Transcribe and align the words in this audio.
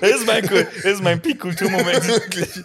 Das 0.00 0.10
ist 0.10 0.26
mein, 0.26 0.46
Kul- 0.46 0.66
das 0.76 0.84
ist 0.84 1.02
mein 1.02 1.20
Peak-Kulturmoment. 1.20 2.06
Wirklich. 2.08 2.56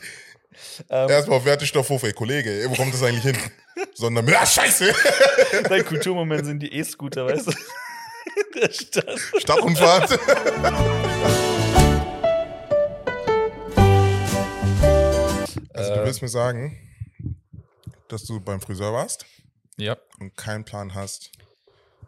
Ähm. 0.89 1.09
Erstmal 1.09 1.37
auf 1.37 1.45
Wertestoffhof, 1.45 2.03
ey 2.03 2.13
Kollege, 2.13 2.65
wo 2.69 2.75
kommt 2.75 2.93
das 2.93 3.03
eigentlich 3.03 3.23
hin? 3.23 3.37
Sondern 3.93 4.27
ah, 4.33 4.45
scheiße. 4.45 4.93
Dein 5.69 5.85
Kulturmoment 5.85 6.45
sind 6.45 6.59
die 6.59 6.71
E-Scooter, 6.73 7.25
weißt 7.25 7.47
du? 7.47 7.51
Der 8.59 8.71
Stadt. 8.71 9.19
Stadtrundfahrt. 9.39 10.19
Also 15.73 15.93
du 15.95 16.03
willst 16.05 16.21
mir 16.21 16.27
sagen, 16.27 16.77
dass 18.07 18.23
du 18.25 18.39
beim 18.39 18.59
Friseur 18.61 18.93
warst 18.93 19.25
Ja. 19.77 19.97
und 20.19 20.35
keinen 20.35 20.65
Plan 20.65 20.93
hast, 20.93 21.31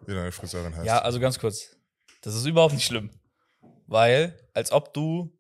wie 0.06 0.14
deine 0.14 0.32
Friseurin 0.32 0.76
heißt. 0.76 0.86
Ja, 0.86 1.00
also 1.00 1.20
ganz 1.20 1.40
kurz. 1.40 1.76
Das 2.22 2.36
ist 2.36 2.46
überhaupt 2.46 2.74
nicht 2.74 2.86
schlimm. 2.86 3.10
Weil, 3.88 4.38
als 4.54 4.71
ob 4.71 4.93
du 4.93 5.31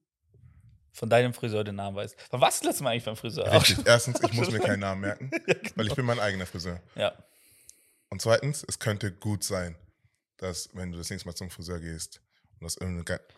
von 0.93 1.09
deinem 1.09 1.33
Friseur 1.33 1.63
den 1.63 1.75
Namen 1.75 1.95
weißt. 1.95 2.15
Wann 2.31 2.41
warst 2.41 2.61
du 2.61 2.65
das 2.65 2.71
letzte 2.71 2.83
Mal 2.83 2.91
eigentlich 2.91 3.05
beim 3.05 3.15
Friseur? 3.15 3.51
Richtig. 3.51 3.79
Erstens, 3.85 4.21
ich 4.21 4.33
muss 4.33 4.51
mir 4.51 4.59
keinen 4.59 4.81
Namen 4.81 5.01
merken, 5.01 5.31
weil 5.75 5.87
ich 5.87 5.95
bin 5.95 6.05
mein 6.05 6.19
eigener 6.19 6.45
Friseur. 6.45 6.81
Ja. 6.95 7.13
Und 8.09 8.21
zweitens, 8.21 8.65
es 8.67 8.79
könnte 8.79 9.11
gut 9.11 9.43
sein, 9.43 9.77
dass 10.37 10.69
wenn 10.73 10.91
du 10.91 10.97
das 10.97 11.09
nächste 11.09 11.29
Mal 11.29 11.35
zum 11.35 11.49
Friseur 11.49 11.79
gehst 11.79 12.21
und 12.59 12.65
aus 12.65 12.77
irgendeinem, 12.77 13.21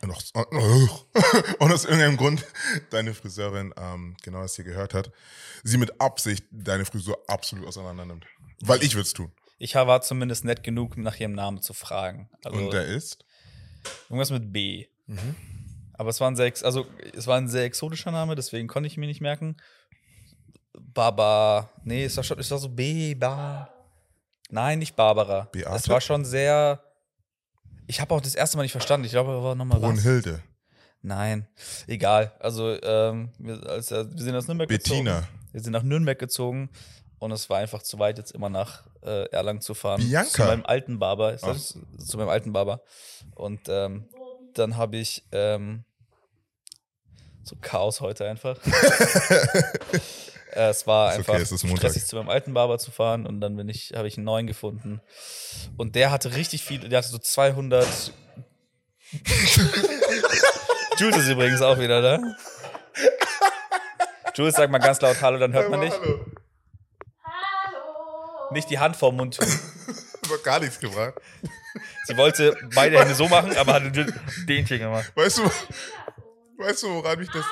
und 1.60 1.72
aus 1.72 1.84
irgendeinem 1.84 2.16
Grund 2.16 2.44
deine 2.90 3.14
Friseurin 3.14 3.72
ähm, 3.76 4.16
genau 4.22 4.42
das 4.42 4.56
hier 4.56 4.64
gehört 4.64 4.92
hat, 4.94 5.12
sie 5.62 5.78
mit 5.78 6.00
Absicht 6.00 6.44
deine 6.50 6.84
Frisur 6.84 7.22
absolut 7.28 7.66
auseinander 7.66 8.04
nimmt. 8.04 8.26
Weil 8.60 8.82
ich 8.82 8.94
würde 8.94 9.06
es 9.06 9.12
tun. 9.12 9.32
Ich 9.58 9.76
war 9.76 10.02
zumindest 10.02 10.44
nett 10.44 10.64
genug, 10.64 10.96
nach 10.96 11.18
ihrem 11.20 11.32
Namen 11.32 11.62
zu 11.62 11.72
fragen. 11.72 12.28
Also 12.44 12.58
Und 12.58 12.72
der 12.72 12.86
ist? 12.86 13.24
irgendwas 14.08 14.30
mit 14.30 14.52
B. 14.52 14.86
Mhm. 15.06 15.36
Aber 15.94 16.10
es 16.10 16.20
war 16.20 16.30
ein 16.30 16.36
sehr, 16.36 16.52
also 16.62 16.86
es 17.16 17.26
war 17.26 17.36
ein 17.38 17.48
sehr 17.48 17.64
exotischer 17.64 18.10
Name, 18.10 18.34
deswegen 18.34 18.68
konnte 18.68 18.86
ich 18.88 18.96
ihn 18.96 19.00
mir 19.00 19.06
nicht 19.06 19.20
merken. 19.20 19.56
Baba. 20.72 21.70
Nee, 21.84 22.04
es 22.04 22.16
war 22.16 22.24
schon, 22.24 22.38
es 22.38 22.50
war 22.50 22.58
so 22.58 22.68
B, 22.68 23.14
Ba. 23.14 23.70
Nein, 24.50 24.78
nicht 24.78 24.96
Barbara. 24.96 25.48
Beate? 25.52 25.74
Es 25.74 25.88
war 25.88 26.00
schon 26.00 26.24
sehr. 26.24 26.82
Ich 27.86 28.00
habe 28.00 28.14
auch 28.14 28.20
das 28.20 28.34
erste 28.34 28.56
Mal 28.56 28.62
nicht 28.62 28.72
verstanden. 28.72 29.04
Ich 29.04 29.12
glaube, 29.12 29.32
er 29.32 29.42
war 29.42 29.54
nochmal 29.54 29.80
was. 29.80 29.90
Brunhilde. 29.90 30.42
Nein, 31.02 31.46
egal. 31.86 32.32
Also, 32.40 32.80
ähm, 32.82 33.30
wir, 33.38 33.62
als, 33.68 33.90
wir 33.90 34.08
sind 34.14 34.34
aus 34.34 34.46
Nürnberg 34.46 34.68
Bettina. 34.68 35.20
gezogen. 35.20 35.28
Wir 35.52 35.60
sind 35.60 35.72
nach 35.72 35.82
Nürnberg 35.82 36.18
gezogen 36.18 36.70
und 37.18 37.30
es 37.30 37.50
war 37.50 37.58
einfach 37.58 37.82
zu 37.82 37.98
weit, 37.98 38.18
jetzt 38.18 38.32
immer 38.32 38.48
nach 38.48 38.84
äh, 39.02 39.28
Erlangen 39.30 39.60
zu 39.60 39.74
fahren. 39.74 40.00
Bianca. 40.00 40.30
Zu 40.30 40.42
meinem 40.44 40.64
alten 40.64 40.98
Barber. 40.98 41.34
Ist 41.34 41.44
Ach. 41.44 41.52
das? 41.52 41.78
Zu 41.98 42.16
meinem 42.16 42.30
alten 42.30 42.52
Barber. 42.52 42.82
Und 43.34 43.60
ähm, 43.68 44.08
dann 44.54 44.76
habe 44.76 44.96
ich 44.96 45.24
ähm, 45.32 45.84
so 47.44 47.56
Chaos 47.60 48.00
heute 48.00 48.26
einfach. 48.28 48.58
Äh, 50.54 50.68
es 50.68 50.86
war 50.86 51.08
Ist 51.10 51.18
okay, 51.18 51.32
einfach 51.32 51.42
es 51.42 51.50
ist 51.50 51.64
Montag. 51.64 51.90
stressig 51.90 52.06
zu 52.06 52.14
meinem 52.14 52.28
alten 52.28 52.54
Barber 52.54 52.78
zu 52.78 52.92
fahren 52.92 53.26
und 53.26 53.40
dann 53.40 53.56
bin 53.56 53.68
ich, 53.68 53.92
habe 53.96 54.06
ich 54.06 54.16
einen 54.16 54.24
neuen 54.24 54.46
gefunden. 54.46 55.00
Und 55.76 55.96
der 55.96 56.12
hatte 56.12 56.36
richtig 56.36 56.62
viel, 56.62 56.78
der 56.78 56.98
hatte 56.98 57.08
so 57.08 57.18
200 57.18 57.88
Jules 60.98 61.16
ist 61.16 61.28
übrigens 61.28 61.60
auch 61.60 61.78
wieder 61.78 62.00
da. 62.00 62.20
Jules, 64.36 64.54
sag 64.54 64.70
mal 64.70 64.78
ganz 64.78 65.00
laut 65.00 65.20
Hallo, 65.20 65.38
dann 65.38 65.52
hört 65.52 65.70
man 65.70 65.80
dich. 65.80 65.92
Hallo. 65.92 66.24
Nicht 68.52 68.70
die 68.70 68.78
Hand 68.78 68.96
vorm 68.96 69.16
Mund 69.16 69.36
tun. 69.36 69.46
Hat 70.30 70.44
gar 70.44 70.60
nichts 70.60 70.78
gebracht. 70.78 71.14
Sie 72.06 72.16
wollte 72.16 72.56
beide 72.74 72.98
Hände 72.98 73.14
so 73.14 73.28
machen, 73.28 73.56
aber 73.56 73.74
hatte 73.74 73.90
den 73.90 74.66
hier 74.66 74.78
gemacht. 74.78 75.12
Weißt 75.14 75.38
du, 75.38 75.50
weißt 76.58 76.82
du, 76.84 76.88
woran 76.94 77.18
mich 77.18 77.30
das, 77.30 77.44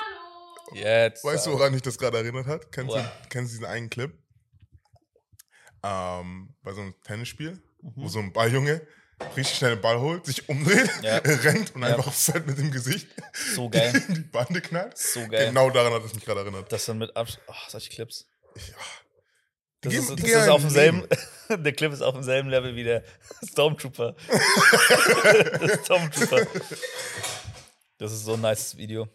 Jetzt. 0.73 1.23
weißt 1.23 1.45
du, 1.47 1.51
woran 1.51 1.71
mich 1.73 1.81
das 1.81 1.97
gerade 1.97 2.17
erinnert 2.17 2.47
hat? 2.47 2.71
Kennst 2.71 2.95
du, 2.95 3.11
kennst 3.29 3.51
du 3.53 3.57
diesen 3.57 3.65
einen 3.65 3.89
Clip? 3.89 4.11
Ähm, 5.83 6.55
bei 6.63 6.73
so 6.73 6.81
einem 6.81 6.95
Tennisspiel, 7.03 7.61
Mhm. 7.81 7.91
wo 7.95 8.07
so 8.07 8.19
ein 8.19 8.31
Balljunge 8.31 8.85
richtig 9.35 9.57
schnell 9.57 9.75
den 9.75 9.81
Ball 9.81 9.99
holt, 9.99 10.25
sich 10.25 10.47
umdreht, 10.49 10.89
Ja. 11.01 11.17
rennt 11.25 11.75
und 11.75 11.81
Ja. 11.81 11.89
einfach 11.95 12.11
fällt 12.13 12.47
mit 12.47 12.57
dem 12.57 12.71
Gesicht 12.71 13.07
So 13.55 13.69
geil. 13.69 13.93
in 14.07 14.15
die 14.15 14.21
Bande 14.21 14.61
knallt. 14.61 14.97
So 14.97 15.27
geil. 15.27 15.47
Genau 15.47 15.69
daran 15.69 15.93
hat 15.93 16.03
es 16.05 16.13
mich 16.13 16.23
gerade 16.25 16.39
erinnert. 16.41 16.71
Das 16.71 16.85
dann 16.85 16.97
mit 16.97 17.15
Abs 17.15 17.37
oh, 17.47 17.53
solche 17.67 17.89
Clips. 17.89 18.27
Ah. 18.55 18.59
Das 19.81 19.91
Die 19.91 19.97
ist, 19.99 20.07
gehen- 20.15 20.31
das 20.31 20.43
ist 20.43 20.47
auf 20.49 20.61
demselben, 20.61 21.07
der 21.49 21.73
Clip 21.73 21.91
ist 21.91 22.01
auf 22.01 22.13
demselben 22.13 22.47
Level 22.49 22.73
wie 22.77 22.85
der 22.85 23.03
Stormtrooper. 23.45 24.15
der 25.59 25.79
Stormtrooper. 25.83 26.47
Das 28.03 28.11
ist 28.11 28.25
so 28.25 28.33
ein 28.33 28.41
nice 28.41 28.75
Video. 28.75 29.07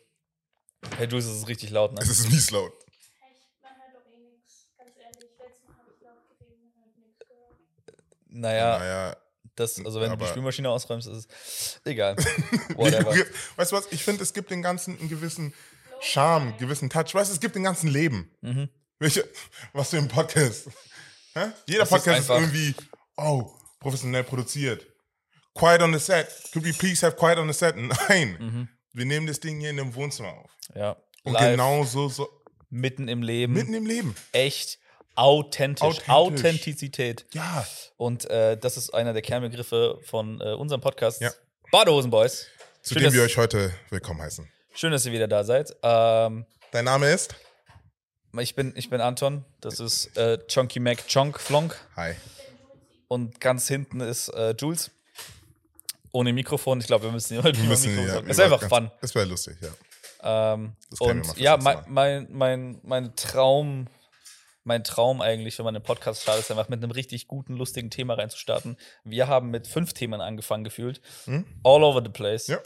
Hey 0.97 1.07
Jules, 1.07 1.27
das 1.27 1.37
ist 1.37 1.47
richtig 1.49 1.69
laut, 1.69 1.93
ne? 1.93 2.01
Es 2.01 2.09
ist 2.09 2.31
mies 2.31 2.51
laut. 2.51 2.73
Eh 2.73 4.17
nichts, 4.19 4.65
ganz 4.79 4.97
ehrlich. 4.97 5.29
Letztes 5.39 5.69
Mal 5.69 5.77
habe 5.77 5.91
ich 5.95 6.01
laut 6.01 6.27
geredet, 6.39 6.57
man 6.75 6.85
hört 6.87 6.97
nichts 6.97 7.19
gehört. 7.19 8.03
Naja, 8.29 8.79
Naja, 8.79 9.17
das, 9.57 9.85
also 9.85 10.01
wenn 10.01 10.09
du 10.13 10.17
die 10.17 10.25
Spülmaschine 10.25 10.71
ausräumst, 10.71 11.07
ist 11.07 11.29
es 11.31 11.81
egal. 11.85 12.17
Whatever. 12.77 13.15
Weißt 13.57 13.73
du 13.73 13.77
was? 13.77 13.89
Ich 13.91 14.03
finde, 14.03 14.23
es 14.23 14.33
gibt 14.33 14.51
den 14.51 14.63
Ganzen 14.63 14.99
einen 14.99 15.11
gewissen 15.11 15.53
Charme, 16.01 16.49
einen 16.49 16.57
gewissen 16.57 16.89
Touch. 16.89 17.15
Weißt 17.15 17.29
du, 17.31 17.35
es 17.35 17.41
gibt 17.41 17.57
den 17.57 17.65
ganzen 17.65 17.89
Leben. 17.91 18.35
Mhm. 18.41 18.71
Welche, 19.01 19.29
was 19.75 19.91
für 19.91 19.99
ein 19.99 20.09
Podcast. 20.09 20.69
Hä? 21.35 21.51
Jeder 21.67 21.81
Das 21.81 21.89
ist 21.91 21.95
Podcast 21.95 22.21
ist, 22.21 22.31
einfach- 22.31 22.41
irgendwie, 22.41 22.75
oh, 23.19 23.53
professionell 23.81 24.25
produziert. 24.25 24.87
Quiet 25.55 25.83
on 25.83 25.93
the 25.93 25.99
set. 25.99 26.27
Could 26.55 26.65
we 26.65 26.73
please 26.73 27.05
have 27.05 27.17
quiet 27.17 27.37
on 27.37 27.49
the 27.49 27.53
set? 27.53 27.77
Nein. 28.09 28.37
Mhm. 28.41 28.69
Wir 28.99 29.07
nehmen 29.07 29.29
das 29.29 29.39
Ding 29.39 29.61
hier 29.61 29.71
in 29.71 29.77
dem 29.77 29.95
Wohnzimmer 29.95 30.33
auf. 30.33 30.51
Ja. 30.75 30.97
Und 31.23 31.35
Live, 31.35 31.53
genau 31.53 31.85
so, 31.85 32.09
so, 32.09 32.29
mitten 32.69 33.07
im 33.07 33.23
Leben. 33.23 33.53
mitten 33.53 33.73
im 33.73 33.87
Leben. 33.87 34.17
echt 34.33 34.81
authentisch. 35.15 35.83
Authentisch. 35.85 36.09
Authentizität. 36.09 37.25
Ja. 37.33 37.65
Und 37.97 38.29
äh, 38.29 38.57
das 38.59 38.77
ist 38.77 38.91
einer 38.91 39.13
der 39.13 39.23
Kernbegriffe 39.23 40.01
von 40.03 40.41
äh, 40.41 40.53
unserem 40.55 40.81
Podcast. 40.81 41.21
Ja. 41.21 41.31
Badehosen 41.71 42.11
Boys. 42.11 42.49
Zu 42.83 42.95
Schön, 42.95 43.03
dem 43.03 43.05
dass- 43.07 43.15
wir 43.15 43.23
euch 43.23 43.37
heute 43.37 43.73
willkommen 43.91 44.21
heißen. 44.21 44.51
Schön, 44.75 44.91
dass 44.91 45.07
ihr 45.07 45.13
wieder 45.13 45.29
da 45.29 45.45
seid. 45.45 45.77
Ähm, 45.83 46.45
Dein 46.73 46.85
Name 46.85 47.09
ist? 47.13 47.37
ich, 48.41 48.57
bin, 48.57 48.73
ich 48.77 48.91
bin 48.91 49.01
Anton. 49.01 49.45
Das 49.61 49.79
ist 49.79 50.17
äh, 50.17 50.39
Chonky 50.53 50.81
Mac 50.81 51.05
Chonk 51.13 51.39
Flonk. 51.39 51.77
Hi. 51.95 52.15
Und 53.07 53.41
ganz 53.41 53.69
hinten 53.69 54.01
ist 54.01 54.29
äh, 54.31 54.55
Jules. 54.59 54.91
Ohne 56.13 56.33
Mikrofon. 56.33 56.81
Ich 56.81 56.87
glaube, 56.87 57.05
wir 57.05 57.13
müssen 57.13 57.35
immer 57.35 57.45
Wir 57.45 57.65
müssen 57.65 57.91
Mikrofon 57.91 58.09
ja, 58.09 58.15
sagen. 58.15 58.31
Ist 58.31 58.41
einfach 58.41 58.69
fun. 58.69 58.91
Das 59.01 59.15
wäre 59.15 59.27
lustig, 59.27 59.59
ja. 59.61 60.55
Ähm, 60.55 60.77
und 60.99 61.37
ja, 61.37 61.57
mein, 61.57 61.79
mein, 61.87 62.27
mein, 62.31 62.81
mein 62.83 63.17
Traum, 63.17 63.87
mein 64.65 64.83
Traum 64.83 65.21
eigentlich, 65.21 65.59
wenn 65.59 65.65
man 65.65 65.77
einen 65.77 65.85
Podcast 65.85 66.23
startet, 66.23 66.45
ist 66.45 66.51
einfach 66.51 66.69
mit 66.69 66.83
einem 66.83 66.91
richtig 66.91 67.29
guten, 67.29 67.57
lustigen 67.57 67.91
Thema 67.91 68.15
reinzustarten. 68.15 68.77
Wir 69.05 69.29
haben 69.29 69.51
mit 69.51 69.67
fünf 69.67 69.93
Themen 69.93 70.21
angefangen 70.21 70.65
gefühlt. 70.65 71.01
All 71.63 71.85
over 71.85 72.03
the 72.03 72.11
place. 72.11 72.49
Hm? 72.49 72.55
Ja. 72.55 72.61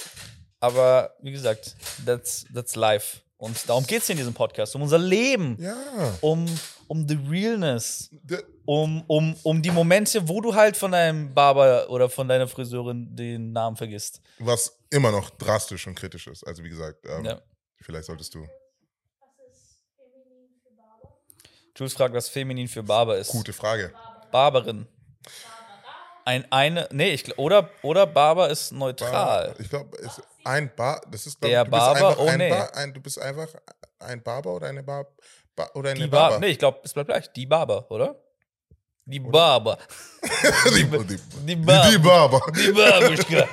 Aber 0.61 1.15
wie 1.21 1.33
gesagt, 1.33 1.77
that's, 2.07 2.47
that's 2.55 2.77
life. 2.77 3.19
Und 3.43 3.69
darum 3.69 3.85
geht 3.85 4.03
es 4.03 4.07
hier 4.07 4.13
in 4.15 4.19
diesem 4.19 4.35
Podcast, 4.35 4.73
um 4.77 4.83
unser 4.83 4.99
Leben, 5.01 5.57
Ja. 5.61 5.75
um, 6.21 6.47
um 6.87 7.09
the 7.09 7.19
realness, 7.29 8.09
um, 8.67 9.03
um, 9.09 9.35
um 9.43 9.61
die 9.61 9.73
Momente, 9.73 10.29
wo 10.29 10.41
du 10.41 10.55
halt 10.55 10.77
von 10.77 10.93
deinem 10.93 11.35
Barber 11.35 11.91
oder 11.91 12.09
von 12.09 12.29
deiner 12.29 12.47
Friseurin 12.47 13.17
den 13.17 13.51
Namen 13.53 13.77
vergisst. 13.77 14.21
Was 14.39 14.79
immer 14.91 15.11
noch 15.11 15.29
drastisch 15.31 15.89
und 15.89 15.97
kritisch 15.97 16.29
ist. 16.29 16.45
Also 16.47 16.63
wie 16.63 16.69
gesagt, 16.69 17.05
ähm, 17.05 17.25
Ja. 17.25 17.43
vielleicht 17.81 18.05
solltest 18.05 18.33
du. 18.33 18.47
Barber? 20.77 21.13
Jules 21.77 21.95
fragt, 21.95 22.15
was 22.15 22.29
feminin 22.29 22.69
für 22.69 22.85
Barber 22.85 23.19
ist. 23.19 23.33
Gute 23.33 23.53
Frage. 23.53 23.93
Barberin. 24.31 24.87
Ein 26.25 26.47
eine, 26.53 26.89
nee, 26.93 27.11
ich, 27.11 27.37
oder, 27.39 27.69
oder 27.83 28.07
Barber 28.07 28.49
ist 28.51 28.71
neutral. 28.71 29.11
Bar, 29.49 29.59
ich 29.61 29.69
glaube, 29.69 29.99
ein 30.45 30.75
Bar, 30.75 31.01
das 31.11 31.27
ist 31.27 31.41
glaub, 31.41 31.51
Der 31.51 31.65
Barber? 31.65 32.09
einfach 32.09 32.19
Oh, 32.23 32.27
ein 32.29 32.39
nee. 32.39 32.51
Bar, 32.51 32.75
ein, 32.77 32.93
du 32.95 33.01
bist 33.01 33.19
einfach 33.21 33.49
ein 33.99 34.23
Barber 34.23 34.51
oder 34.55 34.67
eine 34.69 34.83
Bar, 34.83 35.07
Bar 35.55 35.71
oder 35.77 35.91
eine 35.91 36.01
Die 36.01 36.07
Bar, 36.09 36.31
Barber. 36.31 36.41
nee, 36.41 36.53
ich 36.53 36.59
glaube, 36.59 36.81
es 36.85 36.93
bleibt 36.93 37.09
gleich. 37.09 37.33
Die 37.33 37.47
Barber, 37.47 37.91
oder? 37.91 38.17
Die 39.05 39.19
Barber. 39.21 39.79
die, 40.75 40.85
die, 40.85 41.05
die, 41.07 41.19
Die 41.47 41.57
Barber. 41.57 41.91
die 41.91 41.99
Barber. 41.99 42.41
Die 42.55 42.73
Barbuschka. 42.73 43.49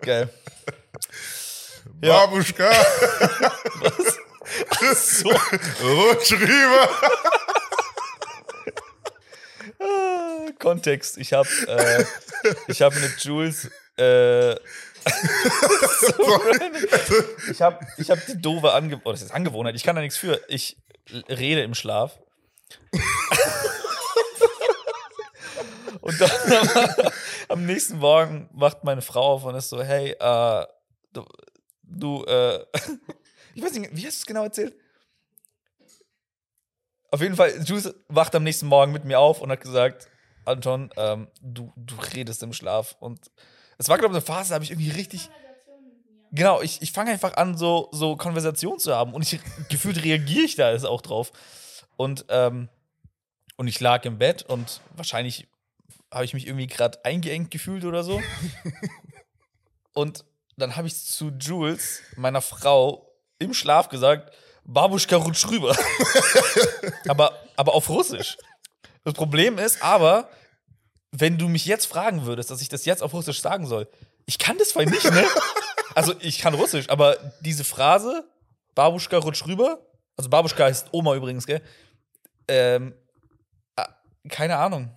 Geil. 0.00 0.28
Ja. 2.02 2.26
Babuschka, 2.26 2.70
So. 4.94 5.30
rutsch 5.30 6.32
rüber. 6.32 6.88
Ah, 9.80 10.46
Kontext. 10.58 11.18
Ich 11.18 11.32
habe 11.32 11.48
äh, 11.68 12.04
ich 12.68 12.82
hab 12.82 12.94
mit 12.94 13.18
Jules. 13.20 13.70
Äh, 13.96 14.54
so 16.00 16.40
ich 17.50 17.62
habe 17.62 17.86
ich 17.96 18.10
hab 18.10 18.24
die 18.26 18.40
doofe 18.40 18.72
Ange 18.72 19.00
oh, 19.04 19.12
das 19.12 19.22
ist 19.22 19.30
Angewohnheit. 19.30 19.76
Ich 19.76 19.84
kann 19.84 19.94
da 19.94 20.02
nichts 20.02 20.16
für. 20.16 20.40
Ich 20.48 20.76
rede 21.28 21.62
im 21.62 21.74
Schlaf. 21.74 22.18
Und 26.00 26.20
dann 26.20 26.30
am 27.48 27.66
nächsten 27.66 27.98
Morgen 27.98 28.48
wacht 28.52 28.84
meine 28.84 29.02
Frau 29.02 29.34
auf 29.34 29.44
und 29.44 29.54
ist 29.54 29.68
so: 29.68 29.82
Hey, 29.82 30.10
äh, 30.18 30.66
du, 31.12 31.24
du, 31.82 32.24
äh, 32.24 32.64
ich 33.54 33.62
weiß 33.62 33.72
nicht, 33.74 33.90
wie 33.92 34.06
hast 34.06 34.18
du 34.18 34.22
es 34.22 34.26
genau 34.26 34.44
erzählt? 34.44 34.76
Auf 37.10 37.20
jeden 37.20 37.36
Fall, 37.36 37.62
Juice 37.64 37.94
wacht 38.08 38.34
am 38.34 38.42
nächsten 38.42 38.66
Morgen 38.66 38.92
mit 38.92 39.04
mir 39.04 39.18
auf 39.18 39.40
und 39.40 39.50
hat 39.50 39.60
gesagt, 39.60 40.08
Anton, 40.44 40.90
ähm, 40.96 41.28
du, 41.40 41.72
du 41.76 41.96
redest 42.14 42.42
im 42.42 42.52
Schlaf. 42.52 42.96
Und 43.00 43.30
es 43.78 43.88
war, 43.88 43.98
glaube 43.98 44.12
ich, 44.12 44.16
eine 44.16 44.26
Phase, 44.26 44.50
da 44.50 44.54
habe 44.54 44.64
ich 44.64 44.70
irgendwie 44.70 44.90
richtig. 44.90 45.30
Genau, 46.32 46.60
ich, 46.60 46.82
ich 46.82 46.92
fange 46.92 47.12
einfach 47.12 47.36
an, 47.36 47.56
so, 47.56 47.88
so 47.92 48.16
Konversation 48.16 48.78
zu 48.78 48.94
haben. 48.94 49.14
Und 49.14 49.22
ich 49.22 49.40
gefühlt 49.68 50.02
reagiere 50.02 50.44
ich 50.44 50.56
da 50.56 50.72
jetzt 50.72 50.86
auch 50.86 51.00
drauf. 51.00 51.32
Und, 51.96 52.26
ähm, 52.28 52.68
und 53.56 53.68
ich 53.68 53.80
lag 53.80 54.04
im 54.04 54.18
Bett 54.18 54.42
und 54.42 54.80
wahrscheinlich 54.94 55.48
habe 56.12 56.24
ich 56.24 56.34
mich 56.34 56.46
irgendwie 56.46 56.66
gerade 56.66 57.04
eingeengt 57.04 57.50
gefühlt 57.50 57.84
oder 57.84 58.02
so. 58.02 58.20
und 59.94 60.24
dann 60.56 60.76
habe 60.76 60.88
ich 60.88 60.96
zu 60.96 61.30
Jules, 61.38 62.00
meiner 62.16 62.40
Frau, 62.40 63.12
im 63.38 63.52
Schlaf 63.52 63.88
gesagt, 63.88 64.34
Babuschka 64.64 65.16
rutsch 65.16 65.46
rüber. 65.46 65.76
aber, 67.08 67.38
aber 67.56 67.74
auf 67.74 67.88
Russisch. 67.88 68.36
Das 69.04 69.14
Problem 69.14 69.58
ist 69.58 69.82
aber, 69.82 70.28
wenn 71.18 71.38
du 71.38 71.48
mich 71.48 71.64
jetzt 71.66 71.86
fragen 71.86 72.26
würdest, 72.26 72.50
dass 72.50 72.60
ich 72.60 72.68
das 72.68 72.84
jetzt 72.84 73.02
auf 73.02 73.12
Russisch 73.12 73.40
sagen 73.40 73.66
soll, 73.66 73.88
ich 74.26 74.38
kann 74.38 74.58
das 74.58 74.72
voll 74.72 74.86
nicht, 74.86 75.04
ne? 75.10 75.24
Also 75.94 76.14
ich 76.20 76.40
kann 76.40 76.52
Russisch, 76.52 76.90
aber 76.90 77.16
diese 77.40 77.64
Phrase, 77.64 78.28
Babuschka 78.74 79.16
rutsch 79.16 79.46
rüber, 79.46 79.80
also 80.18 80.28
Babuschka 80.28 80.64
heißt 80.64 80.88
Oma 80.92 81.14
übrigens, 81.14 81.46
gell? 81.46 81.62
Ähm, 82.48 82.94
keine 84.28 84.56
Ahnung. 84.58 84.94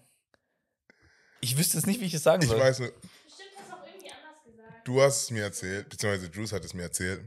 Ich 1.39 1.57
wüsste 1.57 1.77
jetzt 1.77 1.87
nicht, 1.87 2.01
wie 2.01 2.05
ich 2.05 2.13
es 2.13 2.23
sagen 2.23 2.41
Ich 2.43 2.49
soll. 2.49 2.59
weiß 2.59 2.79
nur, 2.79 2.91
Bestimmt 2.91 3.49
hast 3.57 3.69
du 3.69 3.75
auch 3.75 3.85
irgendwie 3.87 4.11
anders 4.11 4.43
gesagt. 4.43 4.87
du 4.87 5.01
hast 5.01 5.21
es 5.23 5.31
mir 5.31 5.43
erzählt, 5.43 5.87
beziehungsweise 5.87 6.29
Juice 6.33 6.51
hat 6.51 6.65
es 6.65 6.73
mir 6.73 6.83
erzählt. 6.83 7.21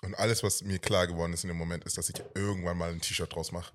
Und 0.00 0.14
alles, 0.14 0.42
was 0.42 0.62
mir 0.62 0.78
klar 0.78 1.06
geworden 1.06 1.34
ist 1.34 1.44
in 1.44 1.48
dem 1.48 1.58
Moment, 1.58 1.84
ist, 1.84 1.98
dass 1.98 2.08
ich 2.08 2.16
irgendwann 2.34 2.78
mal 2.78 2.88
ein 2.90 3.00
T-Shirt 3.02 3.34
draus 3.34 3.52
mache. 3.52 3.72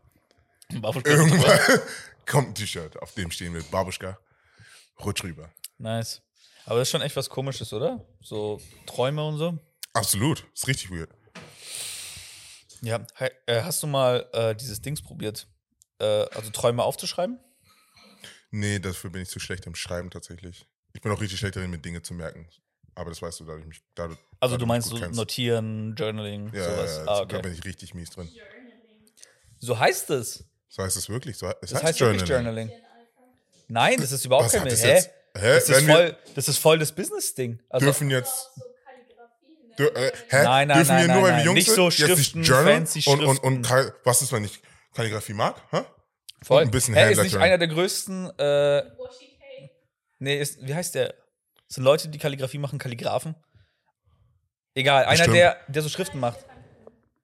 Irgendwann 0.72 1.60
kommt 2.26 2.48
ein 2.50 2.56
T-Shirt, 2.56 3.00
auf 3.04 3.14
dem 3.14 3.30
stehen 3.30 3.54
wir 3.54 3.62
Babuschka, 3.64 4.18
rutsch 5.04 5.24
rüber. 5.24 5.50
Nice. 5.78 6.22
Aber 6.66 6.80
das 6.80 6.88
ist 6.88 6.92
schon 6.92 7.02
echt 7.02 7.16
was 7.16 7.30
Komisches, 7.30 7.74
oder? 7.74 8.06
So 8.22 8.62
Träume 8.86 9.26
und 9.26 9.38
so. 9.38 9.58
Absolut, 9.94 10.46
ist 10.54 10.68
richtig 10.68 10.92
weird. 10.92 11.10
Ja. 12.82 13.06
Äh, 13.48 13.62
hast 13.64 13.82
du 13.84 13.88
mal 13.88 14.28
äh, 14.34 14.56
dieses 14.56 14.82
Dings 14.82 15.02
probiert? 15.02 15.48
Äh, 16.00 16.06
also 16.06 16.50
Träume 16.52 16.84
aufzuschreiben? 16.84 17.40
Nee, 18.52 18.80
dafür 18.80 19.10
bin 19.10 19.22
ich 19.22 19.30
zu 19.30 19.40
schlecht 19.40 19.66
im 19.66 19.76
Schreiben 19.76 20.10
tatsächlich. 20.10 20.66
Ich 20.94 21.02
bin 21.02 21.12
auch 21.12 21.20
richtig 21.22 21.40
schlecht 21.40 21.56
darin, 21.56 21.70
mir 21.72 21.80
Dinge 21.80 22.02
zu 22.02 22.14
merken. 22.14 22.48
Aber 22.96 23.10
das 23.10 23.22
weißt 23.22 23.40
du, 23.40 23.46
da 23.46 23.58
ich 23.58 23.66
mich 23.66 23.82
da, 23.96 24.10
Also 24.40 24.56
da 24.56 24.60
du 24.60 24.66
meinst 24.68 24.90
so 24.90 24.98
kennst. 25.00 25.18
Notieren, 25.18 25.96
Journaling, 25.96 26.54
Ja, 26.54 26.64
sowas. 26.64 26.92
ja, 26.92 26.98
ja, 26.98 27.02
ah, 27.02 27.06
da 27.06 27.22
okay. 27.22 27.42
bin 27.42 27.54
ich 27.54 27.66
richtig 27.66 27.94
mies 27.96 28.12
drin. 28.12 28.28
Journaling. 28.28 29.12
So 29.60 29.80
heißt 29.80 30.10
es. 30.12 30.46
So 30.70 30.84
heißt 30.84 30.98
es 30.98 31.10
wirklich. 31.10 31.38
So, 31.38 31.48
es 31.62 31.72
Das 31.72 31.84
heißt 31.84 32.00
wirklich 32.00 32.28
Journaling. 32.30 32.70
Alpha. 32.70 32.84
Nein, 33.68 34.00
das 34.00 34.12
ist 34.12 34.26
überhaupt 34.26 34.46
Was 34.46 34.54
kein 34.54 34.68
das 34.68 34.84
Hä? 34.84 34.88
jetzt? 34.90 35.10
Hä? 35.36 35.54
Das 35.54 35.70
ist, 35.70 35.86
voll, 35.86 36.18
das 36.36 36.48
ist 36.48 36.58
voll 36.60 36.80
das 36.80 36.92
Business-Ding. 36.92 37.60
Also, 37.70 37.86
dürfen 37.86 38.10
jetzt. 38.10 38.52
ne? 38.58 38.64
Dür, 39.78 39.96
äh, 39.96 40.12
hä? 40.30 40.44
Nein, 40.44 40.68
nein, 40.68 40.78
dürfen 40.78 40.96
nein, 40.96 41.08
wir 41.08 41.14
nur, 41.16 41.24
nein, 41.24 41.32
weil 41.32 41.38
wir. 41.38 41.46
Jungs 41.46 41.56
Nicht 41.56 41.66
sind, 41.68 41.76
so 41.76 41.90
jetzt 41.90 41.98
Schriften, 41.98 42.44
Journal 42.44 42.74
fancy 42.76 43.10
und, 43.10 43.24
und, 43.24 43.44
und. 43.44 43.62
Kal 43.64 43.94
was 44.04 44.22
ist, 44.22 44.32
wenn 44.32 44.44
ich 44.44 44.62
Kalligrafie 44.94 45.34
mag? 45.34 45.56
Hä? 45.72 45.84
voll. 46.44 46.62
ein 46.62 46.72
bisschen 46.72 46.94
Hä, 46.94 47.12
ist 47.12 47.24
nicht 47.24 47.38
einer 47.38 47.58
der 47.58 47.68
größten, 47.68 48.38
äh, 48.38 48.84
nee, 50.20 50.40
ist, 50.40 50.66
wie 50.66 50.76
heißt 50.76 50.96
der? 50.96 51.10
Das 51.68 51.76
sind 51.76 51.84
Leute, 51.84 52.10
die 52.10 52.20
Kalligrafie 52.20 52.60
machen, 52.60 52.78
Kalligraphen? 52.78 53.36
Egal, 54.76 55.06
einer, 55.06 55.28
der, 55.28 55.58
der 55.68 55.82
so 55.82 55.90
Schriften 55.90 56.20
macht. 56.20 56.40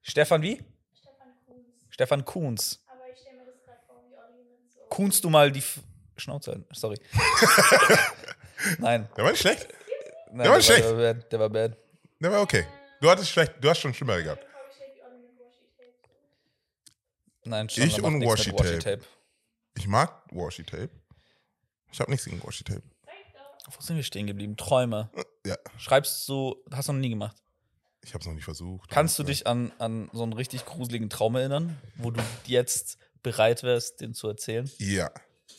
Stefan 0.02 0.42
wie? 0.42 0.64
Stefan 0.94 1.36
Kuhns. 1.46 1.86
Stefan 1.90 2.26
Kuhns. 2.26 2.84
Aber 2.88 3.02
ich 3.12 3.20
stelle 3.20 3.38
mir 3.38 3.46
das 3.46 3.64
gerade 3.64 3.80
vor, 3.86 4.04
wie 4.08 4.16
Olli 4.16 4.44
mit 4.44 4.72
so. 4.72 4.80
Kuhnst 4.90 5.24
du 5.24 5.30
mal 5.30 5.52
die 5.52 5.60
F 5.60 5.80
Schnauze 6.19 6.51
halten. 6.51 6.66
Sorry. 6.74 6.98
Nein. 8.80 9.07
Der 9.16 9.24
war 9.24 9.31
nicht 9.31 9.42
schlecht. 9.42 9.68
Nein, 10.31 10.44
Der 10.44 10.51
war 10.51 10.62
schlecht. 10.62 10.83
Der 10.83 10.92
war 10.98 11.13
bad. 11.13 11.31
Der 11.31 11.39
war 11.39 11.50
bad. 11.50 11.77
Der 12.19 12.31
war 12.31 12.42
okay. 12.42 12.66
Du 13.01 13.10
hattest 13.10 13.30
schlecht, 13.31 13.54
du 13.62 13.69
hast 13.69 13.80
schon 13.80 13.94
schlimmer 13.94 14.21
gehabt. 14.21 14.44
Washi 14.44 14.92
Tape. 15.77 15.89
Nein, 17.45 17.69
schon, 17.69 17.83
Ich 17.83 18.01
und 18.04 18.18
nichts 18.19 18.45
mit 18.48 18.54
Washi 18.60 18.71
Washi-Tape. 18.74 19.04
Ich 19.77 19.88
mag 19.88 20.21
Washi 20.31 20.63
Tape. 20.63 20.89
Ich 21.92 22.00
habe 22.00 22.12
nichts 22.12 22.25
gegen 22.25 22.44
Washi 22.44 22.63
Tape. 22.63 22.83
Wo 23.71 23.81
sind 23.81 23.95
wir 23.95 24.04
stehen 24.04 24.27
geblieben? 24.27 24.57
Träume. 24.57 25.10
Ja, 25.45 25.56
Schreibst 25.77 26.27
du, 26.27 26.62
hast 26.71 26.89
du 26.89 26.94
noch 26.94 27.00
nie 27.00 27.10
gemacht. 27.10 27.38
ich 28.04 28.13
habe 28.13 28.21
es 28.21 28.27
noch 28.27 28.33
nicht 28.33 28.44
versucht. 28.44 28.89
Kannst 28.89 29.18
du 29.19 29.24
dich 29.24 29.48
an, 29.48 29.71
an 29.80 30.10
so 30.12 30.24
einen 30.24 30.33
richtig 30.33 30.66
gruseligen 30.66 31.10
Traum 31.10 31.36
erinnern, 31.36 31.80
wo 31.95 32.12
du 32.12 32.21
jetzt 32.45 32.98
bereit 33.24 33.63
wärst, 33.63 34.01
den 34.01 34.13
zu 34.13 34.27
erzählen? 34.27 34.69
Ja, 34.77 35.12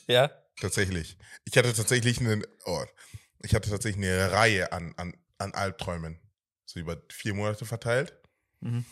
Ja? 0.06 0.30
Tatsächlich. 0.60 1.16
Ich 1.44 1.56
hatte 1.56 1.72
tatsächlich 1.74 2.20
einen, 2.20 2.44
oh, 2.64 2.84
ich 3.42 3.54
hatte 3.54 3.70
tatsächlich 3.70 4.04
eine 4.04 4.32
Reihe 4.32 4.72
an, 4.72 4.94
an, 4.96 5.14
an 5.38 5.54
Albträumen. 5.54 6.20
So 6.66 6.78
über 6.78 6.96
vier 7.10 7.34
Monate 7.34 7.64
verteilt. 7.66 8.14
Mhm. 8.60 8.84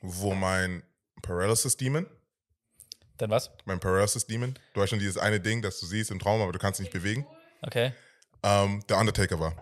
Wo 0.00 0.34
mein 0.34 0.82
Paralysis 1.22 1.76
Demon, 1.76 2.06
Dann 3.16 3.30
was? 3.30 3.50
mein 3.64 3.80
Paralysis 3.80 4.26
Demon, 4.26 4.58
du 4.74 4.82
hast 4.82 4.90
schon 4.90 4.98
dieses 4.98 5.16
eine 5.16 5.40
Ding, 5.40 5.62
das 5.62 5.80
du 5.80 5.86
siehst 5.86 6.10
im 6.10 6.18
Traum, 6.18 6.42
aber 6.42 6.52
du 6.52 6.58
kannst 6.58 6.80
dich 6.80 6.84
nicht 6.86 6.92
bewegen, 6.92 7.26
Okay. 7.62 7.92
ähm, 8.42 8.82
der 8.88 8.98
Undertaker 8.98 9.40
war. 9.40 9.54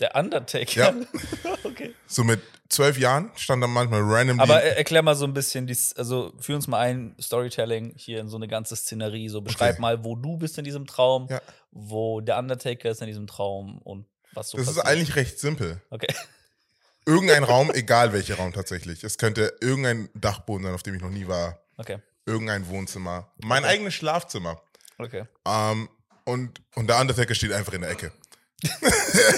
Der 0.00 0.14
Undertaker. 0.14 0.94
Ja. 0.94 0.94
okay. 1.64 1.94
So 2.06 2.24
mit 2.24 2.42
zwölf 2.68 2.98
Jahren 2.98 3.30
stand 3.36 3.62
dann 3.62 3.70
manchmal 3.70 4.00
randomly. 4.02 4.42
Aber 4.42 4.62
er- 4.62 4.76
erklär 4.76 5.02
mal 5.02 5.14
so 5.14 5.24
ein 5.24 5.34
bisschen, 5.34 5.66
dies, 5.66 5.92
also 5.94 6.32
führ 6.40 6.56
uns 6.56 6.66
mal 6.66 6.78
ein 6.80 7.16
Storytelling 7.20 7.92
hier 7.96 8.20
in 8.20 8.28
so 8.28 8.36
eine 8.36 8.48
ganze 8.48 8.76
Szenerie. 8.76 9.28
So 9.28 9.40
beschreib 9.40 9.72
Okay. 9.74 9.80
mal, 9.82 10.04
wo 10.04 10.16
du 10.16 10.36
bist 10.36 10.58
in 10.58 10.64
diesem 10.64 10.86
Traum, 10.86 11.26
Ja. 11.30 11.40
wo 11.70 12.20
der 12.20 12.38
Undertaker 12.38 12.90
ist 12.90 13.00
in 13.00 13.06
diesem 13.06 13.26
Traum 13.26 13.78
und 13.78 14.06
was 14.32 14.50
so 14.50 14.58
das 14.58 14.68
ist 14.68 14.74
passiert. 14.76 14.86
eigentlich 14.92 15.16
recht 15.16 15.38
simpel. 15.40 15.80
Okay. 15.90 16.12
Irgendein 17.06 17.44
Raum, 17.44 17.70
egal 17.74 18.12
welcher 18.12 18.34
Raum 18.36 18.52
tatsächlich. 18.52 19.04
Es 19.04 19.16
könnte 19.18 19.54
irgendein 19.60 20.08
Dachboden 20.14 20.64
sein, 20.64 20.74
auf 20.74 20.82
dem 20.82 20.94
ich 20.94 21.02
noch 21.02 21.10
nie 21.10 21.28
war. 21.28 21.60
Okay. 21.76 21.98
Irgendein 22.26 22.66
Wohnzimmer. 22.68 23.32
Mein 23.44 23.64
eigenes 23.64 23.94
Schlafzimmer. 23.94 24.60
Okay. 24.98 25.24
Ähm, 25.46 25.88
und, 26.24 26.60
und 26.74 26.88
der 26.88 26.98
Undertaker 27.00 27.34
steht 27.36 27.52
einfach 27.52 27.72
in 27.74 27.82
der 27.82 27.90
Ecke. 27.90 28.10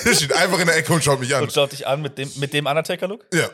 Er 0.05 0.15
steht 0.15 0.33
einfach 0.33 0.59
in 0.61 0.67
der 0.67 0.77
Ecke 0.77 0.93
und 0.93 1.03
schaut 1.03 1.21
mich 1.21 1.35
an. 1.35 1.43
Und 1.43 1.53
schaut 1.53 1.73
dich 1.73 1.87
an 1.87 2.03
mit 2.03 2.19
dem, 2.19 2.31
mit 2.37 2.53
dem 2.53 2.67
Undertaker-Look? 2.67 3.27
Ja. 3.35 3.51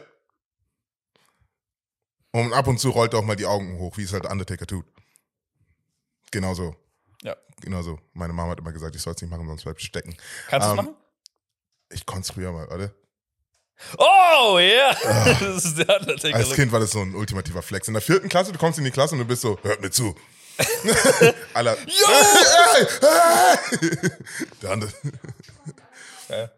Und 2.33 2.53
ab 2.53 2.67
und 2.67 2.79
zu 2.79 2.91
rollt 2.91 3.13
er 3.15 3.21
auch 3.21 3.25
mal 3.25 3.37
die 3.37 3.47
Augen 3.47 3.79
hoch, 3.79 3.97
wie 3.97 4.03
es 4.03 4.13
halt 4.13 4.25
der 4.25 4.31
Undertaker 4.33 4.67
tut. 4.67 4.85
Genau 6.31 6.53
so. 6.55 6.75
Ja. 7.23 7.37
Genau 7.61 7.81
so. 7.83 7.99
Meine 8.13 8.33
Mama 8.33 8.51
hat 8.51 8.59
immer 8.59 8.73
gesagt, 8.73 8.95
ich 8.97 9.03
soll 9.03 9.15
es 9.15 9.23
nicht 9.23 9.31
machen, 9.31 9.47
sonst 9.47 9.63
bleibt 9.65 9.81
es 9.81 9.87
stecken. 9.87 10.17
Kannst 10.49 10.67
du 10.67 10.71
Ähm, 10.73 10.77
machen? 10.77 10.95
Ich 11.91 12.05
konnte 12.07 12.23
es 12.23 12.31
früher 12.33 12.51
mal, 12.53 12.67
oder? 12.69 12.93
Oh, 13.99 14.59
ja! 14.59 14.95
das 15.41 15.65
ist 15.65 15.79
der 15.79 15.89
Als 15.89 16.03
Undertaker-Look. 16.07 16.55
Kind 16.55 16.73
war 16.73 16.81
das 16.81 16.91
so 16.91 17.01
ein 17.01 17.15
ultimativer 17.15 17.63
Flex. 17.63 17.87
In 17.89 17.95
der 17.95 18.03
vierten 18.03 18.29
Klasse, 18.29 18.53
du 18.53 18.59
kommst 18.59 18.79
in 18.79 18.85
die 18.85 18.91
Klasse 18.91 19.15
und 19.15 19.21
du 19.21 19.25
bist 19.25 19.43
so, 19.43 19.59
hört 19.63 19.81
mir 19.81 19.91
zu. 19.91 20.15
Aller. 21.55 21.77
Der 24.63 24.71
andere. 24.71 24.93
Ja. 26.39 26.51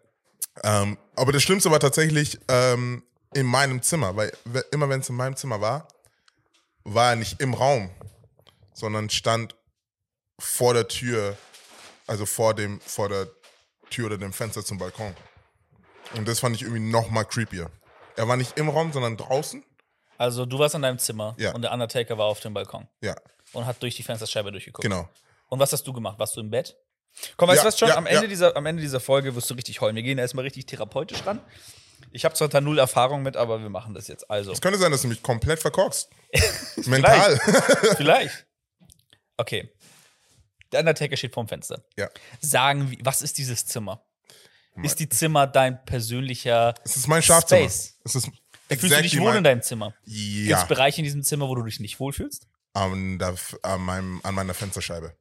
Ähm, 0.81 0.97
aber 1.15 1.31
das 1.31 1.43
Schlimmste 1.43 1.69
war 1.71 1.79
tatsächlich 1.79 2.39
ähm, 2.47 3.03
in 3.33 3.45
meinem 3.45 3.81
Zimmer, 3.81 4.15
weil 4.15 4.31
we- 4.45 4.65
immer 4.71 4.89
wenn 4.89 5.01
es 5.01 5.09
in 5.09 5.15
meinem 5.15 5.35
Zimmer 5.35 5.61
war, 5.61 5.87
war 6.83 7.11
er 7.11 7.15
nicht 7.15 7.39
im 7.41 7.53
Raum, 7.53 7.89
sondern 8.73 9.09
stand 9.09 9.55
vor 10.39 10.73
der 10.73 10.87
Tür, 10.87 11.37
also 12.07 12.25
vor 12.25 12.53
dem, 12.53 12.79
vor 12.81 13.09
der 13.09 13.27
Tür 13.89 14.07
oder 14.07 14.17
dem 14.17 14.33
Fenster 14.33 14.63
zum 14.63 14.77
Balkon. 14.77 15.15
Und 16.15 16.27
das 16.27 16.39
fand 16.39 16.55
ich 16.55 16.61
irgendwie 16.63 16.81
noch 16.81 17.09
mal 17.09 17.23
creepier. 17.25 17.69
Er 18.15 18.27
war 18.27 18.37
nicht 18.37 18.57
im 18.57 18.69
Raum, 18.69 18.91
sondern 18.93 19.17
draußen. 19.17 19.63
Also, 20.17 20.45
du 20.47 20.57
warst 20.57 20.73
in 20.73 20.81
deinem 20.81 20.97
Zimmer 20.97 21.35
Ja. 21.37 21.53
und 21.53 21.61
der 21.61 21.71
Undertaker 21.71 22.17
war 22.17 22.25
auf 22.25 22.39
dem 22.39 22.53
Balkon 22.53 22.87
Ja, 23.01 23.15
und 23.53 23.65
hat 23.67 23.81
durch 23.83 23.95
die 23.95 24.03
Fensterscheibe 24.03 24.51
durchgeguckt. 24.51 24.81
genau. 24.83 25.07
Und 25.49 25.59
was 25.59 25.71
hast 25.73 25.85
du 25.85 25.93
gemacht? 25.93 26.17
Warst 26.17 26.35
du 26.35 26.39
im 26.41 26.49
Bett? 26.49 26.75
Komm, 27.35 27.49
weißt 27.49 27.57
Ja, 27.57 27.63
du 27.63 27.67
was 27.67 27.79
schon? 27.79 27.87
ja, 27.89 27.95
am, 27.97 28.05
Ende 28.05 28.23
ja. 28.23 28.27
dieser, 28.27 28.55
am 28.55 28.65
Ende 28.65 28.81
dieser 28.81 28.99
Folge 28.99 29.35
wirst 29.35 29.49
du 29.49 29.53
richtig 29.55 29.81
heulen. 29.81 29.95
Wir 29.95 30.03
gehen 30.03 30.17
erstmal 30.17 30.43
richtig 30.43 30.65
therapeutisch 30.65 31.25
ran. 31.25 31.39
Ich 32.11 32.25
habe 32.25 32.35
zwar 32.35 32.47
da 32.47 32.61
null 32.61 32.79
Erfahrung 32.79 33.23
mit, 33.23 33.35
aber 33.35 33.59
wir 33.61 33.69
machen 33.69 33.93
das 33.93 34.07
jetzt. 34.07 34.29
Also, 34.29 34.51
Es 34.51 34.61
könnte 34.61 34.77
sein, 34.79 34.91
dass 34.91 35.01
du 35.01 35.07
mich 35.07 35.21
komplett 35.23 35.59
verkorkst. 35.59 36.09
Mental. 36.85 37.37
vielleicht. 37.97 38.45
Okay. 39.37 39.69
Der 40.71 40.81
Undertaker 40.81 41.15
steht 41.17 41.33
vorm 41.33 41.47
Fenster. 41.47 41.83
ja. 41.97 42.09
Sagen 42.41 42.91
wir, 42.91 42.97
was 43.01 43.21
ist 43.21 43.37
dieses 43.37 43.65
Zimmer? 43.65 44.03
Ist 44.83 44.99
die 44.99 45.09
Zimmer 45.09 45.47
dein 45.47 45.83
persönlicher. 45.85 46.75
Es 46.85 46.95
ist 46.97 47.07
mein 47.07 47.23
Schlafzimmer. 47.23 47.61
Space. 47.61 47.97
Es 48.03 48.13
ist 48.15 48.25
Fühlst 48.25 48.39
du 48.69 48.87
dich 48.87 48.91
exactly 48.97 49.19
wohl 49.21 49.29
in 49.29 49.33
mein- 49.35 49.43
deinem 49.43 49.61
Zimmer? 49.63 49.95
Gibt 50.05 50.49
Ja. 50.49 50.61
es 50.61 50.67
Bereiche 50.67 50.99
in 50.99 51.05
diesem 51.05 51.23
Zimmer, 51.23 51.47
wo 51.47 51.55
du 51.55 51.63
dich 51.63 51.79
nicht 51.79 51.99
wohlfühlst? 51.99 52.47
An, 52.73 53.17
der, 53.17 53.33
an, 53.63 53.81
meinem, 53.81 54.19
an 54.23 54.35
meiner 54.35 54.53
Fensterscheibe. 54.53 55.15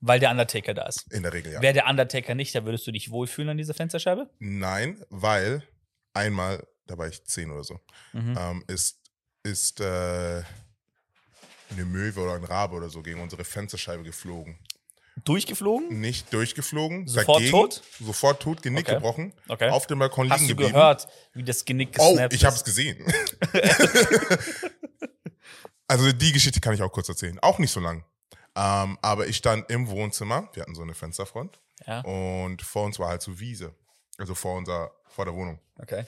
Weil 0.00 0.20
der 0.20 0.30
Undertaker 0.30 0.74
da 0.74 0.86
ist. 0.86 1.12
In 1.12 1.22
der 1.24 1.32
Regel, 1.32 1.52
ja. 1.52 1.60
Wäre 1.62 1.74
der 1.74 1.86
Undertaker 1.88 2.34
nicht, 2.34 2.54
da 2.54 2.64
würdest 2.64 2.86
du 2.86 2.92
dich 2.92 3.10
wohlfühlen 3.10 3.50
an 3.50 3.56
dieser 3.58 3.74
Fensterscheibe? 3.74 4.30
Nein, 4.38 5.02
weil 5.10 5.62
einmal, 6.14 6.66
da 6.86 6.96
war 6.98 7.08
ich 7.08 7.24
zehn 7.24 7.50
oder 7.50 7.64
so, 7.64 7.80
Mhm. 8.12 8.36
ähm, 8.38 8.64
ist, 8.68 8.98
ist 9.42 9.80
äh, 9.80 10.42
eine 11.70 11.84
Möwe 11.84 12.20
oder 12.20 12.34
ein 12.34 12.44
Rabe 12.44 12.76
oder 12.76 12.88
so 12.88 13.02
gegen 13.02 13.20
unsere 13.20 13.44
Fensterscheibe 13.44 14.04
geflogen. 14.04 14.58
Durchgeflogen? 15.24 16.00
Nicht 16.00 16.32
durchgeflogen. 16.32 17.08
Sofort 17.08 17.38
dagegen, 17.38 17.50
tot? 17.50 17.82
Sofort 18.00 18.40
tot, 18.40 18.62
Genick 18.62 18.86
Okay. 18.86 18.94
gebrochen. 18.94 19.32
Okay. 19.48 19.68
Auf 19.70 19.88
dem 19.88 19.98
Balkon 19.98 20.30
Hast 20.30 20.42
liegen 20.42 20.50
du 20.50 20.54
geblieben. 20.54 20.74
gehört, 20.74 21.08
wie 21.34 21.42
das 21.42 21.64
Genick 21.64 21.96
Oh, 21.98 22.10
gesnappt 22.12 22.34
ich 22.34 22.44
habe 22.44 22.54
es 22.54 22.62
gesehen. 22.62 23.04
also 25.88 26.12
die 26.12 26.32
Geschichte 26.32 26.60
kann 26.60 26.72
ich 26.74 26.82
auch 26.82 26.92
kurz 26.92 27.08
erzählen. 27.08 27.36
Auch 27.40 27.58
nicht 27.58 27.72
so 27.72 27.80
lang. 27.80 28.04
Ähm, 28.60 28.98
aber 29.02 29.28
ich 29.28 29.36
stand 29.36 29.70
im 29.70 29.88
Wohnzimmer. 29.88 30.48
Wir 30.52 30.62
hatten 30.62 30.74
so 30.74 30.82
eine 30.82 30.94
Fensterfront. 30.94 31.60
Ja, 31.86 32.00
Und 32.00 32.60
vor 32.62 32.84
uns 32.84 32.98
war 32.98 33.08
halt 33.10 33.22
so 33.22 33.38
Wiese. 33.38 33.72
Also 34.18 34.34
vor, 34.34 34.56
unser, 34.56 34.90
vor 35.08 35.24
der 35.26 35.34
Wohnung. 35.34 35.60
okay. 35.76 36.04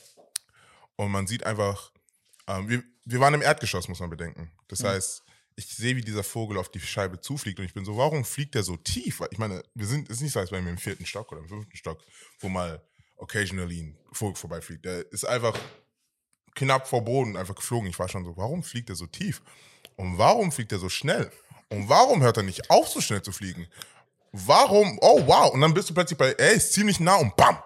Und 0.97 1.13
man 1.13 1.27
sieht 1.29 1.45
einfach, 1.47 1.93
ähm, 2.49 2.69
wir, 2.69 2.83
wir 3.05 3.21
waren 3.21 3.35
im 3.35 3.41
Erdgeschoss, 3.43 3.89
muss 3.89 4.01
man 4.01 4.11
bedenken. 4.11 4.51
Das 4.69 4.81
Mhm. 4.83 4.89
heißt, 4.89 5.23
ich 5.57 5.67
sehe, 5.69 5.95
wie 5.97 6.01
dieser 6.03 6.25
Vogel 6.25 6.59
auf 6.59 6.71
die 6.71 6.81
Scheibe 6.81 7.21
zufliegt 7.21 7.59
und 7.61 7.65
ich 7.67 7.73
bin 7.75 7.85
so, 7.85 7.97
warum 7.97 8.25
fliegt 8.25 8.55
der 8.55 8.63
so 8.65 8.77
tief? 8.77 9.21
Weil 9.21 9.29
Ich 9.31 9.39
meine, 9.39 9.63
wir 9.75 9.87
sind, 9.87 10.09
es 10.11 10.17
ist 10.17 10.23
nicht 10.23 10.33
so, 10.33 10.41
als 10.41 10.51
wären 10.51 10.65
wir 10.65 10.73
im 10.73 10.79
vierten 10.79 11.07
Stock 11.07 11.31
oder 11.33 11.41
im 11.41 11.49
fünften 11.49 11.77
Stock, 11.77 12.03
wo 12.41 12.49
mal 12.49 12.83
occasionally 13.17 13.81
ein 13.83 13.99
Vogel 14.13 14.35
vorbeifliegt. 14.37 14.85
Der 14.85 15.11
ist 15.13 15.25
einfach 15.25 15.57
knapp 16.55 16.89
vor 16.89 17.05
Boden 17.05 17.37
einfach 17.37 17.55
geflogen. 17.55 17.89
Ich 17.89 17.99
war 17.99 18.09
schon 18.09 18.25
so, 18.25 18.37
warum 18.37 18.63
fliegt 18.63 18.89
er 18.91 18.97
so 18.97 19.07
tief? 19.07 19.41
Und 19.97 20.19
warum 20.19 20.51
fliegt 20.53 20.73
er 20.73 20.79
so 20.79 20.89
schnell? 20.89 21.31
Und 21.71 21.89
warum 21.89 22.23
hört 22.23 22.37
er 22.37 22.43
nicht 22.43 22.69
auf, 22.69 22.89
so 22.89 23.01
schnell 23.01 23.23
zu 23.23 23.33
fliegen? 23.33 23.67
Warum? 24.33 24.99
Oh, 25.01 25.27
wow. 25.27 25.53
Und 25.53 25.61
dann 25.61 25.75
bist 25.75 25.89
du 25.91 25.95
plötzlich 25.95 26.19
bei, 26.19 26.33
ey, 26.33 26.57
ist 26.57 26.73
ziemlich 26.73 27.01
nah 27.01 27.17
und 27.17 27.35
bam. 27.37 27.63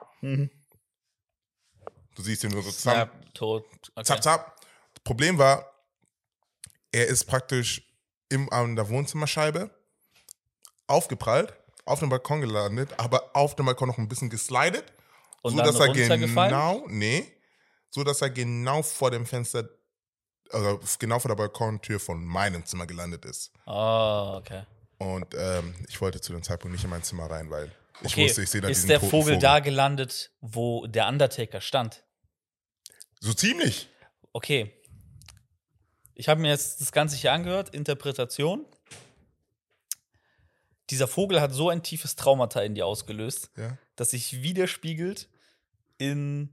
Du 2.14 2.22
siehst 2.22 2.44
ihn 2.44 2.50
nur 2.50 2.62
so 2.62 2.70
zusammen. 2.70 3.10
Snap, 3.10 3.34
tot. 3.34 3.66
Okay. 3.94 4.04
Zap, 4.04 4.22
zap. 4.22 4.60
Das 4.94 5.02
Problem 5.04 5.38
war, 5.38 5.70
er 6.92 7.06
ist 7.06 7.24
praktisch 7.24 7.82
im, 8.28 8.50
an 8.52 8.76
der 8.76 8.88
Wohnzimmerscheibe 8.88 9.70
aufgeprallt, 10.86 11.54
auf 11.84 12.00
dem 12.00 12.08
Balkon 12.08 12.40
gelandet, 12.40 12.90
aber 12.98 13.30
auf 13.34 13.56
dem 13.56 13.66
Balkon 13.66 13.88
noch 13.88 13.98
ein 13.98 14.08
bisschen 14.08 14.30
geslidet. 14.30 14.84
Und 15.42 15.52
so 15.52 15.56
dann 15.58 15.66
dass 15.66 15.80
er 15.80 15.92
genau, 16.18 16.84
nee, 16.88 17.30
so 17.90 18.04
dass 18.04 18.22
er 18.22 18.30
genau 18.30 18.82
vor 18.82 19.10
dem 19.10 19.26
Fenster, 19.26 19.68
also 20.50 20.80
genau 20.98 21.18
vor 21.18 21.28
der 21.28 21.36
Balkontür 21.36 22.00
von 22.00 22.24
meinem 22.24 22.64
Zimmer 22.64 22.86
gelandet 22.86 23.24
ist. 23.24 23.52
Oh, 23.66 24.34
okay. 24.36 24.64
Und 24.98 25.34
ähm, 25.36 25.74
ich 25.88 26.00
wollte 26.00 26.20
zu 26.20 26.32
dem 26.32 26.42
Zeitpunkt 26.42 26.72
nicht 26.72 26.84
in 26.84 26.90
mein 26.90 27.02
Zimmer 27.02 27.30
rein, 27.30 27.50
weil 27.50 27.70
ich 28.00 28.12
okay. 28.12 28.24
wusste, 28.24 28.42
ich 28.42 28.50
sehe 28.50 28.60
da 28.60 28.68
ist 28.68 28.88
der 28.88 29.00
toten 29.00 29.10
Vogel, 29.10 29.38
da 29.38 29.60
gelandet, 29.60 30.32
wo 30.40 30.86
der 30.86 31.08
Undertaker 31.08 31.60
stand? 31.60 32.04
So 33.20 33.32
ziemlich. 33.32 33.88
Okay. 34.32 34.72
Ich 36.14 36.28
habe 36.28 36.40
mir 36.40 36.48
jetzt 36.48 36.80
das 36.80 36.92
Ganze 36.92 37.16
hier 37.16 37.32
angehört, 37.32 37.74
Interpretation. 37.74 38.66
Dieser 40.90 41.08
Vogel 41.08 41.40
hat 41.40 41.52
so 41.52 41.70
ein 41.70 41.82
tiefes 41.82 42.14
Traumata 42.14 42.60
in 42.60 42.74
dir 42.74 42.86
ausgelöst, 42.86 43.50
Ja. 43.56 43.78
das 43.96 44.10
sich 44.10 44.42
widerspiegelt 44.42 45.28
in, 45.98 46.50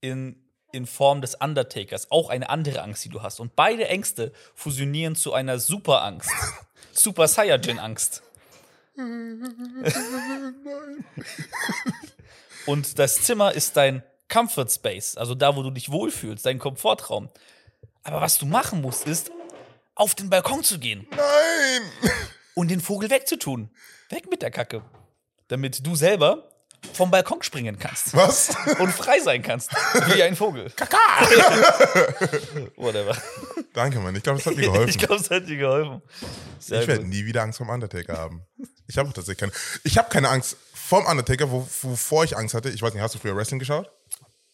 in, 0.00 0.49
in 0.72 0.86
Form 0.86 1.20
des 1.20 1.34
Undertakers. 1.34 2.10
Auch 2.10 2.30
eine 2.30 2.48
andere 2.48 2.82
Angst, 2.82 3.04
die 3.04 3.08
du 3.08 3.22
hast. 3.22 3.40
Und 3.40 3.56
beide 3.56 3.88
Ängste 3.88 4.32
fusionieren 4.54 5.16
zu 5.16 5.32
einer 5.32 5.58
Superangst. 5.58 6.30
Super 6.92 7.28
Saiyajin-Angst. 7.28 8.22
Und 12.66 12.98
das 12.98 13.22
Zimmer 13.22 13.52
ist 13.52 13.76
dein 13.76 14.02
Comfort 14.28 14.68
Space, 14.68 15.16
also 15.16 15.34
da, 15.34 15.56
wo 15.56 15.62
du 15.62 15.70
dich 15.70 15.90
wohlfühlst, 15.90 16.46
dein 16.46 16.58
Komfortraum. 16.58 17.28
Aber 18.02 18.20
was 18.20 18.38
du 18.38 18.46
machen 18.46 18.80
musst, 18.80 19.06
ist, 19.06 19.30
auf 19.94 20.14
den 20.14 20.30
Balkon 20.30 20.62
zu 20.64 20.78
gehen 20.78 21.06
Nein! 21.10 21.82
und 22.54 22.70
den 22.70 22.80
Vogel 22.80 23.10
wegzutun. 23.10 23.70
Weg 24.08 24.30
mit 24.30 24.40
der 24.42 24.50
Kacke. 24.50 24.82
Damit 25.48 25.86
du 25.86 25.94
selber 25.94 26.48
vom 26.92 27.10
Balkon 27.10 27.42
springen 27.42 27.78
kannst 27.78 28.14
Was? 28.14 28.54
und 28.78 28.90
frei 28.92 29.20
sein 29.20 29.42
kannst. 29.42 29.70
Wie 30.14 30.22
ein 30.22 30.36
Vogel. 30.36 30.70
Kaka! 30.70 30.96
Whatever. 32.76 33.16
Danke, 33.72 34.00
Mann. 34.00 34.14
Ich 34.16 34.22
glaube, 34.22 34.38
das 34.38 34.46
hat 34.46 34.56
mir 34.56 34.62
geholfen. 34.62 34.88
Ich 34.90 34.98
glaube, 34.98 35.16
es 35.16 35.30
hat 35.30 35.48
dir 35.48 35.56
geholfen. 35.56 36.02
Sehr 36.58 36.82
ich 36.82 36.88
werde 36.88 37.04
nie 37.04 37.24
wieder 37.24 37.42
Angst 37.42 37.58
vom 37.58 37.68
Undertaker 37.68 38.16
haben. 38.16 38.42
Ich 38.86 38.98
habe 38.98 39.12
tatsächlich 39.12 39.38
keine. 39.38 39.52
Ich 39.84 39.98
habe 39.98 40.08
keine 40.08 40.28
Angst 40.28 40.56
vom 40.74 41.06
Undertaker, 41.06 41.50
wo, 41.50 41.66
wovor 41.82 42.24
ich 42.24 42.36
Angst 42.36 42.54
hatte. 42.54 42.70
Ich 42.70 42.82
weiß 42.82 42.92
nicht, 42.94 43.02
hast 43.02 43.14
du 43.14 43.18
früher 43.18 43.36
Wrestling 43.36 43.58
geschaut? 43.58 43.90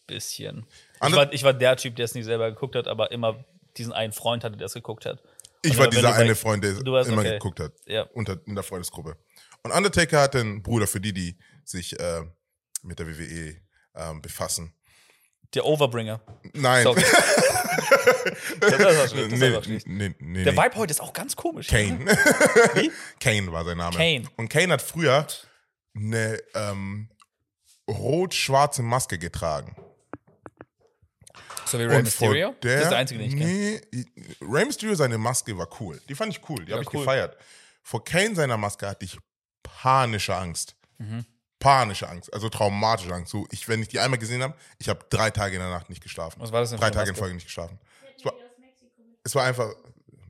Bisschen. 0.07 0.66
Ich 1.05 1.12
war, 1.14 1.33
ich 1.33 1.43
war 1.43 1.52
der 1.52 1.76
Typ, 1.76 1.97
der 1.97 2.05
es 2.05 2.14
nicht 2.14 2.25
selber 2.25 2.50
geguckt 2.50 2.76
hat, 2.76 2.87
aber 2.88 3.11
immer 3.11 3.45
diesen 3.76 3.93
einen 3.93 4.12
Freund 4.12 4.45
hatte, 4.45 4.57
der 4.57 4.66
es 4.66 4.75
geguckt 4.75 5.07
hat. 5.07 5.23
Ich 5.62 5.73
Und 5.73 5.78
war 5.78 5.88
dieser 5.88 6.14
eine 6.14 6.35
Freund, 6.35 6.62
der 6.62 6.76
warst 6.87 7.11
immer 7.11 7.23
okay. 7.23 7.33
geguckt 7.33 7.61
hat. 7.61 7.73
Ja. 7.87 8.02
Unter, 8.14 8.38
in 8.47 8.55
der 8.55 8.64
Freundesgruppe. 8.64 9.16
Und 9.62 9.72
Undertaker 9.72 10.20
hat 10.20 10.36
einen 10.36 10.62
Bruder 10.62 10.86
für 10.86 11.00
die, 11.00 11.12
die 11.12 11.38
sich 11.64 11.98
äh, 11.98 12.22
mit 12.82 12.98
der 12.98 13.06
WWE 13.06 13.56
ähm, 13.94 14.22
befassen. 14.22 14.72
Der 15.54 15.64
Overbringer. 15.64 16.20
Nein. 16.54 16.82
Sorry. 16.82 17.02
das 18.60 18.78
war 18.78 19.08
schlecht, 19.08 19.32
das 19.32 19.38
nee, 19.40 19.52
war 19.52 19.62
schlecht. 19.62 19.86
nee, 19.86 20.14
nee, 20.18 20.44
Der. 20.44 20.56
Vibe 20.56 20.76
heute 20.76 20.90
ist 20.90 21.00
auch 21.00 21.12
ganz 21.12 21.36
komisch. 21.36 21.68
Kane. 21.68 22.04
Wie? 22.75 22.90
Kane 23.20 23.50
war 23.52 23.64
sein 23.64 23.78
Name. 23.78 23.96
Kane. 23.96 24.25
Und 24.36 24.48
Kane 24.48 24.72
hat 24.72 24.82
früher 24.82 25.26
eine 25.94 26.38
ähm, 26.54 27.10
rot-schwarze 27.88 28.82
Maske 28.82 29.18
getragen. 29.18 29.76
So 31.64 31.78
wie 31.78 31.84
Rey 31.84 31.96
Und 31.98 32.04
Mysterio? 32.04 32.54
Der, 32.62 32.75
das 32.75 32.84
ist 32.84 32.90
der 32.90 32.98
einzige, 32.98 33.20
den 33.20 33.28
ich 33.28 33.36
kenne. 33.36 33.52
Nee, 33.52 33.80
Rey 34.40 34.64
Mysterio, 34.64 34.94
seine 34.94 35.18
Maske 35.18 35.56
war 35.56 35.68
cool. 35.80 36.00
Die 36.08 36.14
fand 36.14 36.32
ich 36.32 36.48
cool. 36.48 36.64
Die 36.64 36.70
Ja, 36.70 36.76
habe 36.76 36.82
ich 36.84 36.92
cool. 36.92 37.00
gefeiert. 37.00 37.36
Vor 37.82 38.04
Kane 38.04 38.34
seiner 38.34 38.56
Maske 38.56 38.88
hatte 38.88 39.04
ich 39.04 39.16
panische 39.66 40.35
Angst. 40.37 40.76
Mhm. 40.99 41.25
Panische 41.58 42.08
Angst, 42.08 42.32
also 42.32 42.49
traumatische 42.49 43.12
Angst. 43.12 43.32
So, 43.32 43.46
ich, 43.50 43.66
wenn 43.68 43.82
ich 43.82 43.88
die 43.88 43.99
einmal 43.99 44.18
gesehen 44.18 44.42
habe, 44.42 44.54
ich 44.78 44.88
habe 44.88 45.04
drei 45.08 45.30
Tage 45.30 45.56
in 45.56 45.61
der 45.61 45.70
Nacht 45.70 45.88
nicht 45.88 46.02
geschlafen. 46.02 46.40
Was 46.40 46.52
war 46.52 46.61
das 46.61 46.70
denn 46.70 46.78
Drei 46.78 46.88
für 46.88 46.92
eine 46.92 46.96
Tage 46.96 47.11
in? 47.11 47.16
Folge 47.16 47.35
nicht 47.35 47.46
geschlafen. 47.46 47.78
Hätten 48.02 48.25
war-. 48.25 48.35
Es 49.25 49.35
war 49.35 49.44
einfach, 49.44 49.75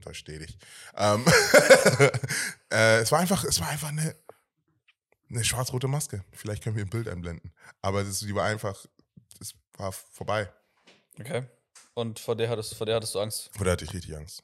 da 0.04 0.14
stehe 0.14 0.38
ich. 0.38 0.56
Ähm, 0.96 1.24
äh, 2.72 2.98
es 2.98 3.12
war 3.12 3.18
einfach, 3.18 3.44
es 3.44 3.60
war 3.60 3.68
einfach 3.68 3.88
eine, 3.88 4.14
eine 5.28 5.44
schwarz-rote 5.44 5.88
Maske. 5.88 6.24
Vielleicht 6.32 6.62
können 6.62 6.76
wir 6.76 6.84
ein 6.84 6.90
Bild 6.90 7.08
einblenden. 7.08 7.52
Aber 7.82 8.04
das, 8.04 8.20
die 8.20 8.34
war 8.34 8.46
einfach, 8.46 8.86
es 9.40 9.54
war 9.76 9.92
vorbei. 9.92 10.50
Okay. 11.18 11.42
Und 11.94 12.20
vor 12.20 12.36
der, 12.36 12.48
hattest, 12.48 12.74
vor 12.74 12.86
der 12.86 12.96
hattest 12.96 13.14
du 13.14 13.20
Angst. 13.20 13.50
Vor 13.52 13.64
der 13.64 13.72
hatte 13.72 13.84
ich 13.84 13.92
richtig 13.92 14.16
Angst. 14.16 14.42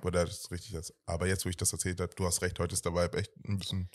Vor 0.00 0.10
der 0.10 0.22
hatte 0.22 0.32
ich 0.32 0.50
richtig 0.50 0.76
Angst. 0.76 0.94
Aber 1.06 1.26
jetzt, 1.26 1.44
wo 1.44 1.48
ich 1.48 1.56
das 1.56 1.72
erzählt 1.72 2.00
habe, 2.00 2.14
du 2.14 2.26
hast 2.26 2.42
recht, 2.42 2.58
heute 2.58 2.74
ist 2.74 2.84
der 2.84 2.94
Vibe 2.94 3.18
echt 3.18 3.32
ein 3.46 3.58
bisschen. 3.58 3.90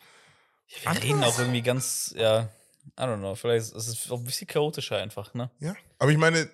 Wir 0.67 1.03
reden 1.03 1.24
auch 1.24 1.38
irgendwie 1.38 1.62
ganz, 1.62 2.13
ja, 2.17 2.50
I 2.98 3.03
don't 3.03 3.17
know, 3.17 3.36
vielleicht 3.36 3.74
ist 3.74 3.88
es 3.88 4.12
auch 4.12 4.19
ein 4.19 4.24
bisschen 4.24 4.48
chaotischer 4.48 4.98
einfach, 4.98 5.33
ne? 5.33 5.50
Ja. 5.60 5.75
Aber 6.00 6.12
ich 6.12 6.17
meine, 6.17 6.50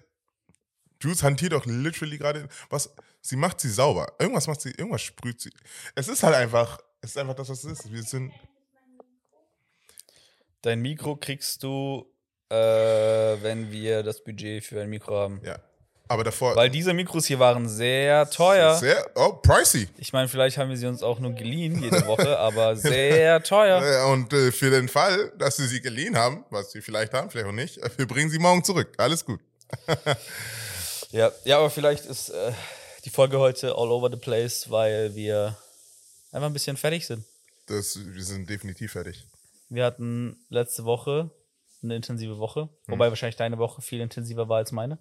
Juice 1.02 1.24
hantiert 1.24 1.54
doch 1.54 1.66
literally 1.66 2.18
gerade. 2.18 2.50
Was? 2.70 2.94
Sie 3.22 3.36
macht 3.36 3.60
sie 3.60 3.70
sauber. 3.70 4.14
Irgendwas 4.20 4.48
macht 4.48 4.62
sie, 4.62 4.72
irgendwas 4.72 5.02
sprüht 5.02 5.42
sie. 5.42 5.52
Es 5.96 6.08
ist 6.08 6.24
halt 6.24 6.36
einfach, 6.36 6.80
es 7.02 7.12
ist 7.12 7.18
einfach 7.18 7.36
das, 7.36 7.50
was 7.50 7.64
es 7.64 7.80
ist. 7.80 7.92
Wir 7.92 8.04
sind. 8.04 8.34
Dein 10.62 10.82
Mikro 10.82 11.16
kriegst 11.16 11.64
du, 11.64 12.06
äh, 12.50 12.56
wenn 12.56 13.72
wir 13.72 14.04
das 14.04 14.24
Budget 14.24 14.64
für 14.64 14.82
ein 14.82 14.90
Mikro 14.90 15.18
haben. 15.18 15.42
Ja. 15.44 15.60
Aber 16.12 16.24
davor. 16.24 16.56
Weil 16.56 16.72
diese 16.72 16.92
Mikros 16.92 17.28
hier 17.28 17.38
waren 17.38 17.70
sehr 17.70 18.28
teuer. 18.32 18.76
Sehr, 18.76 19.10
oh, 19.14 19.34
pricey. 19.34 19.88
Ich 19.98 20.12
meine, 20.12 20.28
vielleicht 20.28 20.58
haben 20.58 20.70
wir 20.70 20.76
sie 20.76 20.88
uns 20.88 21.04
auch 21.04 21.20
nur 21.20 21.34
geliehen 21.34 21.82
jede 21.82 22.06
Woche, 22.08 22.38
aber 22.40 22.76
sehr 22.76 23.44
teuer. 23.44 24.08
Und 24.12 24.34
äh, 24.34 24.52
für 24.52 24.72
den 24.72 24.88
Fall, 24.88 25.32
dass 25.38 25.58
sie 25.58 25.68
sie 25.68 25.82
geliehen 25.82 26.18
haben, 26.18 26.46
was 26.50 26.72
sie 26.72 26.82
vielleicht 26.82 27.14
haben, 27.14 27.30
vielleicht 27.30 27.48
auch 27.48 27.52
nicht, 27.52 27.78
äh, 27.78 27.90
wir 27.96 28.08
bringen 28.08 28.32
sie 28.32 28.40
morgen 28.40 28.64
zurück. 28.64 28.92
Alles 28.98 29.24
gut. 29.24 29.40
Ja, 31.12 31.32
ja 31.44 31.58
aber 31.58 31.70
vielleicht 31.70 32.06
ist 32.06 32.30
äh, 32.30 32.52
die 33.06 33.10
Folge 33.10 33.40
heute 33.40 33.70
all 33.76 33.90
over 33.90 34.10
the 34.12 34.18
place, 34.18 34.70
weil 34.70 35.16
wir 35.16 35.58
einfach 36.32 36.48
ein 36.48 36.54
bisschen 36.54 36.78
fertig 36.78 37.08
sind. 37.08 37.26
Das, 37.66 37.98
wir 38.00 38.24
sind 38.24 38.50
definitiv 38.50 38.92
fertig. 38.92 39.26
Wir 39.70 39.86
hatten 39.86 40.38
letzte 40.50 40.86
Woche 40.86 41.32
eine 41.82 41.96
intensive 41.96 42.38
Woche, 42.38 42.70
wobei 42.88 43.10
wahrscheinlich 43.10 43.38
deine 43.38 43.58
Woche 43.58 43.82
viel 43.82 44.02
intensiver 44.02 44.50
war 44.50 44.58
als 44.58 44.72
meine. 44.72 45.00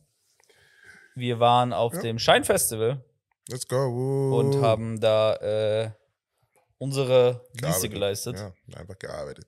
Wir 1.19 1.41
waren 1.41 1.73
auf 1.73 1.99
dem 1.99 2.19
Scheinfestival 2.19 3.05
Let's 3.49 3.67
go. 3.67 4.39
und 4.39 4.63
haben 4.63 5.01
da 5.01 5.35
äh, 5.35 5.91
unsere 6.79 7.45
Dienste 7.55 7.89
geleistet. 7.89 8.37
Ja, 8.37 8.79
einfach 8.79 8.99
gearbeitet. 8.99 9.47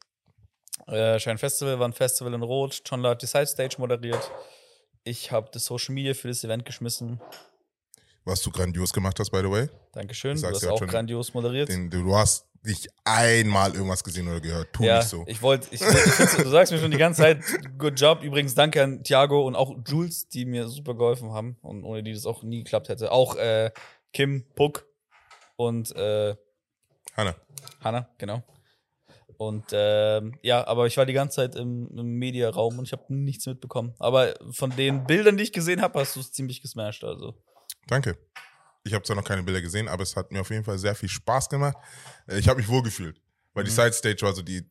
Äh, 0.89 1.21
Scheinfestival 1.21 1.79
war 1.79 1.87
ein 1.87 1.93
Festival 1.93 2.35
in 2.35 2.43
Rot. 2.43 2.83
John 2.85 3.07
hat 3.07 3.23
die 3.23 3.27
Side 3.27 3.47
Stage 3.47 3.77
moderiert. 3.79 4.31
Ich 5.05 5.31
habe 5.31 5.49
das 5.53 5.65
Social 5.65 5.95
Media 5.95 6.13
für 6.15 6.29
das 6.29 6.43
Event 6.43 6.65
geschmissen. 6.65 7.21
Was 8.25 8.43
du 8.43 8.51
grandios 8.51 8.93
gemacht 8.93 9.19
hast, 9.21 9.31
by 9.31 9.39
the 9.39 9.51
way. 9.51 9.69
Dankeschön. 9.93 10.41
Du 10.41 10.47
hast 10.49 10.63
ja 10.63 10.71
auch 10.73 10.81
grandios 10.87 11.33
moderiert. 11.35 11.69
Den, 11.69 11.89
du 11.89 12.17
hast 12.17 12.47
nicht 12.63 12.89
einmal 13.05 13.75
irgendwas 13.75 14.05
gesehen 14.05 14.29
oder 14.29 14.41
gehört. 14.41 14.73
Tu 14.73 14.85
ja, 14.85 14.99
nicht 14.99 15.09
so. 15.09 15.25
ich 15.27 15.41
wollte, 15.41 15.69
ich, 15.71 15.81
du 15.81 16.49
sagst 16.49 16.73
mir 16.73 16.79
schon 16.79 16.91
die 16.91 16.99
ganze 16.99 17.23
Zeit, 17.23 17.43
good 17.79 17.99
job. 17.99 18.23
Übrigens, 18.23 18.55
danke 18.55 18.83
an 18.83 19.03
Thiago 19.03 19.47
und 19.47 19.57
auch 19.57 19.75
Jules, 19.87 20.29
die 20.29 20.45
mir 20.45 20.69
super 20.69 20.95
geholfen 20.95 21.33
haben 21.33 21.57
und 21.63 21.85
ohne 21.85 22.03
die 22.03 22.13
das 22.13 22.27
auch 22.27 22.43
nie 22.43 22.63
geklappt 22.63 22.89
hätte. 22.89 23.13
Auch 23.13 23.37
äh, 23.37 23.71
Kim, 24.13 24.45
Puck 24.55 24.87
und 25.57 25.95
äh, 25.97 26.35
Hanna. 27.17 27.35
Hanna, 27.81 28.09
genau. 28.19 28.43
Und 29.39 29.65
ähm, 29.73 30.35
ja, 30.43 30.67
aber 30.67 30.87
ich 30.87 30.99
war 30.99 31.07
die 31.07 31.15
ganze 31.15 31.37
Zeit 31.37 31.55
im, 31.55 31.89
im 31.97 32.19
Mediaraum 32.19 32.79
und 32.79 32.85
ich 32.85 32.93
habe 32.93 33.05
nichts 33.09 33.47
mitbekommen. 33.47 33.95
Aber 33.99 34.35
von 34.51 34.71
den 34.77 35.05
Bildern, 35.05 35.39
die 35.39 35.45
ich 35.45 35.53
gesehen 35.53 35.81
habe, 35.81 35.99
hast 35.99 36.15
du 36.17 36.21
es 36.21 36.31
ziemlich 36.31 36.61
gesmashed. 36.61 37.05
Also 37.05 37.35
Danke. 37.87 38.19
Ich 38.85 38.95
habe 38.95 39.05
zwar 39.05 39.17
noch 39.17 39.25
keine 39.25 39.43
Bilder 39.43 39.61
gesehen, 39.61 39.89
aber 39.89 40.03
es 40.03 40.17
hat 40.17 40.33
mir 40.33 40.41
auf 40.41 40.51
jeden 40.51 40.65
Fall 40.65 40.79
sehr 40.79 40.95
viel 40.95 41.09
Spaß 41.09 41.49
gemacht. 41.49 41.77
Ich 42.29 42.49
habe 42.49 42.59
mich 42.61 42.69
wohlgefühlt, 42.69 43.21
weil 43.53 43.65
die 43.65 43.71
Side 43.71 43.93
Stage 43.93 44.23
war 44.23 44.33
so 44.33 44.43
die. 44.43 44.65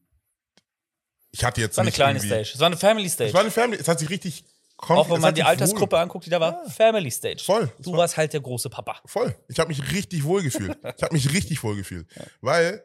Ich 1.32 1.44
hatte 1.44 1.62
jetzt 1.62 1.74
es 1.74 1.78
war 1.78 1.84
eine 1.84 1.92
kleine 1.92 2.20
Stage. 2.20 2.52
Es 2.54 2.60
war 2.60 2.68
eine 2.68 2.78
Family 2.78 3.10
Stage. 3.10 3.30
Es 3.30 3.34
war 3.34 3.42
eine 3.42 3.52
Family. 3.52 3.80
Es 3.80 3.88
hat 3.88 4.00
sich 4.00 4.10
richtig. 4.10 4.46
auch 4.78 5.10
wenn 5.10 5.22
man 5.22 5.36
die 5.36 5.44
Altersgruppe 5.44 5.92
wohl- 5.96 6.00
anguckt, 6.02 6.26
die 6.26 6.30
da 6.32 6.40
war, 6.40 6.68
Family 6.70 7.12
Stage. 7.12 7.44
Voll. 7.44 7.72
Du 7.80 7.92
war- 7.92 8.00
warst 8.00 8.18
halt 8.18 8.34
der 8.34 8.42
große 8.42 8.70
Papa. 8.70 9.00
Voll. 9.06 9.36
Ich 9.48 9.60
habe 9.60 9.68
mich 9.70 9.92
richtig 9.92 10.24
wohl 10.24 10.42
gefühlt. 10.42 10.76
Ich 10.98 11.04
habe 11.04 11.14
mich 11.14 11.32
richtig 11.32 11.62
wohl 11.64 11.76
gefühlt. 11.76 12.08
Weil 12.42 12.84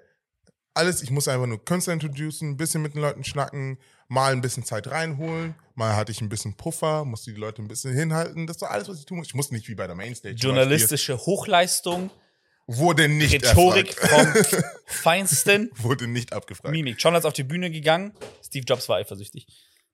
alles, 0.75 1.03
ich 1.03 1.11
muss 1.11 1.29
einfach 1.29 1.47
nur 1.47 1.65
Künstler 1.65 1.95
introducen, 1.95 2.51
ein 2.51 2.57
bisschen 2.57 2.83
mit 2.83 2.95
den 2.95 3.01
Leuten 3.01 3.25
schnacken, 3.25 3.79
mal 4.09 4.33
ein 4.33 4.41
bisschen 4.41 4.65
Zeit 4.65 4.87
reinholen, 4.91 5.55
mal 5.75 5.97
hatte 5.97 6.13
ich 6.13 6.21
ein 6.21 6.29
bisschen 6.29 6.55
Puffer, 6.57 7.05
musste 7.05 7.33
die 7.33 7.41
Leute 7.41 7.63
ein 7.63 7.69
bisschen 7.69 7.95
hinhalten. 7.95 8.47
Das 8.47 8.61
war 8.61 8.71
alles, 8.71 8.89
was 8.89 8.99
ich 8.99 9.07
tun 9.07 9.19
muss. 9.19 9.27
Ich 9.29 9.35
musste 9.35 9.55
nicht 9.55 9.69
wie 9.69 9.75
bei 9.75 9.87
der 9.87 9.97
Mainstage. 9.97 10.35
Journalistische 10.37 11.17
Hochleistung. 11.19 12.11
Wurde 12.67 13.09
nicht 13.09 13.35
Rhetorik 13.35 14.01
erfragt. 14.01 14.47
vom 14.47 14.65
Feinsten. 14.87 15.71
Wurde 15.77 16.07
nicht 16.07 16.33
abgefragt. 16.33 16.73
Mimik. 16.73 16.97
John 16.99 17.15
ist 17.15 17.27
auf 17.27 17.35
die 17.35 17.43
Bühne 17.43 17.71
gegangen. 17.71 18.15
Steve 18.43 18.65
Jobs 18.67 18.89
war 18.89 18.97
eifersüchtig. 18.97 19.47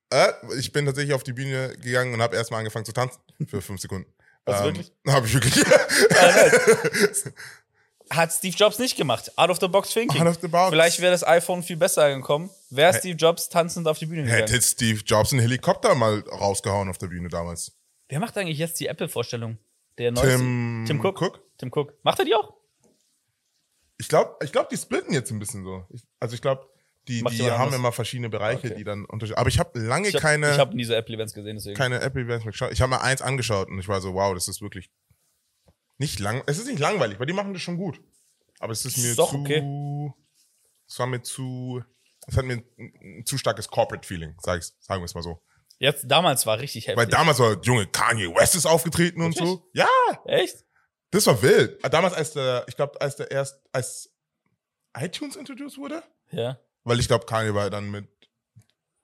Äh, 0.09 0.31
ich 0.57 0.71
bin 0.71 0.85
tatsächlich 0.85 1.13
auf 1.13 1.23
die 1.23 1.33
Bühne 1.33 1.75
gegangen 1.81 2.13
und 2.13 2.21
habe 2.21 2.37
erstmal 2.37 2.59
angefangen 2.59 2.85
zu 2.85 2.93
tanzen. 2.93 3.19
Für 3.45 3.61
fünf 3.61 3.81
Sekunden. 3.81 4.09
Was, 4.45 4.59
ähm, 4.59 4.65
wirklich? 4.67 4.91
Habe 5.07 5.27
ich 5.27 5.33
wirklich. 5.33 5.65
Hat 8.09 8.31
Steve 8.33 8.55
Jobs 8.55 8.79
nicht 8.79 8.97
gemacht. 8.97 9.31
Out 9.37 9.49
of 9.49 9.59
the 9.59 9.67
box 9.67 9.89
thinking. 9.91 10.21
Out 10.21 10.27
of 10.27 10.39
the 10.41 10.47
box. 10.47 10.69
Vielleicht 10.69 10.99
wäre 11.01 11.11
das 11.11 11.25
iPhone 11.25 11.63
viel 11.63 11.77
besser 11.77 12.05
angekommen. 12.05 12.49
Wäre 12.71 12.93
Steve 12.93 13.15
Jobs 13.17 13.49
tanzend 13.49 13.87
auf 13.87 13.99
die 13.99 14.05
Bühne 14.05 14.23
gegangen. 14.23 14.39
Hätte 14.47 14.61
Steve 14.61 15.01
Jobs 15.05 15.31
einen 15.33 15.41
Helikopter 15.41 15.93
mal 15.95 16.19
rausgehauen 16.21 16.89
auf 16.89 16.97
der 16.97 17.07
Bühne 17.07 17.27
damals. 17.29 17.73
Wer 18.09 18.19
macht 18.19 18.37
eigentlich 18.37 18.57
jetzt 18.57 18.79
die 18.79 18.87
Apple-Vorstellung? 18.87 19.57
Der 19.97 20.11
neueste. 20.11 20.37
Tim, 20.37 20.83
Tim 20.87 20.99
Cook? 21.05 21.21
Cook? 21.21 21.41
Tim 21.57 21.69
Cook. 21.73 21.93
Macht 22.03 22.19
er 22.19 22.25
die 22.25 22.33
auch? 22.33 22.53
Ich 23.97 24.07
glaube, 24.07 24.35
ich 24.43 24.51
glaub, 24.51 24.69
die 24.69 24.77
splitten 24.77 25.13
jetzt 25.13 25.31
ein 25.31 25.39
bisschen 25.39 25.63
so. 25.63 25.85
Ich, 25.89 26.01
also 26.19 26.33
ich 26.33 26.41
glaube, 26.41 26.67
die, 27.07 27.21
Macht 27.21 27.33
die 27.37 27.43
haben 27.49 27.61
anders? 27.61 27.75
immer 27.75 27.91
verschiedene 27.91 28.29
Bereiche, 28.29 28.67
Okay. 28.67 28.75
die 28.77 28.83
dann 28.83 29.05
unterschiedlich. 29.05 29.37
Aber 29.39 29.49
ich 29.49 29.59
habe 29.59 29.77
lange 29.79 30.07
Ich 30.07 30.15
habe 30.15 30.21
keine, 30.21 30.57
hab 30.57 30.73
nie 30.73 30.83
so 30.85 30.93
Apple-Events 30.93 31.33
gesehen, 31.33 31.55
deswegen. 31.57 31.75
keine 31.75 31.99
Apple 32.01 32.23
Events 32.23 32.45
mehr 32.45 32.51
geschaut. 32.51 32.71
Ich 32.71 32.81
habe 32.81 32.89
mal 32.89 33.01
eins 33.01 33.21
angeschaut 33.21 33.67
und 33.69 33.79
ich 33.79 33.87
war 33.87 34.01
so, 34.01 34.13
wow, 34.13 34.33
das 34.33 34.47
ist 34.47 34.61
wirklich 34.61 34.89
nicht 35.97 36.19
lang. 36.19 36.41
Es 36.47 36.57
ist 36.57 36.67
nicht 36.67 36.79
langweilig, 36.79 37.19
weil 37.19 37.25
die 37.27 37.33
machen 37.33 37.53
das 37.53 37.61
schon 37.61 37.77
gut. 37.77 37.99
Aber 38.59 38.71
es 38.73 38.85
ist 38.85 38.97
mir 38.97 39.09
Ist 39.09 39.19
doch 39.19 39.31
zu. 39.31 39.39
okay. 39.39 40.13
Es 40.87 40.97
war 40.99 41.07
mir 41.07 41.21
zu. 41.21 41.83
Es 42.27 42.37
hat 42.37 42.45
mir 42.45 42.53
ein, 42.53 42.65
ein 43.19 43.25
zu 43.25 43.37
starkes 43.37 43.67
Corporate-Feeling, 43.67 44.35
sag 44.41 44.63
sagen 44.63 45.01
wir 45.01 45.05
es 45.05 45.15
mal 45.15 45.23
so. 45.23 45.41
Jetzt, 45.79 46.05
damals 46.07 46.45
war 46.45 46.59
richtig 46.59 46.85
heftig. 46.87 46.97
Weil 46.97 47.07
damals 47.07 47.39
war, 47.39 47.59
Junge, 47.63 47.87
Kanye 47.87 48.27
West 48.35 48.55
ist 48.55 48.67
aufgetreten 48.67 49.21
und 49.21 49.35
Wirklich? 49.35 49.49
so. 49.49 49.69
Ja, 49.73 49.87
Echt? 50.25 50.63
das 51.09 51.25
war 51.25 51.41
wild. 51.41 51.79
Damals, 51.91 52.13
als 52.13 52.33
der, 52.33 52.63
ich 52.67 52.75
glaube, 52.75 53.01
als 53.01 53.15
der 53.15 53.31
erst, 53.31 53.59
als 53.71 54.11
iTunes 54.95 55.35
introduced 55.35 55.77
wurde, 55.77 56.03
Ja. 56.29 56.59
Weil 56.83 56.99
ich 56.99 57.07
glaube, 57.07 57.25
Kanye 57.25 57.53
war 57.55 57.69
dann 57.71 57.89
mit 57.91 58.07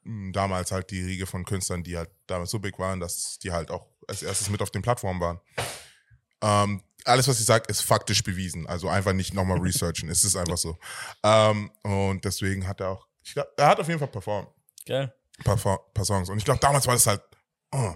mh, 0.03 0.31
damals 0.33 0.71
halt 0.71 0.89
die 0.91 1.03
Riege 1.03 1.25
von 1.25 1.45
Künstlern, 1.45 1.83
die 1.83 1.97
halt 1.97 2.09
damals 2.27 2.51
so 2.51 2.59
big 2.59 2.77
waren, 2.79 2.99
dass 2.99 3.39
die 3.39 3.51
halt 3.51 3.71
auch 3.71 3.87
als 4.07 4.21
erstes 4.23 4.49
mit 4.49 4.61
auf 4.61 4.69
den 4.71 4.81
Plattformen 4.83 5.19
waren. 5.19 5.39
Ähm, 6.41 6.83
alles, 7.05 7.27
was 7.27 7.39
ich 7.39 7.45
sage, 7.45 7.65
ist 7.69 7.81
faktisch 7.81 8.23
bewiesen. 8.23 8.67
Also 8.67 8.89
einfach 8.89 9.13
nicht 9.13 9.33
nochmal 9.33 9.59
researchen. 9.59 10.09
es 10.09 10.23
ist 10.23 10.35
einfach 10.35 10.57
so. 10.57 10.77
Ähm, 11.23 11.71
und 11.83 12.23
deswegen 12.25 12.67
hat 12.67 12.81
er 12.81 12.89
auch, 12.89 13.06
ich 13.27 13.33
glaube, 13.33 13.49
er 13.57 13.67
hat 13.67 13.79
auf 13.79 13.87
jeden 13.87 13.99
Fall 13.99 14.07
performt. 14.07 14.49
Geil. 14.85 15.13
Ein 15.39 15.43
paar, 15.43 15.79
paar 15.93 16.05
Songs. 16.05 16.29
Und 16.29 16.37
ich 16.37 16.45
glaube, 16.45 16.59
damals 16.61 16.87
war 16.87 16.93
das 16.93 17.05
halt, 17.07 17.21
oh, 17.73 17.93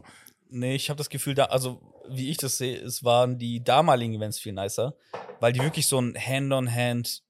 Nee, 0.54 0.76
ich 0.76 0.90
habe 0.90 0.98
das 0.98 1.10
Gefühl, 1.10 1.34
da, 1.34 1.46
also 1.46 1.82
wie 2.10 2.30
ich 2.30 2.36
das 2.36 2.58
sehe, 2.58 2.78
es 2.78 3.06
waren 3.06 3.40
die 3.40 3.64
damaligen 3.64 4.14
Events 4.14 4.38
viel 4.38 4.52
nicer, 4.52 4.96
weil 5.40 5.54
die 5.54 5.62
wirklich 5.62 5.88
so 5.88 5.98
ein 6.00 6.14
Hand-on-Hand, 6.14 7.24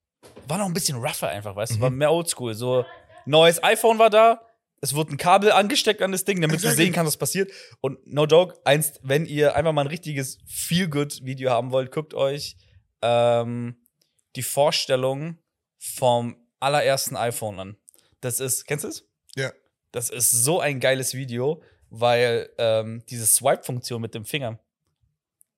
war 0.48 0.58
noch 0.58 0.66
ein 0.66 0.74
bisschen 0.74 0.98
rougher 0.98 1.28
einfach, 1.30 1.56
weißt 1.56 1.74
du, 1.74 1.78
Mhm. 1.78 1.82
war 1.82 1.90
mehr 1.92 2.12
oldschool. 2.12 2.56
So, 2.56 2.84
neues 3.26 3.64
iPhone 3.64 4.00
war 4.00 4.10
da, 4.10 4.42
es 4.82 4.96
wurde 4.96 5.12
ein 5.14 5.18
Kabel 5.18 5.52
angesteckt 5.52 6.02
an 6.02 6.12
das 6.12 6.26
Ding, 6.26 6.42
damit 6.42 6.62
du 6.62 6.66
Exactly. 6.66 6.86
sehen 6.86 6.94
kannst, 6.94 7.10
was 7.10 7.18
passiert. 7.18 7.52
Und 7.80 8.00
no 8.08 8.26
joke, 8.26 8.56
eins, 8.66 8.94
wenn 9.04 9.28
ihr 9.28 9.56
einfach 9.56 9.72
mal 9.72 9.82
ein 9.82 9.88
richtiges 9.88 10.40
Feel-Good-Video 10.48 11.52
haben 11.52 11.70
wollt, 11.72 11.92
guckt 11.92 12.16
euch 12.16 12.58
ähm, 13.04 13.76
die 14.36 14.42
Vorstellung 14.44 15.38
vom 15.78 16.36
allerersten 16.60 17.16
iPhone 17.16 17.60
an. 17.60 17.78
Das 18.22 18.40
ist, 18.40 18.66
kennst 18.66 18.84
du 18.86 18.90
es? 18.90 19.06
ja. 19.36 19.52
Das 19.94 20.10
ist 20.10 20.32
so 20.32 20.62
ein 20.62 20.80
geiles 20.80 21.14
Video, 21.16 21.62
weil 21.90 22.50
ähm, 22.58 23.04
diese 23.10 23.26
Swipe-Funktion 23.28 24.02
mit 24.02 24.16
dem 24.16 24.24
Finger, 24.24 24.58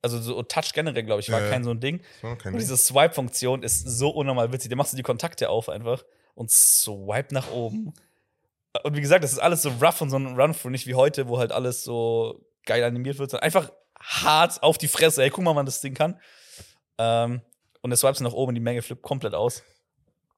also 0.01 0.19
so 0.19 0.41
Touch 0.41 0.73
generell, 0.73 1.03
glaube 1.03 1.21
ich, 1.21 1.31
war 1.31 1.39
Ja, 1.39 1.49
kein 1.51 1.63
so 1.63 1.69
ein 1.69 1.79
Ding. 1.79 2.01
So, 2.19 2.29
kein 2.29 2.35
Und 2.35 2.43
Ding. 2.53 2.59
diese 2.61 2.75
Swipe-Funktion 2.77 3.61
ist 3.61 3.87
so 3.87 4.09
unnormal 4.09 4.51
witzig. 4.51 4.71
Da 4.71 4.75
machst 4.75 4.91
du 4.91 4.97
die 4.97 5.03
Kontakte 5.03 5.49
auf 5.49 5.69
einfach 5.69 6.03
und 6.33 6.49
swipe 6.49 7.31
nach 7.31 7.51
oben. 7.51 7.93
Und 8.83 8.95
wie 8.97 9.01
gesagt, 9.01 9.23
das 9.23 9.33
ist 9.33 9.37
alles 9.37 9.61
so 9.61 9.69
rough 9.79 10.01
und 10.01 10.09
so 10.09 10.17
ein 10.17 10.35
Run-Through, 10.35 10.71
nicht 10.71 10.87
wie 10.87 10.95
heute, 10.95 11.27
wo 11.27 11.37
halt 11.37 11.51
alles 11.51 11.83
so 11.83 12.43
geil 12.65 12.83
animiert 12.83 13.19
wird, 13.19 13.29
sondern 13.29 13.45
einfach 13.45 13.71
hart 13.99 14.63
auf 14.63 14.79
die 14.79 14.87
Fresse. 14.87 15.21
Ey, 15.21 15.29
guck 15.29 15.43
mal, 15.43 15.55
wann 15.55 15.67
das 15.67 15.79
Ding 15.81 15.93
kann. 15.93 16.19
Ähm, 16.97 17.41
und 17.81 17.91
der 17.91 17.97
swipes 17.97 18.19
nach 18.21 18.33
oben 18.33 18.55
die 18.55 18.61
Menge 18.61 18.81
flippt 18.81 19.03
komplett 19.03 19.35
aus. 19.35 19.61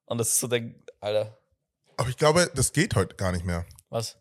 Und 0.04 0.18
das 0.18 0.28
ist 0.34 0.40
so 0.42 0.48
der, 0.50 0.70
Alter, 1.00 1.38
Aber 1.98 2.10
ich 2.10 2.18
glaube, 2.18 2.52
das 2.56 2.74
geht 2.74 2.96
heute 2.96 3.16
gar 3.16 3.32
nicht 3.32 3.46
mehr. 3.46 3.66
was? 3.90 4.18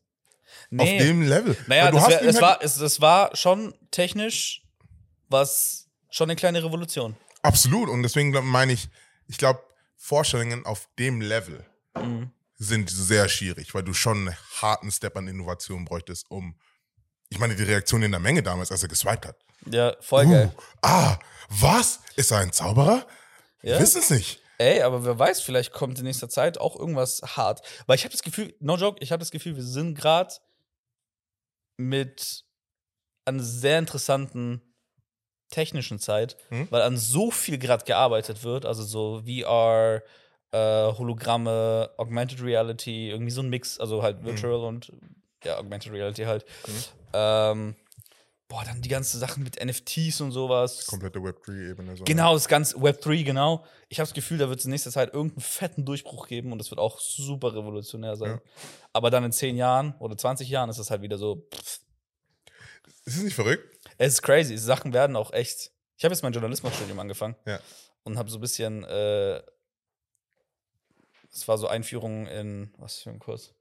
Auf 0.78 0.86
dem 0.88 1.22
Level. 1.22 1.56
Naja, 1.66 1.90
das 1.90 2.08
wär, 2.08 2.22
es, 2.22 2.34
halt- 2.36 2.42
war, 2.42 2.62
es, 2.62 2.76
es 2.78 3.00
war 3.00 3.34
schon 3.36 3.74
technisch 3.90 4.62
was 5.28 5.88
schon 6.10 6.28
eine 6.30 6.36
kleine 6.36 6.62
Revolution. 6.62 7.16
Absolut. 7.42 7.88
Und 7.88 8.02
deswegen 8.02 8.30
meine 8.46 8.72
ich, 8.72 8.88
ich 9.26 9.36
glaube, 9.38 9.60
Vorstellungen 9.96 10.64
auf 10.66 10.88
dem 10.98 11.20
Level 11.20 11.64
Mhm. 11.96 12.30
sind 12.56 12.90
sehr 12.90 13.28
schwierig, 13.28 13.74
weil 13.74 13.82
du 13.82 13.94
schon 13.94 14.28
einen 14.28 14.36
harten 14.60 14.90
Step 14.92 15.16
an 15.16 15.26
Innovation 15.28 15.84
bräuchtest, 15.84 16.30
um. 16.30 16.56
Ich 17.30 17.38
meine, 17.38 17.56
die 17.56 17.62
Reaktion 17.64 18.02
in 18.02 18.10
der 18.12 18.20
Menge 18.20 18.42
damals, 18.42 18.70
als 18.70 18.82
er 18.82 18.88
geswiped 18.88 19.26
hat. 19.26 19.36
Ja, 19.66 19.96
voll 20.00 20.26
geil. 20.26 20.52
Uh, 20.56 20.60
ah, 20.82 21.18
was? 21.48 22.00
Ist 22.16 22.30
er 22.30 22.38
ein 22.38 22.52
Zauberer? 22.52 23.06
Wir 23.60 23.74
Ja. 23.74 23.80
wissen 23.80 24.00
es 24.02 24.10
nicht. 24.10 24.40
Ey, 24.58 24.82
aber 24.82 25.04
wer 25.04 25.18
weiß, 25.18 25.40
vielleicht 25.40 25.72
kommt 25.72 25.98
in 25.98 26.04
nächster 26.04 26.28
Zeit 26.28 26.58
auch 26.58 26.78
irgendwas 26.78 27.20
hart. 27.36 27.60
Weil 27.86 27.96
ich 27.96 28.04
habe 28.04 28.12
das 28.12 28.22
Gefühl, 28.22 28.54
no 28.60 28.76
joke, 28.76 29.02
ich 29.02 29.10
habe 29.12 29.20
das 29.20 29.30
Gefühl, 29.30 29.56
wir 29.56 29.62
sind 29.64 29.94
gerade 29.96 30.34
mit 31.76 32.44
einer 33.24 33.42
sehr 33.42 33.78
interessanten 33.78 34.60
technischen 35.50 35.98
Zeit, 35.98 36.36
Hm? 36.48 36.68
weil 36.70 36.82
an 36.82 36.96
so 36.96 37.30
viel 37.30 37.58
gerade 37.58 37.84
gearbeitet 37.84 38.44
wird, 38.44 38.66
also 38.66 38.82
so 38.82 39.22
VR, 39.24 40.02
äh, 40.52 40.92
Hologramme, 40.92 41.90
Augmented 41.96 42.42
Reality, 42.42 43.10
irgendwie 43.10 43.30
so 43.30 43.42
ein 43.42 43.48
Mix, 43.50 43.78
also 43.78 44.02
halt 44.02 44.18
Hm. 44.18 44.24
Virtual 44.26 44.64
und 44.64 44.92
ja, 45.44 45.58
Augmented 45.58 45.92
Reality 45.92 46.24
halt. 46.24 46.44
Ähm, 47.12 47.76
boah, 48.48 48.62
dann 48.64 48.82
die 48.82 48.88
ganzen 48.88 49.18
Sachen 49.18 49.42
mit 49.42 49.62
NFTs 49.64 50.20
und 50.20 50.32
sowas. 50.32 50.86
Komplette 50.86 51.18
Web3-Ebene. 51.18 51.96
So. 51.96 52.04
Genau, 52.04 52.34
das 52.34 52.46
ganze 52.48 52.76
Web3, 52.76 53.24
genau. 53.24 53.64
Ich 53.88 53.98
habe 53.98 54.06
das 54.06 54.14
Gefühl, 54.14 54.38
da 54.38 54.48
wird 54.48 54.58
es 54.60 54.64
in 54.64 54.70
nächster 54.70 54.90
Zeit 54.90 55.12
irgendeinen 55.14 55.40
fetten 55.40 55.84
Durchbruch 55.84 56.28
geben 56.28 56.52
und 56.52 56.58
das 56.58 56.70
wird 56.70 56.78
auch 56.80 57.00
super 57.00 57.54
revolutionär 57.54 58.16
sein. 58.16 58.32
Ja. 58.32 58.40
Aber 58.92 59.10
dann 59.10 59.24
in 59.24 59.32
10 59.32 59.56
Jahren 59.56 59.94
oder 59.98 60.16
20 60.16 60.48
Jahren 60.48 60.68
ist 60.70 60.78
es 60.78 60.90
halt 60.90 61.02
wieder 61.02 61.18
so, 61.18 61.48
pff, 61.54 61.80
Ist 63.06 63.16
es 63.16 63.22
nicht 63.22 63.34
verrückt? 63.34 63.64
es 63.98 64.14
ist 64.14 64.22
crazy. 64.22 64.56
Sachen 64.58 64.92
werden 64.92 65.16
auch 65.16 65.32
echt. 65.32 65.70
Ich 65.96 66.04
habe 66.04 66.12
jetzt 66.12 66.22
mein 66.22 66.32
Journalismusstudium 66.32 66.98
angefangen 66.98 67.36
Ja. 67.46 67.60
und 68.02 68.18
habe 68.18 68.28
so 68.30 68.38
ein 68.38 68.40
bisschen, 68.40 68.84
äh, 68.84 69.40
es 71.32 71.48
war 71.48 71.58
so 71.58 71.66
Einführung 71.66 72.26
in, 72.26 72.72
was 72.78 72.98
für 72.98 73.10
ein 73.10 73.18
Kurs? 73.18 73.54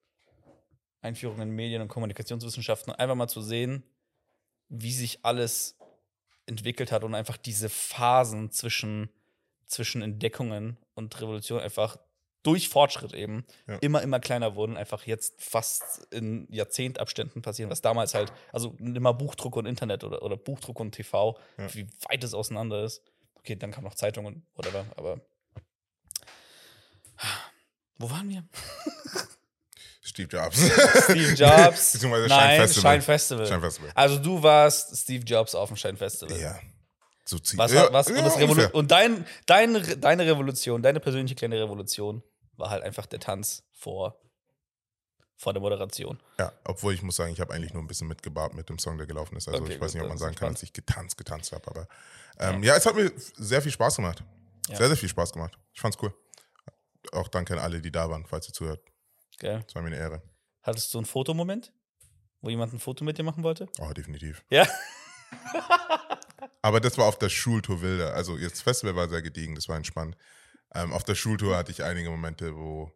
Einführung 1.02 1.42
in 1.42 1.50
Medien- 1.52 1.82
und 1.82 1.88
Kommunikationswissenschaften, 1.90 2.94
einfach 2.94 3.16
mal 3.16 3.28
zu 3.28 3.42
sehen, 3.42 3.84
wie 4.76 4.92
sich 4.92 5.20
alles 5.24 5.78
entwickelt 6.48 6.92
hat 6.92 7.04
und 7.04 7.14
einfach 7.16 7.38
diese 7.38 7.70
Phasen 7.70 8.52
zwischen, 8.52 9.10
zwischen 9.66 10.02
Entdeckungen 10.02 10.78
und 10.96 11.20
Revolution 11.22 11.60
einfach 11.60 11.98
durch 12.42 12.68
Fortschritt 12.68 13.14
eben 13.14 13.46
Ja. 13.68 13.78
immer, 13.78 14.02
immer 14.02 14.20
kleiner 14.20 14.56
wurden, 14.56 14.76
einfach 14.76 15.06
jetzt 15.06 15.42
fast 15.42 16.06
in 16.12 16.46
Jahrzehntabständen 16.52 17.42
passieren, 17.42 17.70
was 17.72 17.82
damals 17.82 18.14
halt, 18.14 18.34
also 18.52 18.76
immer 18.80 19.14
Buchdruck 19.14 19.56
und 19.56 19.66
Internet 19.66 20.04
oder, 20.04 20.22
oder 20.24 20.36
Buchdruck 20.36 20.80
und 20.82 20.92
TV, 20.92 21.38
Ja. 21.58 21.74
wie 21.74 21.88
weit 22.10 22.24
es 22.24 22.34
auseinander 22.34 22.84
ist. 22.84 23.02
Okay, 23.36 23.56
dann 23.56 23.72
kam 23.72 23.84
noch 23.86 23.96
Zeitung 23.96 24.26
und 24.26 24.44
whatever, 24.56 24.86
aber 24.98 25.22
Wo 27.98 28.10
waren 28.10 28.28
wir? 28.30 28.44
Steve 30.04 30.28
Jobs. 30.30 30.58
Steve 30.58 31.34
Jobs. 31.34 31.94
Beziehungsweise 31.94 32.28
Nein, 32.28 32.50
Shine 32.50 32.62
Festival. 32.62 32.92
Shine 32.92 33.02
Festival. 33.02 33.48
Shine 33.48 33.62
Festival. 33.62 33.92
Also 33.96 34.18
du 34.20 34.44
warst 34.44 34.98
Steve 34.98 35.24
Jobs 35.24 35.56
auf 35.56 35.70
dem 35.70 35.78
Shine 35.78 35.98
Festival. 35.98 36.38
Ja. 36.38 36.60
So 37.26 37.40
zieht 37.40 37.58
Was, 37.58 37.72
ja, 37.72 37.92
was, 37.94 38.10
ja, 38.10 38.18
und, 38.18 38.26
das 38.26 38.38
Revolu 38.38 38.68
und 38.74 38.92
dein, 38.92 39.26
dein, 39.46 40.02
deine 40.02 40.26
Revolution, 40.26 40.82
deine 40.82 41.00
persönliche 41.00 41.36
kleine 41.36 41.58
Revolution 41.58 42.22
war 42.58 42.70
halt 42.70 42.84
einfach 42.84 43.06
der 43.06 43.22
Tanz 43.22 43.64
vor, 43.72 44.20
vor 45.38 45.54
der 45.54 45.62
Moderation. 45.62 46.22
Ja, 46.38 46.52
obwohl 46.66 46.94
ich 46.94 47.02
muss 47.02 47.16
sagen, 47.16 47.32
ich 47.32 47.40
habe 47.40 47.54
eigentlich 47.54 47.74
nur 47.74 47.82
ein 47.82 47.88
bisschen 47.88 48.10
mitgebaut 48.10 48.54
mit 48.54 48.68
dem 48.68 48.80
Song, 48.80 48.98
der 48.98 49.08
gelaufen 49.08 49.38
ist. 49.38 49.48
Also 49.48 49.64
Okay, 49.64 49.76
ich 49.76 49.82
weiß 49.82 49.94
gut, 49.94 49.96
nicht, 49.96 50.04
ob 50.04 50.10
man 50.10 50.18
sagen 50.18 50.36
kann, 50.36 50.52
dass 50.54 50.64
ich 50.64 50.74
getanzt, 50.74 51.18
getanzt 51.18 51.54
habe. 51.54 51.66
Aber 51.70 51.88
ähm, 52.40 52.62
ja. 52.62 52.76
es 52.76 52.86
hat 52.86 52.96
mir 52.96 53.10
sehr 53.38 53.62
viel 53.62 53.72
Spaß 53.72 53.96
gemacht. 53.96 54.22
Ja. 54.68 54.76
Sehr, 54.76 54.88
sehr 54.88 54.98
viel 54.98 55.10
Spaß 55.10 55.32
gemacht. 55.32 55.58
Ich 55.74 55.80
fand's 55.80 55.98
cool. 56.02 56.14
Auch 57.14 57.30
danke 57.30 57.54
an 57.54 57.60
alle, 57.60 57.82
die 57.82 57.92
da 57.92 58.10
waren, 58.10 58.26
falls 58.26 58.50
ihr 58.50 58.54
zuhört. 58.54 58.82
Gell? 59.40 59.64
Es 59.68 59.76
war 59.76 59.82
mir 59.82 59.88
eine 59.88 59.98
Ehre. 59.98 60.22
Hattest 60.62 60.94
du 60.94 60.98
einen 60.98 61.06
Fotomoment, 61.06 61.74
wo 62.42 62.50
jemand 62.50 62.74
ein 62.74 62.80
Foto 62.80 63.04
mit 63.04 63.18
dir 63.18 63.24
machen 63.24 63.44
wollte? 63.44 63.68
Oh, 63.80 63.92
definitiv. 63.92 64.44
Ja. 64.50 64.68
Aber 66.62 66.80
das 66.80 66.98
war 66.98 67.06
auf 67.06 67.18
der 67.18 67.30
Schultour 67.30 67.82
wilder. 67.82 68.14
Also 68.14 68.38
jetzt 68.38 68.62
Festival 68.62 68.96
war 68.96 69.10
sehr 69.10 69.22
gediegen, 69.22 69.56
das 69.56 69.68
war 69.68 69.76
entspannt. 69.76 70.16
Ähm, 70.74 70.94
auf 70.94 71.04
der 71.04 71.16
Schultour 71.16 71.58
hatte 71.58 71.72
ich 71.72 71.84
einige 71.84 72.10
Momente, 72.10 72.56
wo, 72.56 72.92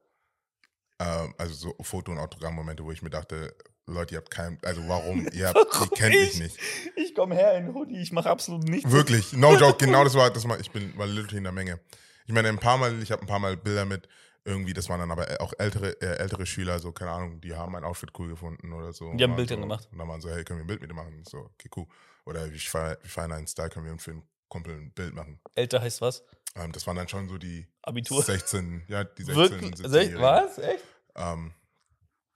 ähm, 1.00 1.34
also 1.38 1.54
so 1.54 1.76
Foto- 1.84 2.12
und 2.12 2.18
Autogrammmomente, 2.18 2.84
wo 2.84 2.92
ich 2.92 3.02
mir 3.02 3.10
dachte, 3.10 3.56
Leute, 3.86 4.16
ihr 4.16 4.18
habt 4.20 4.32
kein, 4.32 4.58
also 4.64 4.82
warum? 4.88 5.28
Ihr, 5.34 5.48
habt, 5.48 5.58
ihr 5.58 5.88
kennt 5.96 6.16
mich 6.16 6.40
nicht. 6.40 6.58
Ich 6.96 7.16
komme 7.16 7.36
her 7.36 7.58
in 7.58 7.74
Hoodie, 7.74 8.00
ich 8.00 8.12
mache 8.12 8.30
absolut 8.30 8.64
nichts. 8.64 8.92
Wirklich, 8.92 9.34
no 9.34 9.56
joke, 9.56 9.78
genau 9.78 10.04
das 10.04 10.16
war, 10.16 10.30
das 10.30 10.48
war 10.48 10.60
ich 10.60 10.72
bin 10.72 10.98
war 10.98 11.08
literally 11.08 11.38
in 11.38 11.44
der 11.44 11.54
Menge. 11.54 11.80
Ich 12.26 12.34
meine, 12.34 12.50
ein 12.50 12.60
paar 12.60 12.78
Mal, 12.78 13.02
ich 13.02 13.12
habe 13.12 13.22
ein 13.22 13.28
paar 13.28 13.40
Mal 13.40 13.56
Bilder 13.56 13.86
mit 13.86 14.10
irgendwie, 14.48 14.74
das 14.74 14.90
waren 14.90 15.00
dann 15.00 15.12
aber 15.12 15.42
auch 15.42 15.54
ältere, 15.58 16.02
äh, 16.02 16.18
ältere 16.18 16.46
Schüler, 16.46 16.80
so, 16.80 16.92
keine 16.92 17.12
Ahnung, 17.12 17.42
die 17.42 17.54
haben 17.54 17.74
mein 17.74 17.84
Outfit 17.84 18.12
cool 18.18 18.30
gefunden 18.30 18.72
oder 18.72 18.94
so. 18.94 19.14
Die 19.14 19.24
haben 19.24 19.32
ein 19.32 19.36
Bild 19.36 19.50
so, 19.50 19.56
dann 19.56 19.62
gemacht. 19.62 19.88
Und 19.92 19.98
dann 19.98 20.08
waren 20.08 20.22
so, 20.22 20.30
hey, 20.30 20.44
können 20.44 20.60
wir 20.60 20.64
ein 20.64 20.68
Bild 20.68 20.82
mit 20.82 20.90
dir 20.90 20.96
machen? 20.96 21.20
Ich 21.22 21.30
So, 21.30 21.40
okay, 21.40 21.70
cool. 21.76 21.86
Oder 22.26 22.48
ich 22.48 22.70
feier 22.70 22.98
einen 23.16 23.48
Style, 23.48 23.70
können 23.70 23.86
wir 23.86 23.98
für 24.00 24.12
einen 24.12 24.24
Kumpel 24.48 24.74
ein 24.76 24.92
Bild 24.92 25.14
machen? 25.14 25.40
Älter 25.54 25.82
heißt 25.82 26.02
was? 26.02 26.24
Ähm, 26.56 26.72
das 26.72 26.88
waren 26.88 26.96
dann 26.96 27.08
schon 27.08 27.28
so 27.28 27.38
die 27.38 27.68
Abitur. 27.82 28.24
16, 28.24 28.84
ja, 28.88 29.04
die 29.04 29.24
16, 29.24 29.36
Wirklich? 29.36 29.78
17 29.78 30.20
Was? 30.22 30.58
Echt? 30.58 30.84
Ähm, 31.16 31.54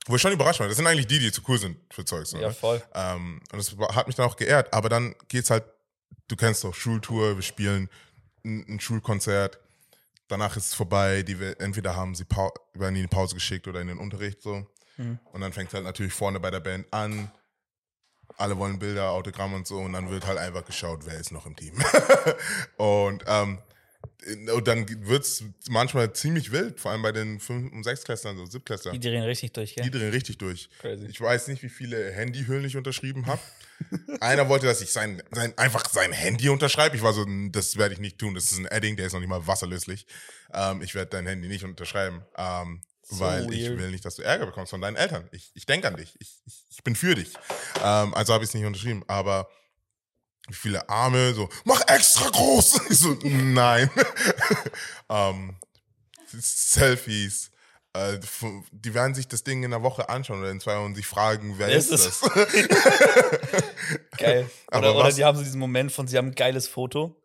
wo 0.07 0.15
ich 0.15 0.21
schon 0.21 0.33
überrascht 0.33 0.59
war. 0.59 0.67
Das 0.67 0.77
sind 0.77 0.87
eigentlich 0.87 1.07
die, 1.07 1.19
die 1.19 1.31
zu 1.31 1.41
cool 1.47 1.57
sind 1.57 1.77
für 1.91 2.03
Zeugs. 2.03 2.31
So, 2.31 2.37
Ja, 2.37 2.47
ne? 2.49 2.53
voll. 2.53 2.81
Ähm, 2.93 3.39
und 3.51 3.57
das 3.57 3.75
hat 3.95 4.07
mich 4.07 4.15
dann 4.15 4.27
auch 4.27 4.35
geehrt. 4.35 4.73
Aber 4.73 4.89
dann 4.89 5.15
geht's 5.27 5.49
halt, 5.49 5.63
du 6.27 6.35
kennst 6.35 6.63
doch 6.63 6.73
Schultour, 6.73 7.35
wir 7.35 7.43
spielen 7.43 7.89
ein, 8.43 8.65
ein 8.67 8.79
Schulkonzert. 8.79 9.59
Danach 10.31 10.55
ist 10.55 10.67
es 10.67 10.73
vorbei. 10.73 11.23
Die, 11.23 11.39
wir- 11.39 11.59
entweder 11.59 11.95
haben 11.95 12.15
sie 12.15 12.23
Pau 12.25 12.53
werden 12.73 12.95
die 12.95 13.01
in 13.01 13.07
die 13.07 13.13
Pause 13.15 13.35
geschickt 13.35 13.67
oder 13.67 13.81
in 13.81 13.87
den 13.87 13.97
Unterricht 13.97 14.41
so. 14.41 14.65
Mhm. 14.97 15.19
Und 15.31 15.41
dann 15.41 15.51
fängt 15.53 15.73
halt 15.73 15.83
natürlich 15.83 16.13
vorne 16.13 16.39
bei 16.39 16.49
der 16.51 16.61
Band 16.61 16.87
an. 16.93 17.29
Alle 18.37 18.57
wollen 18.57 18.79
Bilder, 18.79 19.11
Autogramm 19.11 19.53
und 19.53 19.67
so. 19.67 19.79
Und 19.79 19.91
dann 19.93 20.09
wird 20.09 20.25
halt 20.25 20.37
einfach 20.37 20.63
geschaut, 20.65 21.05
wer 21.05 21.15
ist 21.19 21.31
noch 21.31 21.45
im 21.45 21.55
Team. 21.55 21.73
und, 22.77 23.23
ähm, 23.27 23.59
und 24.53 24.67
dann 24.67 24.85
wird's 25.07 25.43
manchmal 25.69 26.13
ziemlich 26.13 26.51
wild, 26.51 26.79
vor 26.79 26.91
allem 26.91 27.01
bei 27.01 27.11
den 27.11 27.39
5- 27.39 27.71
und 27.71 27.85
6-Klässlern, 27.85 28.37
so 28.37 28.43
7-Klässlern. 28.43 28.93
Die 28.93 28.99
drehen 28.99 29.23
richtig 29.23 29.51
durch, 29.53 29.73
gell? 29.75 29.83
Die 29.83 29.91
drehen 29.91 30.11
richtig 30.11 30.37
durch. 30.37 30.69
Crazy. 30.79 31.07
Ich 31.07 31.19
weiß 31.19 31.47
nicht, 31.47 31.63
wie 31.63 31.69
viele 31.69 32.11
Handyhüllen 32.11 32.63
ich 32.65 32.77
unterschrieben 32.77 33.25
habe. 33.25 33.41
Einer 34.21 34.47
wollte, 34.47 34.67
dass 34.67 34.81
ich 34.81 34.91
sein, 34.91 35.23
sein, 35.31 35.57
einfach 35.57 35.89
sein 35.89 36.11
Handy 36.11 36.49
unterschreibe. 36.49 36.95
Ich 36.95 37.01
war 37.01 37.13
so, 37.13 37.23
"N- 37.23 37.51
das 37.51 37.77
werde 37.77 37.95
ich 37.95 37.99
nicht 37.99 38.19
tun. 38.19 38.35
Das 38.35 38.51
ist 38.51 38.59
ein 38.59 38.67
Edding, 38.67 38.95
der 38.95 39.07
ist 39.07 39.13
noch 39.13 39.19
nicht 39.19 39.29
mal 39.29 39.47
wasserlöslich. 39.47 40.05
Ähm, 40.53 40.81
ich 40.83 40.93
werde 40.93 41.09
dein 41.09 41.25
Handy 41.25 41.47
nicht 41.47 41.63
unterschreiben, 41.63 42.21
ähm, 42.37 42.81
So 43.03 43.19
weil 43.21 43.51
ich 43.51 43.65
weird. 43.69 43.79
will 43.79 43.89
nicht, 43.89 44.05
dass 44.05 44.15
du 44.15 44.21
Ärger 44.21 44.45
bekommst 44.45 44.69
von 44.69 44.81
deinen 44.81 44.97
Eltern. 44.97 45.27
Ich, 45.31 45.49
ich 45.55 45.65
denke 45.65 45.87
an 45.87 45.95
dich. 45.97 46.15
Ich, 46.19 46.29
ich, 46.45 46.63
ich 46.69 46.83
bin 46.83 46.95
für 46.95 47.15
dich. 47.15 47.33
Ähm, 47.83 48.13
also 48.13 48.33
habe 48.33 48.43
ich 48.43 48.51
es 48.51 48.53
nicht 48.53 48.65
unterschrieben. 48.65 49.03
Aber 49.07 49.49
wie 50.51 50.55
viele 50.55 50.89
Arme, 50.89 51.33
so, 51.33 51.47
mach 51.63 51.81
extra 51.87 52.29
groß. 52.29 52.81
Ich 52.89 52.99
so, 52.99 53.17
nein. 53.23 53.89
ähm, 55.09 55.55
Selfies. 56.27 57.51
Äh, 57.93 58.19
die 58.71 58.93
werden 58.93 59.15
sich 59.15 59.27
das 59.29 59.43
Ding 59.43 59.63
in 59.63 59.73
einer 59.73 59.83
Woche 59.83 60.09
anschauen 60.09 60.39
oder 60.39 60.51
in 60.51 60.59
zwei 60.59 60.77
und 60.77 60.95
sich 60.95 61.07
fragen, 61.07 61.55
wer 61.57 61.69
Ist 61.69 61.91
ist, 61.91 62.05
das? 62.05 62.21
Geil. 64.17 64.49
Oder, 64.73 64.95
oder 64.95 65.11
die 65.11 65.23
haben 65.23 65.37
so 65.37 65.43
diesen 65.43 65.59
Moment 65.59 65.91
von, 65.91 66.07
sie 66.07 66.17
haben 66.17 66.27
ein 66.27 66.35
geiles 66.35 66.67
Foto. 66.67 67.15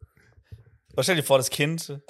Stell 1.01 1.17
dir 1.17 1.23
vor, 1.25 1.39
das 1.39 1.51
Kind 1.51 2.01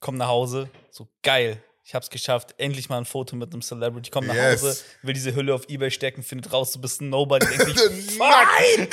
kommt 0.00 0.18
nach 0.18 0.28
Hause, 0.28 0.68
so 0.90 1.08
geil. 1.22 1.62
Ich 1.86 1.94
hab's 1.94 2.08
geschafft, 2.08 2.54
endlich 2.56 2.88
mal 2.88 2.96
ein 2.96 3.04
Foto 3.04 3.36
mit 3.36 3.52
einem 3.52 3.60
Celebrity. 3.60 4.10
Komm 4.10 4.26
nach 4.26 4.34
Yes. 4.34 4.62
Hause, 4.62 4.78
will 5.02 5.12
diese 5.12 5.34
Hülle 5.34 5.54
auf 5.54 5.68
Ebay 5.68 5.90
stecken, 5.90 6.22
findet 6.22 6.50
raus, 6.50 6.72
du 6.72 6.80
bist 6.80 7.02
ein 7.02 7.10
Nobody. 7.10 7.46
Denkt 7.46 7.66
sich, 7.66 7.76
Nein! 8.18 8.88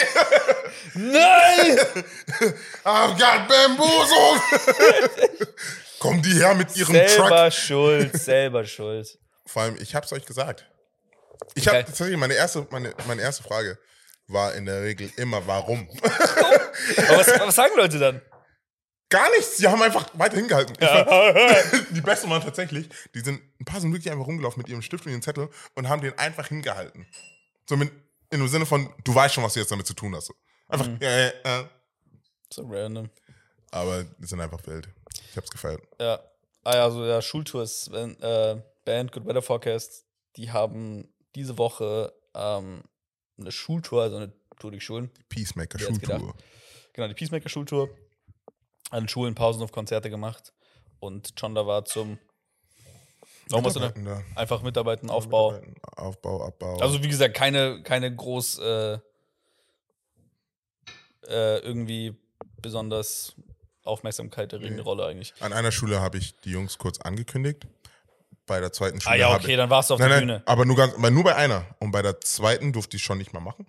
nein! 0.95 1.79
I've 2.83 3.17
got 3.17 3.47
bamboozled! 3.47 5.47
Kommen 5.99 6.21
die 6.21 6.33
her 6.33 6.53
mit 6.53 6.75
ihrem 6.75 6.93
Truck? 6.95 7.07
Selber 7.09 7.51
schuld, 7.51 8.13
selber 8.21 8.65
schuld. 8.65 9.17
Vor 9.45 9.61
allem, 9.61 9.77
ich 9.81 9.95
hab's 9.95 10.11
euch 10.11 10.25
gesagt. 10.25 10.65
Ich 11.55 11.67
habe 11.67 11.77
Okay. 11.77 11.85
tatsächlich 11.87 12.17
meine 12.17 12.33
erste, 12.33 12.67
meine, 12.71 12.93
meine 13.07 13.21
erste 13.21 13.43
Frage 13.43 13.77
war 14.27 14.53
in 14.55 14.65
der 14.65 14.81
Regel 14.81 15.09
immer, 15.17 15.45
warum? 15.47 15.87
Aber 16.01 17.17
was, 17.17 17.27
was 17.39 17.55
sagen 17.55 17.73
Leute 17.77 17.99
dann? 17.99 18.21
Gar 19.11 19.29
nichts. 19.31 19.57
Sie 19.57 19.67
haben 19.67 19.81
einfach 19.83 20.07
weiter 20.13 20.37
hingehalten. 20.37 20.75
Fand, 20.75 21.87
die 21.95 22.01
besten 22.01 22.29
waren 22.29 22.41
tatsächlich, 22.41 22.89
die 23.13 23.19
sind, 23.19 23.41
ein 23.59 23.65
paar 23.65 23.79
sind 23.79 23.91
wirklich 23.93 24.11
einfach 24.11 24.25
rumgelaufen 24.25 24.59
mit 24.61 24.69
ihrem 24.69 24.81
Stift 24.81 25.05
und 25.05 25.11
ihrem 25.11 25.21
Zettel 25.21 25.49
und 25.75 25.87
haben 25.89 26.01
den 26.01 26.17
einfach 26.17 26.47
hingehalten. 26.47 27.05
So 27.69 27.77
mit, 27.77 27.91
in 28.31 28.39
dem 28.39 28.47
Sinne 28.47 28.65
von, 28.65 28.89
du 29.03 29.13
weißt 29.13 29.35
schon, 29.35 29.43
was 29.43 29.53
du 29.53 29.59
jetzt 29.59 29.71
damit 29.71 29.85
zu 29.85 29.93
tun 29.93 30.15
hast. 30.15 30.25
So. 30.27 30.33
Einfach, 30.69 30.87
Mhm. 30.87 30.97
ja, 31.01 31.09
ja, 31.19 31.31
ja. 31.45 31.69
So 32.51 32.65
random. 32.67 33.09
Aber 33.71 34.03
die 34.03 34.27
sind 34.27 34.39
einfach 34.41 34.65
wild. 34.65 34.89
Ich 35.29 35.37
hab's 35.37 35.51
gefeiert. 35.51 35.81
Ja. 35.99 36.19
Ah 36.63 36.75
ja, 36.75 36.83
also 36.83 37.05
ja, 37.05 37.21
Schultours, 37.21 37.89
wenn, 37.91 38.17
äh, 38.21 38.61
Band 38.85 39.11
Good 39.11 39.25
Weather 39.25 39.41
Forecast, 39.41 40.05
die 40.37 40.51
haben 40.51 41.07
diese 41.35 41.57
Woche 41.57 42.13
ähm, 42.33 42.83
eine 43.37 43.51
Schultour, 43.51 44.03
also 44.03 44.17
eine 44.17 44.31
Tour 44.59 44.71
durch 44.71 44.83
Schulen. 44.83 45.11
Peacemaker 45.29 45.79
Wer 45.79 45.87
hätt's 45.89 46.05
Schultour. 46.05 46.35
Genau, 46.93 47.07
die 47.07 47.13
Peacemaker-Schultour. 47.13 47.89
An 48.91 49.07
Schulen, 49.07 49.33
Pausen 49.35 49.63
auf 49.63 49.71
Konzerte 49.71 50.09
gemacht. 50.09 50.53
Und 50.99 51.33
John 51.37 51.55
da 51.55 51.65
war 51.65 51.83
zum? 51.85 52.19
Mitarbeiten 53.49 54.05
da. 54.05 54.21
Einfach 54.35 54.61
mitarbeiten, 54.61 55.09
Aufbau. 55.09 55.51
Mitarbeiten, 55.53 55.81
Aufbau, 55.97 56.45
Abbau. 56.45 56.77
Also 56.77 57.03
wie 57.03 57.09
gesagt, 57.09 57.35
keine, 57.35 57.81
keine 57.83 58.15
groß 58.15 58.59
äh, 58.59 58.93
äh, 61.27 61.57
irgendwie 61.59 62.15
besonders 62.61 63.33
Aufmerksamkeit 63.83 64.53
erregende 64.53 64.77
Nee. 64.77 64.81
Rolle 64.83 65.05
eigentlich. 65.05 65.33
An 65.39 65.51
einer 65.53 65.71
Schule 65.71 65.99
habe 65.99 66.17
ich 66.17 66.39
die 66.41 66.51
Jungs 66.51 66.77
kurz 66.77 66.99
angekündigt. 67.01 67.67
Bei 68.45 68.59
der 68.59 68.71
zweiten 68.71 68.99
Schule 69.01 69.13
Ah 69.13 69.17
ja, 69.17 69.35
okay, 69.35 69.55
dann 69.55 69.69
warst 69.69 69.89
du 69.89 69.95
auf 69.95 69.99
Nein, 69.99 70.09
der 70.09 70.17
nein, 70.19 70.27
Bühne. 70.27 70.43
aber 70.45 70.65
nur, 70.65 70.75
ganz, 70.75 70.97
nur 70.97 71.23
bei 71.23 71.35
einer. 71.35 71.65
Und 71.79 71.91
bei 71.91 72.01
der 72.01 72.21
zweiten 72.21 72.71
durfte 72.73 72.97
ich 72.97 73.03
schon 73.03 73.17
nicht 73.17 73.33
mehr 73.33 73.41
machen. 73.41 73.65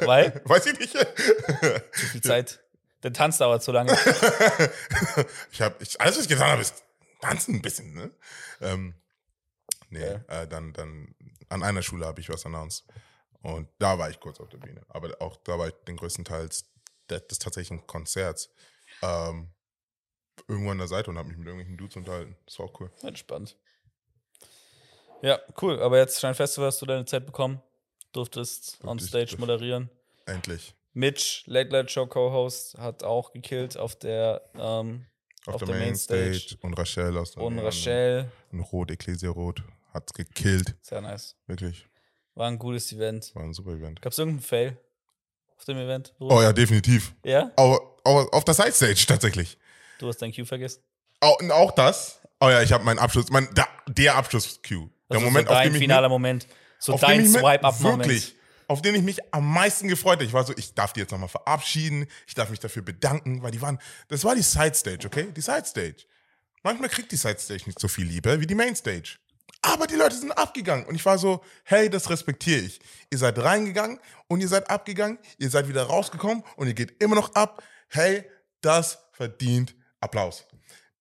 Weil 0.00 0.40
Weiß 0.44 0.66
ich 0.66 0.78
nicht. 0.78 0.92
zu 0.92 2.06
viel 2.06 2.20
Zeit. 2.22 2.60
Der 3.04 3.12
Tanz 3.12 3.38
dauert 3.38 3.62
zu 3.62 3.70
lange. 3.70 3.92
ich 5.52 5.60
habe, 5.60 5.76
ich, 5.80 6.00
alles, 6.00 6.16
was 6.16 6.22
ich 6.24 6.28
getan 6.28 6.48
habe, 6.50 6.62
ist 6.62 6.82
tanzen 7.20 7.56
ein 7.56 7.62
bisschen, 7.62 7.94
ne? 7.94 8.10
Ähm, 8.60 8.94
nee, 9.90 10.00
Ja. 10.00 10.42
äh, 10.42 10.48
dann, 10.48 10.72
dann, 10.72 11.14
an 11.50 11.62
einer 11.62 11.82
Schule 11.82 12.06
habe 12.06 12.20
ich 12.20 12.28
was 12.30 12.46
announced. 12.46 12.84
Und 13.42 13.68
da 13.78 13.98
war 13.98 14.08
ich 14.08 14.18
kurz 14.20 14.40
auf 14.40 14.48
der 14.48 14.56
Bühne. 14.58 14.80
Aber 14.88 15.14
auch 15.20 15.36
da 15.44 15.58
war 15.58 15.68
ich 15.68 15.74
den 15.86 15.96
größten 15.98 16.24
Teils 16.24 16.64
des, 17.10 17.26
des 17.26 17.38
tatsächlichen 17.38 17.86
Konzerts 17.86 18.48
ähm, 19.02 19.50
irgendwo 20.48 20.70
an 20.70 20.78
der 20.78 20.88
Seite 20.88 21.10
und 21.10 21.18
habe 21.18 21.28
mich 21.28 21.36
mit 21.36 21.46
irgendwelchen 21.46 21.76
Dudes 21.76 21.96
unterhalten. 21.96 22.36
Das 22.46 22.58
war 22.58 22.66
auch 22.66 22.80
cool. 22.80 22.90
Entspannt. 23.02 23.56
Ja, 25.20 25.38
cool. 25.60 25.80
Aber 25.82 25.98
jetzt 25.98 26.20
Schein 26.20 26.34
Festival 26.34 26.68
hast 26.68 26.80
du 26.80 26.86
deine 26.86 27.04
Zeit 27.04 27.26
bekommen. 27.26 27.60
Durftest 28.12 28.78
on 28.84 28.98
stage 28.98 29.36
moderieren. 29.38 29.90
Endlich. 30.26 30.74
Mitch, 30.94 31.42
Late 31.46 31.70
Late 31.70 31.88
Show 31.88 32.06
Co-Host, 32.06 32.78
hat 32.78 33.02
auch 33.02 33.32
gekillt 33.32 33.76
auf 33.76 33.96
der 33.96 34.42
ähm, 34.58 35.06
Auf, 35.46 35.54
Auf 35.54 35.64
der, 35.64 35.74
der 35.74 35.76
Mainstage. 35.84 36.20
Mainstage. 36.30 36.58
Und 36.62 36.74
Rachel 36.74 37.18
aus 37.18 37.32
der 37.32 37.42
und. 37.42 37.58
Rachel. 37.58 38.30
In 38.52 38.60
Rot, 38.60 38.90
Ecclesia 38.90 39.30
Rot. 39.30 39.62
Hat's 39.92 40.12
gekillt. 40.12 40.74
Sehr 40.80 41.00
nice. 41.00 41.36
Wirklich. 41.46 41.86
War 42.34 42.48
ein 42.48 42.58
gutes 42.58 42.90
Event. 42.92 43.32
War 43.34 43.42
ein 43.42 43.52
super 43.52 43.72
Event. 43.72 44.00
Gab 44.02 44.12
es 44.12 44.18
irgendeinen 44.18 44.42
Fail 44.42 44.76
auf 45.56 45.64
dem 45.64 45.78
Event? 45.78 46.14
Oh 46.18 46.40
ja, 46.40 46.52
definitiv. 46.52 47.14
ja? 47.24 47.50
Aber, 47.56 47.80
aber 48.04 48.28
auf 48.32 48.44
der 48.44 48.54
Sidestage 48.54 49.04
tatsächlich. 49.06 49.56
Du 49.98 50.08
hast 50.08 50.18
dein 50.18 50.32
Cue 50.32 50.44
vergessen? 50.46 50.82
Auch, 51.20 51.38
und 51.40 51.50
auch 51.52 51.70
das. 51.72 52.20
Oh 52.40 52.48
ja, 52.48 52.62
ich 52.62 52.72
habe 52.72 52.84
meinen 52.84 52.98
Abschluss, 52.98 53.30
mein, 53.30 53.48
der, 53.54 53.68
der 53.86 54.16
Abschluss-Cue. 54.16 54.90
Der 55.10 55.16
Also 55.18 55.26
Moment, 55.26 55.48
so 55.48 55.54
auf 55.54 55.58
dein 55.60 55.68
dem 55.68 55.74
ich 55.74 55.80
finaler 55.80 56.08
Moment. 56.08 56.46
So 56.78 56.92
auf 56.94 57.00
dein 57.00 57.26
Swipe-Up-Moment. 57.26 57.98
Wirklich. 58.08 58.34
Auf 58.68 58.82
den 58.82 58.94
ich 58.94 59.02
mich 59.02 59.34
am 59.34 59.50
meisten 59.52 59.88
gefreut 59.88 60.14
habe. 60.14 60.24
Ich 60.24 60.32
war 60.32 60.44
so, 60.44 60.54
ich 60.56 60.74
darf 60.74 60.92
die 60.92 61.00
jetzt 61.00 61.10
nochmal 61.10 61.28
verabschieden. 61.28 62.06
Ich 62.26 62.34
darf 62.34 62.50
mich 62.50 62.60
dafür 62.60 62.82
bedanken, 62.82 63.42
weil 63.42 63.50
die 63.50 63.60
waren, 63.60 63.78
das 64.08 64.24
war 64.24 64.34
die 64.34 64.42
Side-Stage, 64.42 65.06
okay? 65.06 65.32
Die 65.34 65.40
Side-Stage. 65.40 66.06
Manchmal 66.64 66.88
kriegt 66.88 67.12
die 67.12 67.16
Sidestage 67.16 67.64
nicht 67.66 67.78
so 67.78 67.88
viel 67.88 68.06
Liebe 68.06 68.40
wie 68.40 68.46
die 68.46 68.54
Mainstage. 68.54 69.18
Aber 69.60 69.86
die 69.86 69.96
Leute 69.96 70.16
sind 70.16 70.32
abgegangen. 70.32 70.86
Und 70.86 70.94
ich 70.94 71.04
war 71.04 71.18
so, 71.18 71.44
hey, 71.64 71.90
das 71.90 72.08
respektiere 72.08 72.60
ich. 72.60 72.80
Ihr 73.10 73.18
seid 73.18 73.38
reingegangen 73.38 74.00
und 74.28 74.40
ihr 74.40 74.48
seid 74.48 74.70
abgegangen. 74.70 75.18
Ihr 75.38 75.50
seid 75.50 75.68
wieder 75.68 75.84
rausgekommen 75.84 76.42
und 76.56 76.66
ihr 76.66 76.74
geht 76.74 77.02
immer 77.02 77.16
noch 77.16 77.34
ab. 77.34 77.62
Hey, 77.88 78.24
das 78.62 78.98
verdient 79.12 79.76
Applaus. 80.00 80.46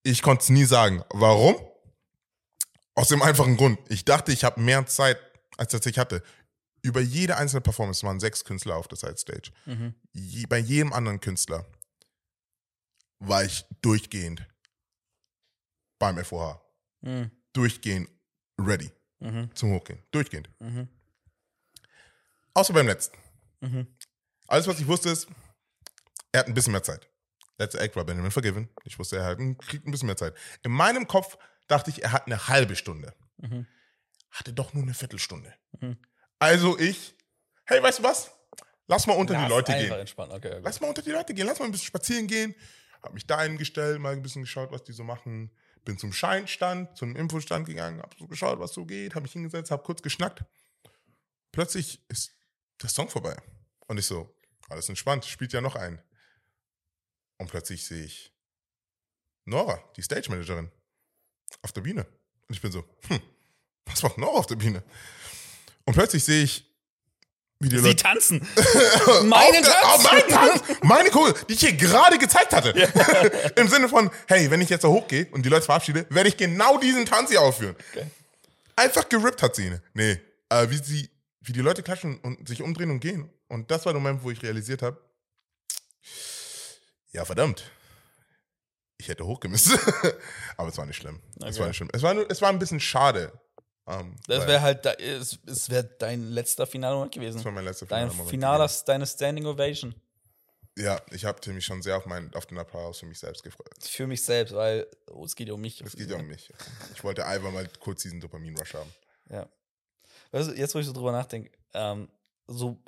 Ich 0.04 0.22
konnte 0.22 0.44
es 0.44 0.50
nie 0.50 0.66
sagen. 0.66 1.02
Warum? 1.10 1.56
Aus 2.94 3.08
dem 3.08 3.22
einfachen 3.22 3.56
Grund. 3.56 3.80
Ich 3.88 4.04
dachte, 4.04 4.34
ich 4.34 4.44
habe 4.44 4.60
mehr 4.60 4.86
Zeit, 4.86 5.18
als 5.58 5.74
ich 5.74 5.98
hatte. 5.98 6.24
Über 6.84 7.00
jede 7.00 7.38
einzelne 7.38 7.62
Performance 7.62 8.06
waren 8.06 8.20
sechs 8.20 8.44
Künstler 8.44 8.76
auf 8.76 8.88
der 8.90 8.98
Sidestage. 8.98 9.52
Mhm. 9.66 9.96
Je, 10.12 10.46
bei 10.46 10.58
jedem 10.58 10.92
anderen 10.92 11.22
Künstler 11.22 11.66
war 13.20 13.44
ich 13.46 13.66
durchgehend 13.82 14.46
beim 15.98 16.18
FOH. 16.24 16.62
Mhm. 17.02 17.32
Durchgehend 17.54 18.10
ready 18.60 18.92
Mhm. 19.20 19.50
zum 19.56 19.72
Hochgehen. 19.72 20.04
Durchgehend. 20.12 20.50
Mhm. 20.60 20.90
Außer 22.54 22.74
beim 22.74 22.88
letzten. 22.88 23.18
Mhm. 23.62 23.88
Alles, 24.48 24.68
was 24.68 24.80
ich 24.82 24.88
wusste, 24.88 25.10
ist, 25.10 25.28
er 26.34 26.42
hat 26.42 26.48
ein 26.48 26.54
bisschen 26.54 26.74
mehr 26.74 26.84
Zeit. 26.84 27.10
Letzter 27.58 27.80
Act 27.80 27.96
war 27.96 28.04
Benjamin 28.04 28.32
Forgiven. 28.32 28.68
Ich 28.84 29.00
wusste, 29.00 29.18
er 29.18 29.24
hat, 29.26 29.38
kriegt 29.60 29.88
ein 29.88 29.92
bisschen 29.92 30.08
mehr 30.08 30.18
Zeit. 30.18 30.36
In 30.64 30.72
meinem 30.72 31.08
Kopf 31.08 31.38
dachte 31.68 31.90
ich, 31.92 32.04
er 32.04 32.12
hat 32.12 32.26
eine 32.26 32.50
halbe 32.50 32.76
Stunde. 32.76 33.16
Mhm. 33.38 33.66
Hatte 34.32 34.52
doch 34.52 34.74
nur 34.74 34.84
eine 34.84 34.94
Viertelstunde. 34.94 35.54
Also 36.44 36.78
ich, 36.78 37.16
hey, 37.64 37.82
weißt 37.82 38.00
du 38.00 38.04
was? 38.04 38.30
Lass 38.88 39.08
mal 39.08 39.14
unter 39.14 39.34
Lass 39.34 39.44
die 39.44 39.50
Leute 39.50 39.72
gehen. 39.72 39.92
Okay, 39.94 40.30
okay. 40.30 40.60
Lass 40.62 40.82
mal 40.82 40.90
unter 40.90 41.02
die 41.02 41.12
Leute 41.12 41.34
gehen. 41.34 41.48
Lass 41.48 41.58
mal 41.60 41.66
ein 41.66 41.72
bisschen 41.72 41.88
spazieren 41.88 42.28
gehen. 42.28 42.54
Hab 43.02 43.14
mich 43.14 43.26
da 43.26 43.38
eingestellt, 43.38 44.02
mal 44.02 44.12
ein 44.12 44.22
bisschen 44.22 44.42
geschaut, 44.42 44.70
was 44.70 44.84
die 44.84 44.92
so 44.92 45.06
machen. 45.06 45.52
Bin 45.86 45.98
zum 45.98 46.12
Scheinstand, 46.12 46.98
zum 46.98 47.16
Infostand 47.16 47.66
gegangen, 47.66 48.02
hab 48.02 48.14
so 48.20 48.28
geschaut, 48.28 48.60
was 48.60 48.74
so 48.74 48.86
geht, 48.86 49.16
hab 49.16 49.24
mich 49.24 49.32
hingesetzt, 49.32 49.72
hab 49.72 49.86
kurz 49.86 50.02
geschnackt. 50.02 50.44
Plötzlich 51.54 52.04
ist 52.10 52.34
der 52.82 52.90
Song 52.90 53.08
vorbei. 53.08 53.38
Und 53.88 53.98
ich 53.98 54.06
so, 54.06 54.36
alles 54.68 54.90
entspannt, 54.90 55.24
spielt 55.24 55.54
ja 55.54 55.62
noch 55.62 55.78
ein. 55.78 56.02
Und 57.38 57.50
plötzlich 57.50 57.86
sehe 57.86 58.04
ich 58.04 58.34
Nora, 59.46 59.82
die 59.96 60.02
Stage 60.02 60.30
Managerin, 60.30 60.70
auf 61.62 61.72
der 61.72 61.82
Bühne. 61.82 62.06
Und 62.50 62.56
ich 62.56 62.62
bin 62.62 62.72
so, 62.74 62.84
hm, 63.08 63.22
was 63.86 64.04
macht 64.04 64.18
Nora 64.18 64.40
auf 64.40 64.48
der 64.48 64.56
Bühne? 64.56 64.84
Und 65.86 65.94
plötzlich 65.94 66.24
sehe 66.24 66.44
ich, 66.44 66.66
wie 67.60 67.70
die 67.70 67.78
Sie 67.78 67.88
Leute. 67.88 68.04
tanzen. 68.04 68.42
Auf 68.56 69.24
Meine 69.24 69.62
Tanz. 69.62 69.76
oh, 69.84 70.02
mein 70.04 70.28
Tanz! 70.28 70.64
Meine 70.82 71.10
Kugel, 71.12 71.34
die 71.48 71.54
ich 71.54 71.60
hier 71.62 71.74
gerade 71.74 72.18
gezeigt 72.18 72.52
hatte. 72.54 72.72
Im 73.56 73.68
Sinne 73.70 73.88
von, 73.90 74.12
hey, 74.28 74.50
wenn 74.52 74.60
ich 74.62 74.70
jetzt 74.70 74.84
da 74.84 74.90
hochgehe 74.90 75.28
und 75.32 75.46
die 75.46 75.50
Leute 75.50 75.66
verabschiede, 75.66 76.06
werde 76.10 76.30
ich 76.30 76.36
genau 76.38 76.78
diesen 76.78 77.06
Tanz 77.06 77.30
hier 77.30 77.42
aufführen. 77.42 77.76
Okay. 77.92 78.08
Einfach 78.76 79.08
gerippt 79.08 79.42
hat 79.42 79.56
sie 79.56 79.68
ihn. 79.68 79.80
Nee, 79.94 80.20
äh, 80.50 80.70
wie, 80.70 80.78
sie, 80.78 81.10
wie 81.42 81.54
die 81.54 81.62
Leute 81.62 81.84
klatschen 81.84 82.18
und 82.20 82.48
sich 82.48 82.62
umdrehen 82.62 82.90
und 82.92 83.00
gehen. 83.00 83.30
Und 83.48 83.70
das 83.72 83.86
war 83.86 83.94
der 83.94 84.02
Moment, 84.02 84.24
wo 84.24 84.32
ich 84.32 84.42
realisiert 84.42 84.82
habe, 84.82 85.00
ja, 87.12 87.24
verdammt. 87.26 87.70
Ich 88.98 89.08
hätte 89.08 89.26
hochgemisst. 89.26 89.78
Aber 90.58 90.70
es 90.70 90.78
war 90.78 90.86
nicht 90.86 90.98
schlimm. 90.98 91.22
Es 91.38 91.44
Okay. 91.56 91.60
war 91.60 91.68
nicht 91.68 91.78
schlimm. 91.78 91.90
Es 91.94 92.02
war, 92.02 92.14
nur, 92.14 92.30
es 92.32 92.42
war 92.42 92.50
ein 92.50 92.58
bisschen 92.60 92.80
schade. 92.80 93.32
Ähm, 93.88 94.16
Das 94.28 94.48
wäre 94.48 94.62
halt, 94.62 94.86
es, 94.86 95.40
es 95.46 95.70
wäre 95.70 95.84
dein 95.84 96.32
letzter 96.32 96.66
Finalmoment 96.66 97.16
das 97.16 97.20
gewesen. 97.20 97.46
war 97.46 97.52
mein 97.52 97.66
letzter 97.66 97.86
Dein 97.86 98.10
Finalmoment 98.10 98.30
finaler, 98.30 98.72
deine 98.86 99.06
Standing 99.06 99.46
Ovation. 99.46 99.96
Ja, 100.78 101.00
ich 101.12 101.26
habe 101.26 101.52
mich 101.52 101.66
schon 101.66 101.82
sehr 101.84 101.98
auf, 101.98 102.06
mein, 102.06 102.34
auf 102.34 102.48
den 102.48 102.58
Applaus 102.58 103.00
für 103.00 103.06
mich 103.06 103.20
selbst 103.20 103.44
gefreut. 103.44 103.70
Für 103.80 104.08
mich 104.08 104.24
selbst, 104.24 104.56
weil 104.56 104.88
oh, 105.12 105.24
es 105.24 105.36
geht 105.36 105.48
ja 105.48 105.54
um 105.54 105.62
mich. 105.62 105.82
Es 105.82 105.96
geht 105.96 106.10
ja 106.10 106.16
um 106.16 106.26
mich. 106.26 106.52
Ich 106.96 107.04
wollte 107.04 107.26
einfach 107.26 107.52
mal 107.52 107.68
kurz 107.80 108.02
diesen 108.02 108.20
Dopamin-Rush 108.20 108.74
haben. 108.74 108.92
Ja. 109.30 109.48
Weißt 110.32 110.50
du, 110.50 110.54
jetzt, 110.54 110.74
wo 110.74 110.80
ich 110.80 110.88
so 110.88 110.94
drüber 110.94 111.12
nachdenke, 111.12 111.52
ähm, 111.74 112.10
so 112.48 112.82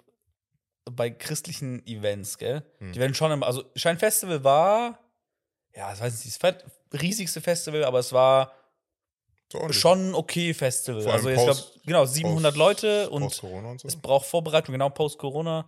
bei 0.86 1.12
christlichen 1.12 1.86
Events, 1.86 2.38
gell? 2.40 2.64
Hm. 2.80 2.94
Die 2.94 3.00
werden 3.00 3.14
schon 3.14 3.32
immer, 3.32 3.46
also 3.46 3.64
Scheinfestival 3.76 4.44
war, 4.44 5.00
ja, 5.76 5.94
ich 5.94 6.00
weiß 6.00 6.26
nicht, 6.26 6.42
das 6.42 7.02
riesigste 7.02 7.42
Festival, 7.42 7.84
aber 7.84 8.00
es 8.00 8.14
war. 8.14 8.54
Schon 9.72 10.14
okay 10.16 10.54
Festival. 10.54 11.02
Vor 11.02 11.12
allem 11.14 11.18
Also, 11.26 11.30
ich 11.30 11.36
glaube, 11.36 11.52
post- 11.52 11.80
genau, 11.86 12.06
700 12.06 12.52
post- 12.54 12.58
Leute 12.58 13.10
und 13.10 13.24
und 13.24 13.34
so. 13.34 13.88
es 13.88 13.96
braucht 13.96 14.26
Vorbereitung, 14.28 14.74
genau 14.74 14.90
Post-Corona. 14.90 15.68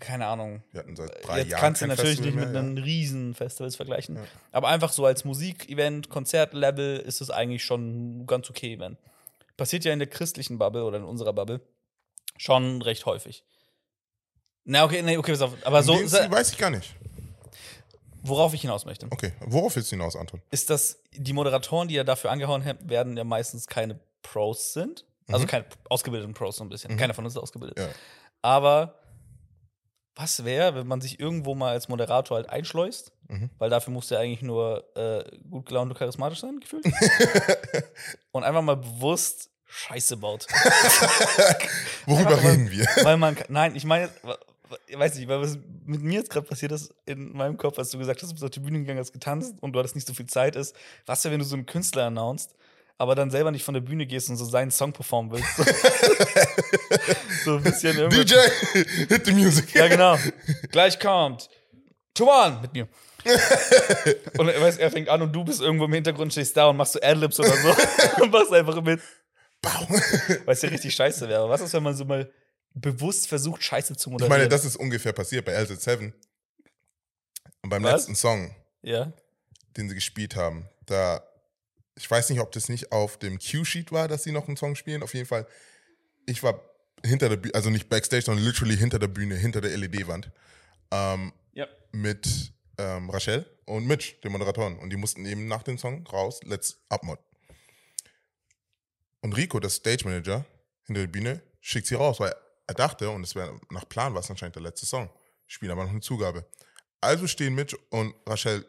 Keine 0.00 0.26
Ahnung. 0.26 0.62
Wir 0.72 0.80
hatten 0.80 0.96
seit 0.96 1.26
drei 1.26 1.40
Jetzt 1.40 1.50
Jahren 1.50 1.60
kannst 1.60 1.82
du 1.82 1.86
natürlich 1.86 2.16
Festival 2.16 2.30
nicht 2.32 2.40
mit 2.44 2.52
mehr, 2.52 2.62
einem 2.62 2.78
riesen 2.78 3.34
Festivals 3.34 3.76
vergleichen. 3.76 4.16
Ja. 4.16 4.22
Aber 4.52 4.68
einfach 4.68 4.90
so 4.90 5.04
als 5.04 5.24
Musikevent, 5.26 6.08
Konzertlevel 6.08 6.96
ist 7.00 7.20
es 7.20 7.28
eigentlich 7.30 7.62
schon 7.62 8.22
ein 8.22 8.26
ganz 8.26 8.48
okay 8.48 8.72
Event. 8.74 8.98
Passiert 9.58 9.84
ja 9.84 9.92
in 9.92 9.98
der 9.98 10.08
christlichen 10.08 10.58
Bubble 10.58 10.84
oder 10.84 10.96
in 10.96 11.04
unserer 11.04 11.34
Bubble 11.34 11.60
schon 12.38 12.80
recht 12.82 13.04
häufig. 13.06 13.44
Na, 14.64 14.84
okay, 14.84 15.02
nee, 15.02 15.18
okay, 15.18 15.32
pass 15.32 15.42
auf. 15.42 15.52
Aber 15.64 15.76
ja. 15.76 15.82
so, 15.82 15.94
Stil 15.94 16.30
weiß 16.30 16.52
ich 16.52 16.58
gar 16.58 16.70
nicht. 16.70 16.94
Worauf 18.24 18.54
ich 18.54 18.60
hinaus 18.62 18.84
möchte, 18.84 19.06
Okay, 19.10 19.32
worauf 19.40 19.76
willst 19.76 19.90
du 19.92 19.96
hinaus, 19.96 20.16
Anton? 20.16 20.40
ist, 20.50 20.70
dass 20.70 21.02
die 21.12 21.32
Moderatoren, 21.32 21.88
die 21.88 21.94
ja 21.94 22.04
dafür 22.04 22.30
angehauen 22.30 22.64
werden 22.80 23.16
ja 23.16 23.24
meistens 23.24 23.66
keine 23.66 24.00
Pros 24.22 24.72
sind. 24.72 25.04
Also 25.28 25.44
Mhm. 25.44 25.48
keine 25.48 25.64
ausgebildeten 25.88 26.34
Pros 26.34 26.56
so 26.56 26.64
ein 26.64 26.68
bisschen. 26.68 26.92
Mhm. 26.92 26.96
Keiner 26.98 27.14
von 27.14 27.24
uns 27.24 27.34
ist 27.34 27.40
ausgebildet. 27.42 27.78
Ja. 27.78 27.88
Aber 28.42 28.98
was 30.16 30.44
wäre, 30.44 30.74
wenn 30.74 30.86
man 30.86 31.00
sich 31.00 31.18
irgendwo 31.18 31.54
mal 31.54 31.70
als 31.72 31.88
Moderator 31.88 32.36
halt 32.36 32.48
einschleust? 32.50 33.12
Mhm. 33.28 33.50
Weil 33.58 33.70
dafür 33.70 33.92
musst 33.92 34.10
du 34.10 34.14
ja 34.16 34.20
eigentlich 34.20 34.42
nur 34.42 34.84
äh, 34.96 35.24
gut 35.48 35.66
gelaunt 35.66 35.90
und 35.90 35.98
charismatisch 35.98 36.40
sein, 36.40 36.60
gefühlt. 36.60 36.84
und 38.32 38.44
einfach 38.44 38.62
mal 38.62 38.76
bewusst 38.76 39.50
Scheiße 39.66 40.16
baut. 40.18 40.46
Worüber 42.06 42.30
Einfach, 42.30 42.44
weil- 42.44 42.50
reden 42.52 42.70
wir? 42.70 42.86
weil 43.02 43.16
man, 43.16 43.36
nein, 43.48 43.74
ich 43.74 43.84
meine, 43.84 44.08
weiß 44.92 45.16
nicht, 45.16 45.28
weil 45.28 45.40
was 45.40 45.58
mit 45.84 46.02
mir 46.02 46.14
jetzt 46.14 46.30
gerade 46.30 46.46
passiert 46.46 46.72
ist 46.72 46.94
in 47.06 47.36
meinem 47.36 47.56
Kopf, 47.56 47.78
als 47.78 47.90
du 47.90 47.98
gesagt 47.98 48.22
hast, 48.22 48.30
du 48.30 48.34
bist 48.34 48.44
auf 48.44 48.50
die 48.50 48.60
Bühne 48.60 48.80
gegangen, 48.80 48.98
hast 48.98 49.12
getanzt 49.12 49.54
und 49.60 49.72
du 49.72 49.78
hattest 49.78 49.94
nicht 49.94 50.06
so 50.06 50.14
viel 50.14 50.26
Zeit 50.26 50.56
ist. 50.56 50.74
Was 51.06 51.24
wäre, 51.24 51.32
wenn 51.32 51.40
du 51.40 51.44
so 51.44 51.56
einen 51.56 51.66
Künstler 51.66 52.06
announced, 52.06 52.54
aber 52.98 53.14
dann 53.14 53.30
selber 53.30 53.50
nicht 53.50 53.64
von 53.64 53.74
der 53.74 53.80
Bühne 53.80 54.06
gehst 54.06 54.30
und 54.30 54.36
so 54.36 54.44
seinen 54.44 54.70
Song 54.70 54.92
performen 54.92 55.32
willst? 55.32 55.56
So, 55.56 55.64
so 57.44 57.56
ein 57.56 57.62
bisschen 57.62 57.96
irgendwie. 57.96 58.24
DJ, 58.24 58.34
hit 59.08 59.26
the 59.26 59.32
music. 59.32 59.74
Ja, 59.74 59.88
genau. 59.88 60.16
Gleich 60.70 60.98
kommt. 60.98 61.48
Tuan 62.14 62.60
mit 62.62 62.72
mir. 62.72 62.88
und 64.38 64.48
er, 64.48 64.60
weiß, 64.60 64.76
er 64.76 64.90
fängt 64.90 65.08
an 65.08 65.22
und 65.22 65.32
du 65.32 65.44
bist 65.44 65.60
irgendwo 65.60 65.86
im 65.86 65.92
Hintergrund, 65.92 66.32
stehst 66.32 66.56
da 66.56 66.66
und 66.66 66.76
machst 66.76 66.92
so 66.92 67.00
Adlibs 67.02 67.40
oder 67.40 67.56
so 67.56 67.74
und 68.22 68.30
machst 68.30 68.52
einfach 68.52 68.80
mit. 68.82 69.00
Weil 70.44 70.54
es 70.54 70.62
ja 70.62 70.68
richtig 70.68 70.94
scheiße 70.94 71.28
wäre. 71.28 71.48
Was 71.48 71.62
ist, 71.62 71.72
wenn 71.72 71.82
man 71.82 71.94
so 71.94 72.04
mal 72.04 72.30
bewusst 72.74 73.28
versucht, 73.28 73.62
Scheiße 73.62 73.96
zu 73.96 74.08
Ich 74.10 74.12
moderieren? 74.12 74.36
meine, 74.38 74.48
das 74.48 74.64
ist 74.64 74.76
ungefähr 74.76 75.12
passiert 75.12 75.44
bei 75.44 75.56
LZ7. 75.58 76.12
Und 77.62 77.70
beim 77.70 77.82
Was? 77.84 77.92
letzten 77.92 78.14
Song, 78.16 78.54
ja. 78.82 79.12
den 79.76 79.88
sie 79.88 79.94
gespielt 79.94 80.36
haben, 80.36 80.68
da, 80.86 81.22
ich 81.96 82.10
weiß 82.10 82.28
nicht, 82.30 82.40
ob 82.40 82.52
das 82.52 82.68
nicht 82.68 82.92
auf 82.92 83.18
dem 83.18 83.38
Cue-Sheet 83.38 83.90
war, 83.92 84.08
dass 84.08 84.22
sie 84.24 84.32
noch 84.32 84.48
einen 84.48 84.56
Song 84.56 84.74
spielen. 84.74 85.02
Auf 85.02 85.14
jeden 85.14 85.26
Fall, 85.26 85.46
ich 86.26 86.42
war 86.42 86.60
hinter 87.04 87.28
der 87.28 87.36
Bühne, 87.36 87.54
also 87.54 87.70
nicht 87.70 87.88
backstage, 87.88 88.22
sondern 88.24 88.44
literally 88.44 88.76
hinter 88.76 88.98
der 88.98 89.08
Bühne, 89.08 89.36
hinter 89.36 89.60
der 89.60 89.76
LED-Wand. 89.76 90.30
Ähm, 90.90 91.32
Ja. 91.52 91.66
mit 91.92 92.52
ähm, 92.76 93.08
Rachel 93.08 93.46
und 93.66 93.86
Mitch, 93.86 94.16
den 94.22 94.32
Moderatoren. 94.32 94.78
Und 94.78 94.90
die 94.90 94.96
mussten 94.96 95.24
eben 95.24 95.46
nach 95.46 95.62
dem 95.62 95.78
Song 95.78 96.06
raus, 96.06 96.40
let's 96.44 96.84
upmod. 96.88 97.18
Und 99.20 99.34
Rico, 99.36 99.58
der 99.60 99.70
Stage 99.70 100.04
Manager 100.04 100.44
hinter 100.84 101.02
der 101.02 101.08
Bühne, 101.08 101.40
schickt 101.60 101.86
sie 101.86 101.94
raus, 101.94 102.20
weil 102.20 102.34
er 102.66 102.74
dachte, 102.74 103.10
und 103.10 103.22
es 103.22 103.34
wäre 103.34 103.58
nach 103.70 103.88
Plan 103.88 104.14
war 104.14 104.20
es 104.20 104.30
anscheinend 104.30 104.56
der 104.56 104.62
letzte 104.62 104.86
Song, 104.86 105.10
spielen 105.46 105.72
aber 105.72 105.84
noch 105.84 105.90
eine 105.90 106.00
Zugabe. 106.00 106.46
Also 107.00 107.26
stehen 107.26 107.54
Mitch 107.54 107.76
und 107.90 108.14
Rachel 108.26 108.66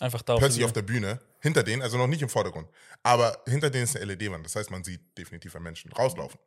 Einfach 0.00 0.22
da 0.22 0.36
plötzlich 0.36 0.64
auf 0.64 0.70
auf 0.70 0.74
der 0.74 0.82
Bühne, 0.82 1.20
hinter 1.40 1.62
denen, 1.62 1.82
also 1.82 1.96
noch 1.96 2.06
nicht 2.06 2.22
im 2.22 2.28
Vordergrund, 2.28 2.68
aber 3.02 3.42
hinter 3.46 3.70
denen 3.70 3.84
ist 3.84 3.96
eine 3.96 4.12
LED-Wand. 4.12 4.44
Das 4.44 4.56
heißt, 4.56 4.70
man 4.70 4.84
sieht 4.84 5.00
definitiv 5.16 5.54
einen 5.54 5.64
Menschen 5.64 5.92
rauslaufen. 5.92 6.38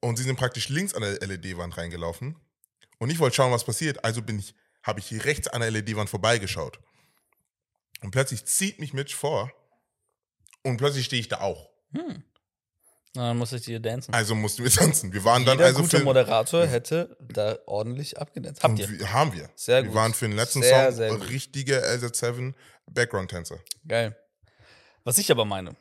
Und 0.00 0.16
sie 0.16 0.24
sind 0.24 0.36
praktisch 0.36 0.68
links 0.68 0.94
an 0.94 1.02
der 1.02 1.26
LED-Wand 1.26 1.76
reingelaufen. 1.76 2.36
Und 2.98 3.10
ich 3.10 3.18
wollte 3.18 3.36
schauen, 3.36 3.52
was 3.52 3.64
passiert. 3.64 4.04
Also 4.04 4.22
bin 4.22 4.38
ich, 4.38 4.54
habe 4.82 5.00
ich 5.00 5.06
hier 5.06 5.24
rechts 5.24 5.48
an 5.48 5.60
der 5.60 5.70
LED-Wand 5.70 6.08
vorbeigeschaut. 6.08 6.80
Und 8.02 8.10
plötzlich 8.10 8.44
zieht 8.46 8.78
mich 8.78 8.94
Mitch 8.94 9.14
vor. 9.14 9.52
Und 10.62 10.78
plötzlich 10.78 11.04
stehe 11.06 11.20
ich 11.20 11.28
da 11.28 11.40
auch. 11.40 11.70
Hm. 11.92 12.22
Dann 13.14 13.38
muss 13.38 13.52
ich 13.52 13.62
dir 13.62 13.80
dancen. 13.80 14.14
Also 14.14 14.34
mussten 14.34 14.62
wir 14.62 14.70
tanzen. 14.70 15.12
Wir 15.12 15.24
waren 15.24 15.44
dann 15.44 15.58
Jeder 15.58 15.68
also 15.68 15.82
gute 15.82 15.98
für, 15.98 16.04
Moderator 16.04 16.66
hätte 16.66 17.16
da 17.20 17.58
ordentlich 17.66 18.18
abgedanzt. 18.18 18.62
Habt 18.62 18.78
ihr? 18.78 18.88
wir, 18.88 19.12
haben 19.12 19.32
wir. 19.34 19.50
Sehr 19.56 19.82
wir 19.82 19.88
gut. 19.88 19.96
waren 19.96 20.14
für 20.14 20.28
den 20.28 20.36
letzten 20.36 20.62
Sehr, 20.62 20.92
Song 20.92 20.96
sehr 20.96 21.28
richtige 21.28 21.80
LZ7 21.80 22.54
Background-Tänzer. 22.86 23.58
Geil. 23.86 24.16
Was 25.02 25.18
ich 25.18 25.30
aber 25.30 25.44
meine, 25.44 25.74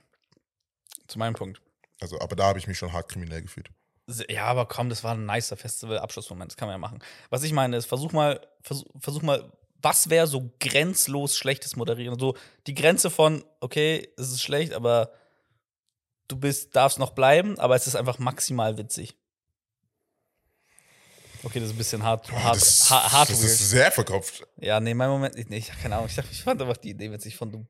zu 1.08 1.20
meinem 1.20 1.36
Punkt. 1.36 1.62
Also, 2.00 2.20
aber 2.20 2.36
da 2.36 2.46
habe 2.46 2.60
ich 2.60 2.68
mich 2.68 2.78
schon 2.78 2.94
hart 2.94 3.10
kriminell 3.10 3.42
gefühlt. 3.42 3.70
Ja, 4.28 4.46
aber 4.46 4.66
komm, 4.66 4.90
das 4.90 5.04
war 5.04 5.14
ein 5.14 5.28
nicer 5.28 5.56
Festival-Abschlussmoment. 5.56 6.52
Das 6.52 6.58
kann 6.58 6.68
man 6.68 6.74
ja 6.74 6.80
machen. 6.80 7.00
Was 7.30 7.44
ich 7.44 7.54
meine 7.54 7.78
ist, 7.78 7.86
versuch 7.86 8.12
mal, 8.12 8.42
versuch, 8.64 8.86
versuch 9.00 9.22
mal 9.22 9.52
was 9.82 10.10
wäre 10.10 10.28
so 10.28 10.52
grenzlos 10.60 11.38
schlechtes 11.38 11.76
Moderieren? 11.76 12.20
So 12.20 12.36
die 12.68 12.74
Grenze 12.74 13.10
von, 13.10 13.44
okay, 13.60 14.10
es 14.18 14.30
ist 14.30 14.42
schlecht, 14.42 14.74
aber 14.74 15.12
du 16.30 16.38
bist, 16.38 16.76
darfst 16.76 16.98
noch 17.00 17.12
bleiben, 17.12 17.60
aber 17.60 17.76
es 17.76 17.86
ist 17.88 17.96
einfach 17.96 18.18
maximal 18.20 18.78
witzig. 18.78 19.18
Okay, 21.44 21.60
das 21.60 21.70
ist 21.70 21.76
ein 21.76 21.78
bisschen 21.78 22.04
hart, 22.04 22.30
hart, 22.32 22.56
das, 22.58 22.90
hart, 22.90 23.12
hart 23.14 23.30
das 23.30 23.42
ist 23.42 23.70
sehr 23.70 23.92
verkopft. 23.92 24.46
Ja, 24.58 24.80
nee, 24.82 24.94
mein 24.94 25.10
Moment, 25.10 25.36
nee, 25.50 25.58
ich, 25.58 25.70
keine 25.82 25.96
Ahnung, 25.96 26.08
ich, 26.10 26.16
dachte, 26.16 26.30
ich 26.32 26.44
fand 26.44 26.62
einfach 26.62 26.76
die 26.78 26.90
Idee 26.90 27.12
witzig 27.12 27.38
von 27.38 27.50
du 27.52 27.66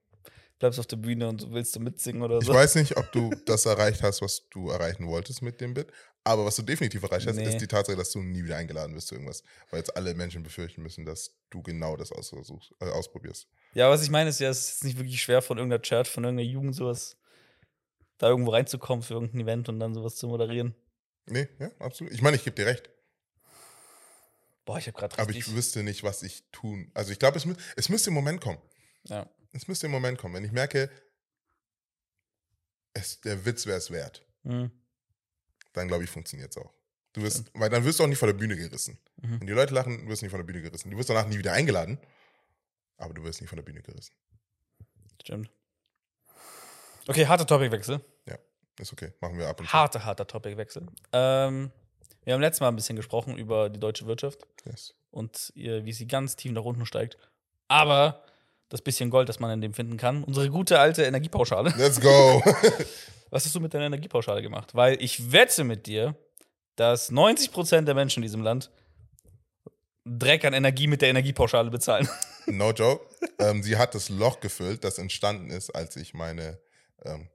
bleibst 0.58 0.80
auf 0.80 0.88
der 0.88 0.98
Bühne 0.98 1.28
und 1.30 1.42
du 1.44 1.52
willst 1.52 1.76
du 1.76 1.80
mitsingen 1.80 2.22
oder 2.24 2.40
Ich 2.40 2.46
so. 2.46 2.54
weiß 2.54 2.76
nicht, 2.76 2.98
ob 2.98 3.12
du 3.12 3.30
das 3.46 3.66
erreicht 3.66 4.02
hast, 4.02 4.22
was 4.22 4.50
du 4.50 4.70
erreichen 4.72 5.08
wolltest 5.08 5.42
mit 5.42 5.62
dem 5.62 5.74
Bit. 5.76 5.92
Aber 6.26 6.46
was 6.46 6.56
du 6.58 6.64
definitiv 6.64 7.02
erreicht 7.04 7.28
hast, 7.28 7.36
Nee. 7.38 7.48
ist 7.48 7.60
die 7.62 7.68
Tatsache, 7.68 7.96
dass 7.96 8.12
du 8.12 8.20
nie 8.20 8.44
wieder 8.44 8.58
eingeladen 8.58 8.94
wirst 8.94 9.08
zu 9.08 9.16
irgendwas. 9.16 9.42
Weil 9.70 9.80
jetzt 9.80 9.96
alle 9.96 10.14
Menschen 10.16 10.44
befürchten 10.44 10.82
müssen, 10.82 11.06
dass 11.06 11.34
du 11.50 11.62
genau 11.62 11.96
das 11.96 12.12
ausversuchst, 12.12 12.74
äh, 12.82 12.86
ausprobierst. 12.90 13.48
Ja, 13.74 13.90
was 13.90 14.02
ich 14.04 14.10
meine 14.10 14.32
ist 14.32 14.40
ja, 14.40 14.50
es 14.50 14.70
ist 14.74 14.84
nicht 14.84 14.98
wirklich 14.98 15.22
schwer 15.22 15.42
von 15.42 15.58
irgendeiner 15.58 15.82
Church, 15.82 16.10
von 16.10 16.24
irgendeiner 16.26 16.50
Jugend 16.50 16.76
sowas, 16.76 17.16
da 18.20 18.28
irgendwo 18.30 18.52
reinzukommen 18.52 19.02
für 19.02 19.16
irgendein 19.16 19.42
Event 19.42 19.70
und 19.70 19.80
dann 19.80 19.94
sowas 19.96 20.16
zu 20.18 20.28
moderieren. 20.28 20.76
Nee, 21.26 21.48
ja, 21.60 21.72
absolut. 21.80 22.14
Ich 22.14 22.22
meine, 22.22 22.36
ich 22.38 22.44
gebe 22.44 22.56
dir 22.56 22.68
recht. 22.68 22.90
Boah, 24.66 24.78
ich 24.78 24.88
habe 24.88 24.98
gerade 24.98 25.18
Aber 25.18 25.32
ich 25.32 25.54
wüsste 25.56 25.82
nicht, 25.84 26.04
was 26.04 26.22
ich 26.22 26.44
tun. 26.52 26.92
Also 26.94 27.12
ich 27.12 27.18
glaube, 27.20 27.38
es, 27.38 27.46
mü 27.46 27.56
es 27.76 27.90
müsste 27.90 28.10
im 28.12 28.14
Moment 28.14 28.40
kommen. 28.42 28.62
ja. 29.06 29.28
Es 29.52 29.68
müsste 29.68 29.88
im 29.88 29.92
Moment 29.92 30.20
kommen. 30.20 30.36
Wenn 30.36 30.46
ich 30.46 30.52
merke, 30.52 30.92
es, 32.94 33.20
der 33.22 33.46
Witz 33.46 33.66
wäre 33.66 33.78
es 33.80 33.90
wert, 33.90 34.24
Mhm. 34.44 34.72
dann 35.74 35.88
glaube 35.88 36.04
ich, 36.04 36.10
funktioniert 36.12 36.52
es 36.52 36.58
auch. 36.58 36.72
Du 37.14 37.24
wirst, 37.24 37.50
weil 37.56 37.70
dann 37.72 37.84
wirst 37.84 38.00
du 38.00 38.04
auch 38.04 38.08
nicht 38.08 38.20
von 38.20 38.28
der 38.28 38.36
Bühne 38.36 38.56
gerissen. 38.56 39.00
Mhm. 39.18 39.40
Wenn 39.40 39.48
die 39.48 39.54
Leute 39.54 39.74
lachen, 39.74 40.08
wirst 40.08 40.22
du 40.22 40.26
nicht 40.26 40.32
von 40.32 40.40
der 40.40 40.46
Bühne 40.46 40.62
gerissen. 40.62 40.92
Du 40.92 40.98
wirst 40.98 41.10
danach 41.10 41.28
nie 41.28 41.40
wieder 41.40 41.54
eingeladen, 41.54 41.98
aber 42.98 43.16
du 43.16 43.24
wirst 43.24 43.42
nicht 43.42 43.50
von 43.50 43.58
der 43.58 43.64
Bühne 43.64 43.82
gerissen. 43.82 44.14
Stimmt. 45.22 45.50
Okay, 47.10 47.26
harter 47.28 47.46
Topicwechsel. 47.48 48.00
Ist 48.80 48.94
okay, 48.94 49.12
machen 49.20 49.38
wir 49.38 49.46
ab 49.50 49.60
und 49.60 49.66
zu. 49.66 49.74
Harter, 49.74 50.06
harter 50.06 50.26
Topicwechsel. 50.26 50.88
Ähm, 51.12 51.70
wir 52.24 52.34
haben 52.34 52.40
letztes 52.40 52.62
Mal 52.62 52.70
ein 52.70 52.78
bisschen 52.78 52.96
gesprochen 52.96 53.38
über 53.38 53.70
die 53.70 53.78
deutsche 53.80 54.06
Wirtschaft 54.08 54.40
Yes. 54.66 54.96
und 55.12 55.52
ihr, 55.54 55.84
wie 55.84 55.92
sie 55.92 56.08
ganz 56.08 56.38
tief 56.38 56.54
nach 56.54 56.64
unten 56.64 56.86
steigt. 56.86 57.18
Aber 57.68 58.24
das 58.70 58.82
bisschen 58.82 59.10
Gold, 59.10 59.28
das 59.28 59.42
man 59.42 59.52
in 59.52 59.60
dem 59.60 59.74
finden 59.74 59.98
kann, 59.98 60.24
unsere 60.24 60.50
gute 60.50 60.80
alte 60.80 61.04
Energiepauschale. 61.04 61.74
Let's 61.76 62.00
go. 62.00 62.42
Was 63.32 63.44
hast 63.44 63.54
du 63.54 63.60
mit 63.60 63.74
deiner 63.74 63.88
Energiepauschale 63.88 64.42
gemacht? 64.42 64.74
Weil 64.76 64.96
ich 65.04 65.34
wette 65.34 65.66
mit 65.66 65.86
dir, 65.86 66.16
dass 66.78 67.12
90% 67.12 67.82
der 67.82 67.96
Menschen 67.96 68.20
in 68.20 68.24
diesem 68.24 68.44
Land 68.44 68.72
Dreck 70.06 70.46
an 70.46 70.54
Energie 70.54 70.88
mit 70.88 71.02
der 71.02 71.10
Energiepauschale 71.10 71.70
bezahlen. 71.70 72.08
no 72.46 72.72
joke. 72.72 73.06
Ähm, 73.40 73.62
sie 73.62 73.76
hat 73.76 73.94
das 73.94 74.08
Loch 74.08 74.40
gefüllt, 74.40 74.86
das 74.86 75.00
entstanden 75.00 75.50
ist, 75.50 75.70
als 75.72 75.98
ich 75.98 76.14
meine 76.14 76.60
ähm, 77.06 77.28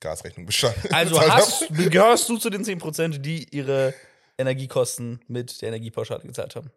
Gasrechnung 0.00 0.46
bestand. 0.46 0.76
Also 0.92 1.20
hast, 1.20 1.68
gehörst 1.70 2.28
du 2.28 2.36
zu 2.38 2.50
den 2.50 2.64
10%, 2.64 3.18
die 3.18 3.46
ihre 3.54 3.94
Energiekosten 4.38 5.20
mit 5.28 5.60
der 5.62 5.68
Energiepauschale 5.68 6.22
gezahlt 6.22 6.56
haben? 6.56 6.70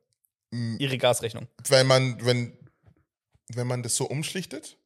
Mm, 0.51 0.77
Ihre 0.77 0.97
Gasrechnung. 0.97 1.47
Wenn 1.67 1.87
man, 1.87 2.23
wenn, 2.23 2.57
wenn 3.53 3.67
man 3.67 3.81
das 3.83 3.95
so 3.95 4.05
umschlichtet, 4.05 4.77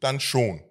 dann 0.00 0.20
schon. 0.20 0.62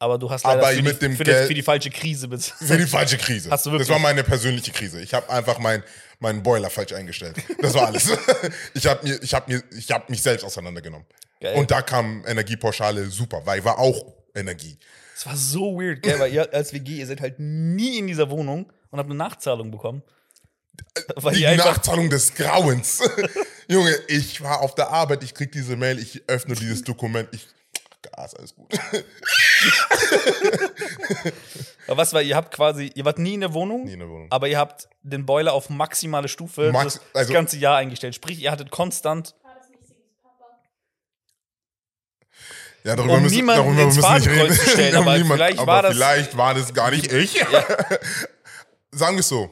Aber 0.00 0.18
du 0.18 0.30
hast 0.30 0.44
leider 0.44 0.60
Aber 0.62 0.72
für, 0.72 0.82
mit 0.82 0.96
die, 0.96 1.06
dem 1.06 1.16
für, 1.16 1.24
die, 1.24 1.30
Geld- 1.30 1.48
für 1.48 1.54
die 1.54 1.62
falsche 1.62 1.90
Krise 1.90 2.28
bezahlt. 2.28 2.68
Für 2.68 2.76
die 2.78 2.86
falsche 2.86 3.18
Krise. 3.18 3.50
Hast 3.50 3.66
du 3.66 3.70
das 3.70 3.80
wirklich? 3.80 3.88
war 3.88 3.98
meine 3.98 4.22
persönliche 4.22 4.70
Krise. 4.70 5.00
Ich 5.00 5.12
habe 5.12 5.28
einfach 5.30 5.58
mein, 5.58 5.82
meinen 6.20 6.42
Boiler 6.42 6.70
falsch 6.70 6.92
eingestellt. 6.92 7.36
Das 7.60 7.74
war 7.74 7.86
alles. 7.88 8.08
ich 8.74 8.86
habe 8.86 9.06
mir, 9.06 9.20
ich 9.22 9.34
hab 9.34 9.48
mir, 9.48 9.62
ich 9.76 9.90
hab 9.90 10.08
mich 10.08 10.22
selbst 10.22 10.44
auseinandergenommen. 10.44 11.06
Geil. 11.40 11.56
Und 11.56 11.70
da 11.70 11.82
kam 11.82 12.24
Energiepauschale 12.26 13.06
super, 13.10 13.42
weil 13.44 13.64
war 13.64 13.78
auch 13.78 14.17
Energie. 14.38 14.78
Es 15.14 15.26
war 15.26 15.36
so 15.36 15.76
weird, 15.80 16.02
gell? 16.02 16.18
Weil 16.20 16.32
ihr 16.32 16.52
als 16.54 16.72
WG, 16.72 16.98
ihr 16.98 17.06
seid 17.06 17.20
halt 17.20 17.38
nie 17.38 17.98
in 17.98 18.06
dieser 18.06 18.30
Wohnung 18.30 18.72
und 18.90 18.98
habt 18.98 19.08
eine 19.10 19.16
Nachzahlung 19.18 19.70
bekommen. 19.70 20.02
Weil 21.16 21.34
Die. 21.34 21.42
Nachzahlung 21.56 22.08
des 22.08 22.34
Grauens. 22.34 23.00
Junge, 23.68 23.92
ich 24.06 24.40
war 24.42 24.60
auf 24.60 24.74
der 24.76 24.90
Arbeit, 24.90 25.24
ich 25.24 25.34
krieg 25.34 25.50
diese 25.50 25.74
Mail, 25.76 25.98
ich 25.98 26.22
öffne 26.28 26.54
dieses 26.54 26.82
Dokument, 26.84 27.28
ich. 27.32 27.48
Gas, 28.00 28.32
alles 28.36 28.54
gut. 28.54 28.72
Aber 31.88 31.96
was 31.96 32.12
war, 32.12 32.22
ihr 32.22 32.36
habt 32.36 32.54
quasi, 32.54 32.92
ihr 32.94 33.04
wart 33.04 33.18
nie 33.18 33.34
in 33.34 33.40
der 33.40 33.54
Wohnung, 33.54 33.84
Nie 33.86 33.94
in 33.94 33.98
der 34.00 34.08
Wohnung. 34.08 34.28
aber 34.30 34.46
ihr 34.48 34.58
habt 34.58 34.88
den 35.02 35.26
Boiler 35.26 35.52
auf 35.52 35.68
maximale 35.70 36.28
Stufe 36.28 36.70
Max- 36.72 36.94
das, 36.94 37.02
also- 37.14 37.28
das 37.32 37.34
ganze 37.34 37.56
Jahr 37.58 37.76
eingestellt. 37.78 38.14
Sprich, 38.14 38.38
ihr 38.40 38.50
hattet 38.52 38.70
konstant. 38.70 39.34
War 39.42 39.54
das 39.58 39.68
nicht 39.70 39.84
Sigis 39.86 40.14
Papa? 40.22 40.60
Ja, 42.88 42.96
darüber 42.96 43.14
Um 43.16 43.22
müssen, 43.22 43.46
darüber 43.46 43.84
müssen 43.84 44.02
wir 44.02 44.18
nicht 44.18 44.28
reden. 44.30 44.54
stellen, 44.54 44.96
aber 44.96 45.14
vielleicht 45.16 45.58
aber 45.58 45.72
war 45.72 45.82
das- 45.82 45.92
Vielleicht 45.94 46.36
war 46.38 46.54
das 46.54 46.72
gar 46.72 46.90
nicht 46.90 47.12
ich. 47.12 47.34
Sagen 48.92 49.16
wir 49.16 49.20
es 49.20 49.28
so. 49.28 49.50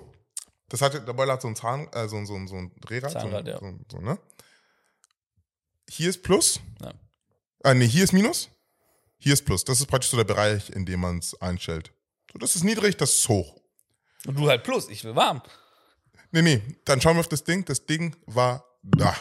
Das 0.71 0.81
hatte, 0.81 1.03
der 1.03 1.13
Boiler 1.13 1.35
hat 1.35 1.43
so 1.43 1.49
ein 1.49 1.55
Zahn, 1.55 1.87
äh, 1.93 2.09
so, 2.09 2.17
ein- 2.17 2.25
so, 2.27 2.35
so 2.47 2.57
ein 2.57 2.73
Drehrad. 2.81 3.13
Zahnrad, 3.13 3.45
so, 3.45 3.51
ja. 3.51 3.59
so, 3.61 3.79
so, 3.93 3.99
ne? 3.99 4.19
Hier 5.91 6.09
ist 6.09 6.23
Plus. 6.23 6.61
Ja. 6.81 6.95
Ah, 7.63 7.75
nee, 7.75 7.87
hier 7.87 8.05
ist 8.05 8.15
Minus. 8.15 8.49
Hier 9.19 9.35
ist 9.35 9.45
Plus. 9.45 9.65
Das 9.65 9.81
ist 9.81 9.87
praktisch 9.87 10.11
so 10.11 10.17
der 10.17 10.25
Bereich, 10.25 10.71
in 10.71 10.87
dem 10.87 11.01
man 11.01 11.19
es 11.19 11.39
einstellt. 11.43 11.93
So, 12.33 12.39
das 12.39 12.57
ist 12.57 12.65
niedrig, 12.65 12.97
das 12.97 13.13
ist 13.19 13.29
hoch. 13.29 13.61
Und 14.27 14.39
du 14.39 14.49
halt 14.49 14.65
plus, 14.65 14.89
ich 14.89 15.05
will 15.05 15.15
warm. 15.15 15.43
Nee, 16.31 16.41
nee, 16.41 16.63
dann 16.87 17.03
schauen 17.03 17.17
wir 17.17 17.21
auf 17.21 17.29
das 17.29 17.45
Ding. 17.45 17.67
Das 17.67 17.85
Ding 17.85 18.17
war 18.25 18.65
da. 18.83 19.15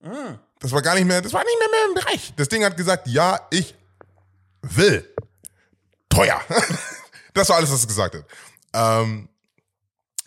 Mm. 0.00 0.40
Das 0.60 0.72
war 0.72 0.82
gar 0.82 0.94
nicht 0.94 1.04
mehr, 1.06 1.22
das 1.22 1.32
war 1.32 1.42
nicht 1.44 1.58
mehr, 1.58 1.68
mehr 1.70 1.88
im 1.88 1.94
Bereich. 1.94 2.32
Das 2.36 2.48
Ding 2.48 2.64
hat 2.64 2.76
gesagt, 2.76 3.06
ja, 3.08 3.46
ich 3.50 3.74
will. 4.62 5.08
Teuer. 6.08 6.40
das 7.34 7.48
war 7.48 7.56
alles, 7.56 7.70
was 7.70 7.80
es 7.80 7.86
gesagt 7.86 8.14
hat. 8.16 8.24
Ähm, 8.74 9.28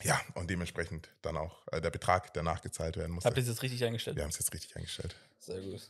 ja, 0.04 0.20
und 0.36 0.50
dementsprechend 0.50 1.10
dann 1.22 1.38
auch 1.38 1.62
äh, 1.72 1.82
der 1.82 1.90
Betrag, 1.92 2.34
der 2.34 2.44
nachgezahlt 2.44 2.98
werden 2.98 3.12
musste. 3.12 3.28
Habt 3.28 3.38
ihr 3.38 3.44
das 3.44 3.50
jetzt 3.50 3.62
richtig 3.62 3.84
eingestellt? 3.84 4.16
Wir 4.16 4.24
haben 4.24 4.30
es 4.32 4.40
jetzt 4.40 4.54
richtig 4.54 4.76
eingestellt. 4.76 5.16
Sehr 5.40 5.60
gut. 5.60 5.82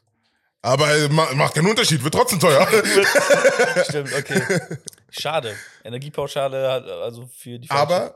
Aber 0.63 0.95
äh, 0.95 1.07
ma- 1.09 1.33
macht 1.33 1.55
keinen 1.55 1.67
Unterschied, 1.67 2.03
wird 2.03 2.13
trotzdem 2.13 2.39
teuer. 2.39 2.67
Stimmt, 3.87 4.13
okay. 4.13 4.59
Schade. 5.09 5.55
Energiepauschale 5.83 6.69
hat 6.71 6.85
also 6.85 7.27
für 7.27 7.57
die 7.57 7.69
Aber 7.69 8.15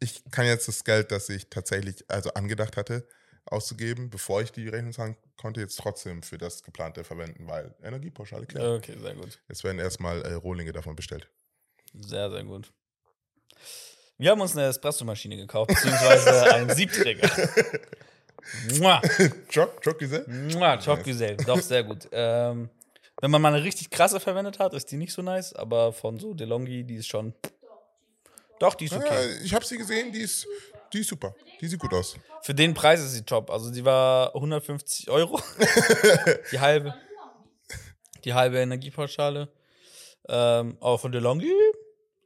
ich 0.00 0.22
kann 0.30 0.46
jetzt 0.46 0.68
das 0.68 0.84
Geld, 0.84 1.10
das 1.10 1.28
ich 1.28 1.48
tatsächlich 1.50 2.04
also 2.08 2.30
angedacht 2.34 2.76
hatte, 2.76 3.06
auszugeben, 3.46 4.10
bevor 4.10 4.42
ich 4.42 4.52
die 4.52 4.68
Rechnung 4.68 4.92
zahlen 4.92 5.16
konnte, 5.36 5.60
jetzt 5.60 5.78
trotzdem 5.78 6.22
für 6.22 6.38
das 6.38 6.62
geplante 6.62 7.04
verwenden, 7.04 7.46
weil 7.46 7.74
Energiepauschale 7.82 8.46
klar. 8.46 8.76
Okay, 8.76 8.96
sehr 9.00 9.14
gut. 9.14 9.38
Jetzt 9.48 9.64
werden 9.64 9.78
erstmal 9.78 10.22
äh, 10.22 10.34
Rohlinge 10.34 10.72
davon 10.72 10.96
bestellt. 10.96 11.28
Sehr, 11.94 12.30
sehr 12.30 12.44
gut. 12.44 12.72
Wir 14.18 14.30
haben 14.30 14.40
uns 14.40 14.56
eine 14.56 14.66
Espresso-Maschine 14.66 15.36
gekauft, 15.36 15.68
beziehungsweise 15.68 16.54
einen 16.54 16.74
Siebträger. 16.74 17.30
Mua, 18.78 19.00
Choc, 19.52 19.82
Choc 19.82 19.98
gesehen? 19.98 20.48
mua, 20.52 20.76
Choc-Gesell. 20.76 21.36
Doch, 21.38 21.60
sehr 21.60 21.82
gut. 21.82 22.08
Ähm, 22.12 22.70
wenn 23.20 23.30
man 23.30 23.42
mal 23.42 23.54
eine 23.54 23.64
richtig 23.64 23.90
krasse 23.90 24.20
verwendet 24.20 24.58
hat, 24.58 24.74
ist 24.74 24.90
die 24.92 24.96
nicht 24.96 25.12
so 25.12 25.22
nice, 25.22 25.52
aber 25.54 25.92
von 25.92 26.18
so 26.18 26.34
DeLonghi, 26.34 26.84
die 26.84 26.96
ist 26.96 27.08
schon. 27.08 27.34
Doch, 28.58 28.74
die 28.74 28.86
ist 28.86 28.94
okay. 28.94 29.08
Ja, 29.10 29.44
ich 29.44 29.54
habe 29.54 29.64
sie 29.64 29.76
gesehen, 29.76 30.12
die 30.12 30.20
ist, 30.20 30.46
die 30.92 31.00
ist 31.00 31.08
super. 31.08 31.34
Die 31.60 31.66
sieht 31.66 31.78
gut 31.78 31.92
aus. 31.92 32.16
Für 32.42 32.54
den 32.54 32.74
Preis 32.74 33.00
ist 33.00 33.12
sie 33.12 33.22
top. 33.22 33.50
Also 33.50 33.70
die 33.70 33.84
war 33.84 34.34
150 34.34 35.10
Euro. 35.10 35.40
die 36.52 36.60
halbe. 36.60 36.94
Die 38.24 38.34
halbe 38.34 38.58
Energiepauschale. 38.58 39.48
Ähm, 40.28 40.76
aber 40.80 40.98
von 40.98 41.12
DeLonghi, 41.12 41.52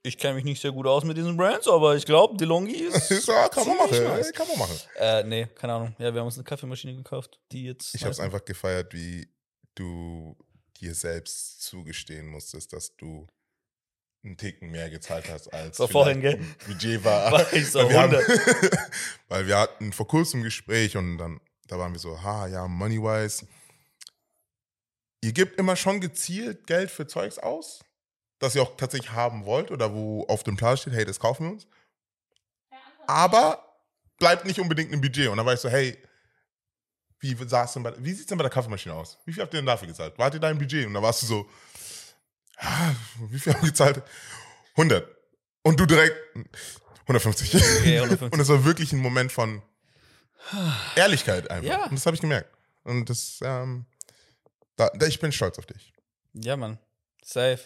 ich 0.02 0.16
kenne 0.16 0.34
mich 0.34 0.44
nicht 0.44 0.60
sehr 0.60 0.72
gut 0.72 0.86
aus 0.86 1.04
mit 1.04 1.16
diesen 1.16 1.36
Brands, 1.36 1.68
aber 1.68 1.96
ich 1.96 2.06
glaube, 2.06 2.36
DeLonghi 2.36 2.72
ist. 2.86 3.10
Ist, 3.10 3.28
ja, 3.28 3.48
kann 3.48 3.66
man 3.66 3.76
machen. 3.76 4.04
nice. 4.04 4.32
Kann 4.32 4.48
man 4.48 4.58
machen. 4.58 4.78
Äh, 4.96 5.24
nee, 5.24 5.46
keine 5.54 5.74
Ahnung. 5.74 5.96
Ja, 5.98 6.12
wir 6.12 6.20
haben 6.20 6.26
uns 6.26 6.36
eine 6.36 6.44
Kaffeemaschine 6.44 6.96
gekauft, 6.96 7.38
die 7.52 7.64
jetzt. 7.64 7.94
Ich 7.94 8.02
habe 8.02 8.12
es 8.12 8.20
einfach 8.20 8.44
gefeiert, 8.44 8.92
wie 8.94 9.28
du 9.74 10.36
dir 10.80 10.94
selbst 10.94 11.62
zugestehen 11.62 12.26
musstest, 12.26 12.72
dass 12.72 12.96
du 12.96 13.26
einen 14.22 14.36
Ticken 14.36 14.70
mehr 14.70 14.90
gezahlt 14.90 15.28
hast 15.30 15.52
als 15.52 15.76
So 15.76 15.86
vorhin, 15.86 16.20
gell? 16.20 16.38
Budget 16.66 17.04
war. 17.04 17.32
War 17.32 17.52
ich 17.52 17.70
so 17.70 17.78
weil, 17.80 17.88
wir 17.88 18.00
haben, 18.00 18.14
100. 18.14 18.90
weil 19.28 19.46
wir 19.46 19.58
hatten 19.58 19.92
vor 19.92 20.06
kurzem 20.06 20.40
ein 20.40 20.44
Gespräch 20.44 20.96
und 20.96 21.18
dann 21.18 21.40
da 21.70 21.78
waren 21.78 21.92
wir 21.92 22.00
so, 22.00 22.20
ha, 22.20 22.48
ja, 22.48 22.66
money-wise. 22.66 23.46
Ihr 25.22 25.32
gebt 25.32 25.56
immer 25.58 25.76
schon 25.76 26.00
gezielt 26.00 26.66
Geld 26.66 26.90
für 26.90 27.06
Zeugs 27.06 27.38
aus, 27.38 27.84
das 28.40 28.56
ihr 28.56 28.62
auch 28.62 28.76
tatsächlich 28.76 29.12
haben 29.12 29.44
wollt 29.44 29.70
oder 29.70 29.94
wo 29.94 30.24
auf 30.26 30.42
dem 30.42 30.56
Plan 30.56 30.76
steht, 30.76 30.94
hey, 30.94 31.04
das 31.04 31.20
kaufen 31.20 31.44
wir 31.44 31.52
uns. 31.52 31.66
Aber 33.06 33.64
bleibt 34.18 34.46
nicht 34.46 34.58
unbedingt 34.58 34.92
im 34.92 35.00
Budget. 35.00 35.28
Und 35.28 35.36
dann 35.36 35.46
war 35.46 35.54
ich 35.54 35.60
so, 35.60 35.68
hey, 35.68 35.96
wie, 37.20 37.36
saß 37.36 37.74
denn 37.74 37.82
bei, 37.82 37.94
wie 37.98 38.12
sieht 38.12 38.20
es 38.20 38.26
denn 38.26 38.38
bei 38.38 38.42
der 38.42 38.50
Kaffeemaschine 38.50 38.94
aus? 38.94 39.18
Wie 39.24 39.32
viel 39.32 39.42
habt 39.42 39.54
ihr 39.54 39.60
denn 39.60 39.66
dafür 39.66 39.86
gezahlt? 39.86 40.18
Wart 40.18 40.34
ihr 40.34 40.40
da 40.40 40.50
im 40.50 40.58
Budget? 40.58 40.86
Und 40.86 40.94
da 40.94 41.02
warst 41.02 41.22
du 41.22 41.26
so, 41.26 41.50
wie 43.30 43.38
viel 43.38 43.54
haben 43.54 43.62
wir 43.62 43.70
gezahlt? 43.70 44.02
100. 44.76 45.06
Und 45.62 45.78
du 45.78 45.86
direkt 45.86 46.16
150. 47.02 47.54
Okay, 47.54 47.96
150. 47.96 48.32
Und 48.32 48.40
es 48.40 48.48
war 48.48 48.64
wirklich 48.64 48.92
ein 48.92 48.98
Moment 48.98 49.32
von 49.32 49.62
Ehrlichkeit 50.96 51.50
einfach. 51.50 51.68
Ja. 51.68 51.84
Und 51.84 51.92
das 51.92 52.06
habe 52.06 52.14
ich 52.14 52.20
gemerkt. 52.20 52.50
Und 52.84 53.10
das, 53.10 53.40
ähm, 53.42 53.86
da, 54.76 54.88
da, 54.94 55.06
ich 55.06 55.20
bin 55.20 55.32
stolz 55.32 55.58
auf 55.58 55.66
dich. 55.66 55.92
Ja, 56.34 56.56
Mann. 56.56 56.78
Safe. 57.22 57.60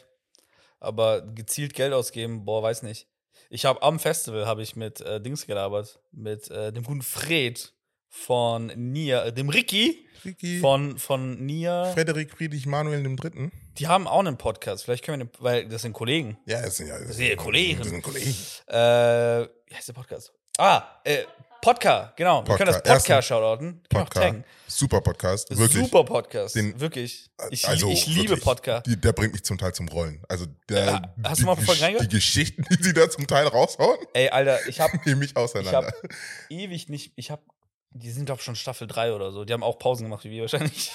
Aber 0.80 1.22
gezielt 1.22 1.74
Geld 1.74 1.92
ausgeben, 1.92 2.44
boah, 2.44 2.62
weiß 2.62 2.82
nicht. 2.82 3.06
Ich 3.50 3.64
habe 3.64 3.82
am 3.82 4.00
Festival 4.00 4.46
habe 4.46 4.62
ich 4.62 4.76
mit 4.76 5.00
äh, 5.00 5.20
Dings 5.20 5.46
gelabert, 5.46 6.00
mit 6.10 6.50
äh, 6.50 6.72
dem 6.72 6.82
guten 6.82 7.02
Fred 7.02 7.72
von 8.24 8.66
Nia, 8.76 9.24
äh, 9.24 9.32
dem 9.32 9.48
Ricky 9.48 10.06
Ricky, 10.24 10.60
von 10.60 10.96
von 10.98 11.44
Nia. 11.44 11.92
Frederik 11.92 12.30
Friedrich 12.30 12.64
Manuel 12.66 13.02
dem 13.02 13.16
Dritten. 13.16 13.50
Die 13.78 13.88
haben 13.88 14.06
auch 14.06 14.20
einen 14.20 14.38
Podcast. 14.38 14.84
Vielleicht 14.84 15.04
können 15.04 15.18
wir, 15.20 15.26
den, 15.26 15.32
weil 15.42 15.68
das 15.68 15.82
sind 15.82 15.92
Kollegen. 15.92 16.38
Ja, 16.46 16.62
das 16.62 16.76
sind 16.76 16.86
ja 16.86 16.98
Das 16.98 17.16
sind 17.16 17.26
ja 17.26 17.36
Kollegen. 17.36 17.78
Das 17.80 17.88
sind 17.88 18.02
Kollegen. 18.02 18.30
Äh, 18.68 18.74
wie 19.68 19.74
heißt 19.74 19.88
der 19.88 19.92
Podcast? 19.94 20.32
Ah, 20.58 20.82
äh, 21.04 21.24
Podcast, 21.60 22.16
genau. 22.16 22.46
Wir 22.46 22.56
können 22.56 22.72
das 22.72 22.82
Podcast. 22.82 23.26
Shoutouten. 23.28 23.82
Podcast. 23.88 24.14
taggen. 24.14 24.44
Super 24.68 25.00
Podcast. 25.00 25.50
Wirklich. 25.50 25.82
Super 25.84 26.04
Podcast. 26.04 26.54
Den- 26.54 26.78
wirklich. 26.78 27.28
Ich, 27.50 27.66
Also 27.66 27.90
ich 27.90 28.06
liebe 28.06 28.28
wirklich, 28.30 28.44
Podcast. 28.44 28.86
Die, 28.86 29.00
der 29.00 29.12
bringt 29.12 29.32
mich 29.32 29.44
zum 29.44 29.58
Teil 29.58 29.72
zum 29.74 29.88
Rollen. 29.88 30.22
Also 30.28 30.46
der, 30.68 30.84
Ja, 30.84 31.14
hast 31.24 31.38
die, 31.38 31.42
du 31.42 31.46
mal 31.46 31.56
Gesch- 31.56 31.82
reingehört? 31.82 32.12
die 32.12 32.14
Geschichten, 32.16 32.64
die 32.70 32.82
sie 32.82 32.92
da 32.92 33.08
zum 33.10 33.26
Teil 33.26 33.46
raushauen, 33.48 33.96
Ey, 34.12 34.28
Alter, 34.28 34.58
ich 34.68 34.78
habe 34.80 34.92
mich 35.16 35.30
ich 35.30 35.36
auseinander. 35.36 35.86
hab 35.88 35.94
ewig 36.50 36.88
nicht, 36.90 37.12
ich 37.16 37.30
habe, 37.30 37.42
die 37.94 38.10
sind 38.10 38.26
glaube 38.26 38.42
schon 38.42 38.56
Staffel 38.56 38.86
3 38.86 39.12
oder 39.12 39.32
so. 39.32 39.44
Die 39.44 39.52
haben 39.52 39.62
auch 39.62 39.78
Pausen 39.78 40.04
gemacht, 40.04 40.24
wie 40.24 40.30
wir 40.30 40.42
wahrscheinlich. 40.42 40.92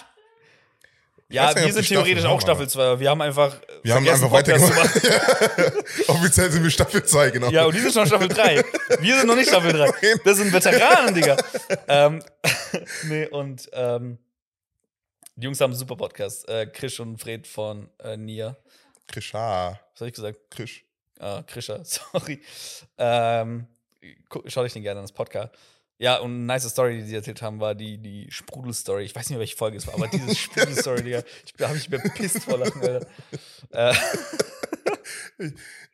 Ja, 1.31 1.55
wir 1.55 1.71
sind 1.71 1.87
theoretisch 1.87 2.25
auch 2.25 2.41
Staffel 2.41 2.67
2. 2.67 2.99
Wir 2.99 3.09
haben 3.09 3.21
einfach 3.21 3.55
Wir 3.83 3.93
haben 3.93 4.07
einfach 4.07 4.31
weitergemacht. 4.31 4.95
Offiziell 6.07 6.51
sind 6.51 6.63
wir 6.63 6.71
Staffel 6.71 7.03
2, 7.03 7.29
genau. 7.29 7.49
Ja, 7.51 7.65
und 7.65 7.75
die 7.75 7.79
sind 7.79 7.93
schon 7.93 8.07
Staffel 8.07 8.27
3. 8.27 8.63
Wir 8.99 9.17
sind 9.17 9.27
noch 9.27 9.35
nicht 9.35 9.47
Staffel 9.49 9.71
3. 9.71 9.91
Das 10.25 10.37
sind 10.37 10.51
Veteranen, 10.51 11.13
Digga. 11.13 11.37
ähm, 11.87 12.23
nee, 13.03 13.27
und 13.27 13.69
ähm, 13.73 14.17
die 15.35 15.45
Jungs 15.45 15.61
haben 15.61 15.71
einen 15.71 15.79
super 15.79 15.95
Podcast. 15.95 16.49
Äh, 16.49 16.65
Krisch 16.65 16.99
und 16.99 17.17
Fred 17.17 17.45
von 17.45 17.89
äh, 18.03 18.17
Nia. 18.17 18.57
Krisha. 19.07 19.79
Was 19.93 20.01
habe 20.01 20.09
ich 20.09 20.15
gesagt? 20.15 20.37
Krisch. 20.49 20.83
Ah, 21.19 21.43
Krischer, 21.45 21.81
sorry. 21.85 22.41
Ähm, 22.97 23.67
schau 24.47 24.63
dich 24.63 24.73
den 24.73 24.83
gerne 24.83 24.99
an, 24.99 25.03
das 25.03 25.11
Podcast. 25.11 25.53
Ja, 26.01 26.17
und 26.19 26.31
eine 26.31 26.43
nice 26.45 26.69
Story, 26.69 26.97
die 27.01 27.03
sie 27.07 27.15
erzählt 27.15 27.41
haben, 27.41 27.59
war 27.59 27.75
die, 27.75 27.97
die 27.97 28.27
Sprudel-Story. 28.31 29.03
Ich 29.03 29.13
weiß 29.13 29.23
nicht 29.25 29.31
mehr, 29.31 29.39
welche 29.39 29.57
Folge 29.57 29.77
es 29.77 29.85
war, 29.85 29.95
aber 29.95 30.07
diese 30.07 30.33
Sprudel-Story, 30.35 31.03
Digga, 31.03 31.23
ich, 31.45 31.53
da 31.57 31.67
habe 31.67 31.77
ich 31.77 31.89
mir 31.89 31.99
pisst 31.99 32.43
vor 32.43 32.57
Lachen, 32.57 32.81
Alter. 32.81 33.05
Äh, 33.71 33.93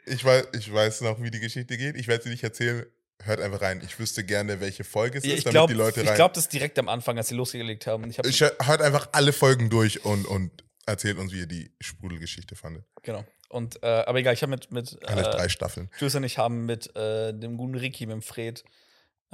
Ich 0.05 0.23
weiß, 0.23 0.47
ich 0.53 0.71
weiß 0.71 1.01
noch, 1.01 1.21
wie 1.21 1.31
die 1.31 1.39
Geschichte 1.39 1.77
geht. 1.77 1.95
Ich 1.95 2.07
werde 2.07 2.23
sie 2.23 2.29
nicht 2.29 2.43
erzählen. 2.43 2.85
Hört 3.23 3.39
einfach 3.41 3.61
rein. 3.61 3.81
Ich 3.83 3.97
wüsste 3.97 4.23
gerne, 4.23 4.59
welche 4.59 4.83
Folge 4.83 5.17
es 5.17 5.23
ist, 5.23 5.31
ich 5.33 5.43
damit 5.45 5.53
glaube, 5.53 5.73
die 5.73 5.77
Leute 5.79 6.01
ich 6.01 6.07
rein. 6.07 6.15
glaub, 6.15 6.33
das 6.33 6.43
ist 6.43 6.53
direkt 6.53 6.77
am 6.77 6.89
Anfang, 6.89 7.17
als 7.17 7.29
sie 7.29 7.35
losgelegt 7.35 7.87
haben. 7.87 8.07
Ich 8.09 8.19
hab, 8.19 8.25
ich 8.27 8.39
hört 8.41 8.81
einfach 8.81 9.09
alle 9.13 9.33
Folgen 9.33 9.69
durch 9.71 10.05
und, 10.05 10.25
und 10.25 10.51
erzählt 10.85 11.17
uns, 11.17 11.33
wie 11.33 11.39
ihr 11.39 11.47
die 11.47 11.71
Sprudelgeschichte 11.81 12.55
fandet. 12.55 12.85
genau. 13.01 13.25
Und, 13.47 13.81
äh, 13.83 13.87
aber 13.87 14.19
egal, 14.19 14.33
ich 14.33 14.41
habe 14.41 14.49
mit, 14.51 14.71
mit 14.71 14.97
Alle 15.07 15.21
äh, 15.21 15.31
drei 15.31 15.49
Staffeln. 15.49 15.89
Jules 15.99 16.13
und 16.15 16.23
ich 16.23 16.37
haben 16.37 16.65
mit 16.65 16.93
äh, 16.95 17.31
dem 17.31 17.57
guten 17.57 17.75
Ricky, 17.75 18.05
mit 18.05 18.13
dem 18.13 18.21
Fred, 18.21 18.63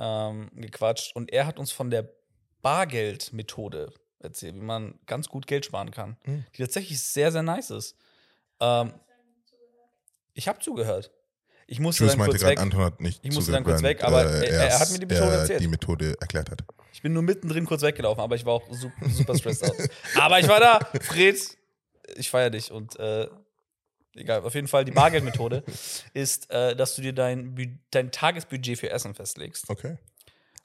ähm, 0.04 0.50
gequatscht 0.56 1.16
und 1.16 1.32
er 1.32 1.46
hat 1.46 1.60
uns 1.60 1.72
von 1.72 1.92
der 1.92 2.10
Bargeldmethode 2.62 3.94
erzählt, 4.20 4.56
wie 4.56 4.60
man 4.62 5.00
ganz 5.06 5.28
gut 5.30 5.48
Geld 5.48 5.66
sparen 5.66 5.92
kann, 5.92 6.18
Mhm. 6.26 6.46
die 6.56 6.62
tatsächlich 6.64 7.00
sehr, 7.02 7.32
sehr 7.32 7.44
nice 7.44 7.70
ist. 7.70 7.96
Ähm, 8.60 8.94
ich 10.34 10.48
habe 10.48 10.60
zugehört. 10.60 11.12
Ich 11.68 11.80
musste 11.80 12.04
Jules 12.04 12.18
dann 12.18 12.28
kurz 12.28 12.42
weg. 12.44 12.60
Anton 12.60 12.82
hat 12.82 13.00
nicht 13.00 13.24
Ich 13.24 13.34
musste 13.34 13.52
dann 13.52 13.64
kurz 13.64 13.82
weg, 13.82 14.04
aber 14.04 14.26
äh, 14.26 14.48
er- 14.50 14.70
er 14.70 14.80
hat 14.80 14.92
mir 14.92 15.00
die 15.00 15.06
Methode 15.06 15.32
äh, 15.32 15.38
erzählt. 15.40 15.62
die 15.62 15.68
Methode 15.68 16.16
erklärt 16.20 16.50
hat. 16.52 16.64
Ich 16.94 17.02
bin 17.02 17.14
nur 17.14 17.24
mittendrin 17.24 17.66
kurz 17.66 17.82
weggelaufen, 17.82 18.22
aber 18.22 18.36
ich 18.36 18.46
war 18.46 18.54
auch 18.54 18.64
super, 18.72 19.10
super 19.10 19.38
stressed 19.38 19.64
out. 19.64 19.76
Aber 20.20 20.40
ich 20.40 20.48
war 20.48 20.60
da. 20.60 20.80
Fred, 21.02 21.38
ich 22.16 22.30
feiere 22.30 22.50
dich. 22.50 22.72
Und 22.72 23.00
äh, 23.00 23.28
egal, 24.16 24.42
auf 24.42 24.54
jeden 24.56 24.68
Fall, 24.68 24.86
die 24.86 24.92
Bargeldmethode 24.92 25.64
ist, 26.14 26.50
äh, 26.52 26.76
dass 26.76 26.96
du 26.96 27.02
dir 27.02 27.14
dein, 27.14 27.80
dein 27.92 28.12
Tagesbudget 28.12 28.80
für 28.80 28.90
Essen 28.90 29.14
festlegst. 29.14 29.70
Okay. 29.70 29.98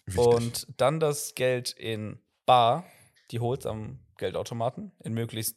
Wichtig. 0.07 0.25
Und 0.25 0.67
dann 0.77 1.01
das 1.01 1.35
Geld 1.35 1.73
in 1.73 2.19
Bar, 2.45 2.85
die 3.33 3.41
holst 3.41 3.67
am 3.67 3.99
Geldautomaten, 4.19 4.93
in 5.03 5.15
möglichst 5.15 5.57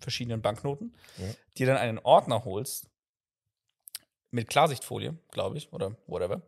verschiedenen 0.00 0.42
Banknoten, 0.42 0.94
Ja. 1.16 1.28
dir 1.58 1.66
dann 1.68 1.76
einen 1.76 1.98
Ordner 2.00 2.44
holst 2.44 2.88
mit 4.32 4.48
Klarsichtfolie, 4.48 5.16
glaube 5.30 5.58
ich, 5.58 5.72
oder 5.72 5.96
whatever. 6.06 6.42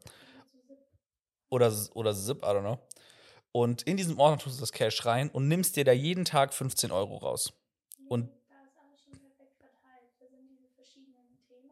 Oder, 1.51 1.73
oder 1.95 2.15
Zip, 2.15 2.39
I 2.39 2.47
don't 2.47 2.61
know. 2.63 2.79
Und 3.53 3.83
in 3.83 3.97
diesem 3.97 4.19
Ordner 4.19 4.39
tust 4.39 4.57
du 4.57 4.61
das 4.61 4.73
Cash 4.73 5.07
rein 5.07 5.31
und 5.31 5.47
nimmst 5.47 5.77
dir 5.77 5.85
da 5.85 5.93
jeden 5.93 6.25
Tag 6.25 6.53
15 6.53 6.91
Euro 6.91 7.19
raus. 7.19 7.53
Und 8.09 8.27
Da 8.49 8.57
ist 8.65 8.77
alles 8.77 9.01
schon 9.05 9.13
perfekt 9.13 9.55
verteilt. 9.57 10.11
Da 10.19 10.27
sind 10.27 10.49
diese 10.51 10.67
verschiedenen 10.75 11.39
Themen. 11.47 11.71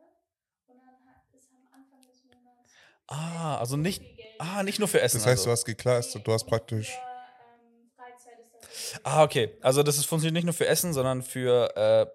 Und 0.69 0.77
dann 0.77 0.87
hat, 1.11 1.27
ist 1.37 1.51
am 1.51 1.67
Anfang 1.75 2.07
des 2.07 2.23
Monats. 2.25 2.71
Ah, 3.13 3.59
also 3.59 3.73
so 3.73 3.77
nicht, 3.77 4.03
ah, 4.39 4.63
nicht 4.63 4.79
nur 4.79 4.89
für 4.89 5.01
Essen. 5.01 5.19
das 5.19 5.27
heißt, 5.27 5.41
also. 5.41 5.45
du 5.47 5.51
hast 5.53 5.65
geklast, 5.65 6.19
du 6.23 6.33
hast 6.33 6.45
praktisch. 6.47 6.91
Ah, 9.03 9.23
okay. 9.23 9.51
Also 9.61 9.83
das 9.83 9.97
ist, 9.97 10.07
funktioniert 10.07 10.35
nicht 10.35 10.45
nur 10.45 10.55
für 10.55 10.67
Essen, 10.67 10.93
sondern 10.93 11.23
für 11.23 11.77
äh, 11.77 12.07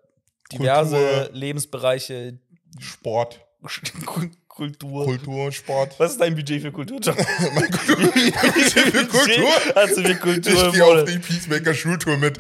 diverse 0.52 0.98
Kultur. 0.98 1.30
Lebensbereiche, 1.34 2.40
Sport, 2.80 3.42
Kultur. 4.48 5.06
Kultur, 5.06 5.52
Sport. 5.52 6.00
Was 6.00 6.14
ist 6.14 6.22
dein 6.22 6.36
Budget 6.36 6.62
für 6.62 6.72
Kultur, 6.72 7.00
John? 7.00 7.16
Mein 7.54 7.70
Budget 7.70 8.72
für 8.72 9.06
Kultur. 9.06 9.50
Hast 9.76 9.98
du 9.98 10.04
für 10.04 10.16
Kultur 10.16 10.68
Ich 10.68 10.74
gehe 10.74 10.86
auf 10.86 11.06
die 11.06 11.20
Peacemaker-Schultour 11.20 12.18
mit 12.18 12.40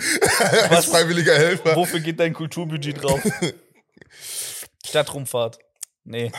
als 0.70 0.86
freiwilliger 0.86 1.36
Helfer. 1.36 1.76
Wofür 1.76 1.99
geht 1.99 2.20
dein 2.20 2.34
Kulturbudget 2.34 3.03
drauf? 3.03 3.22
Stadtrumfahrt. 4.86 5.60
Nee. 6.05 6.32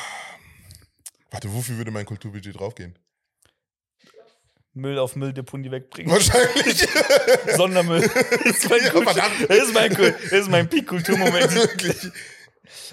Warte, 1.31 1.53
wofür 1.53 1.76
würde 1.76 1.91
mein 1.91 2.07
Kulturbudget 2.07 2.59
draufgehen? 2.59 2.99
Müll 4.74 4.99
auf 4.99 5.16
Mülldeponie 5.16 5.70
wegbringen. 5.70 6.12
Wahrscheinlich. 6.12 6.87
Sondermüll. 7.57 8.01
Das 8.45 8.64
ist 8.64 8.70
mein, 8.70 8.83
Ja, 9.16 9.31
das 9.49 9.59
ist 9.59 9.74
mein, 9.74 9.93
ist 9.93 10.49
mein 10.51 10.68
Peak-Kulturmoment. 10.68 11.55
Wirklich. 11.55 11.97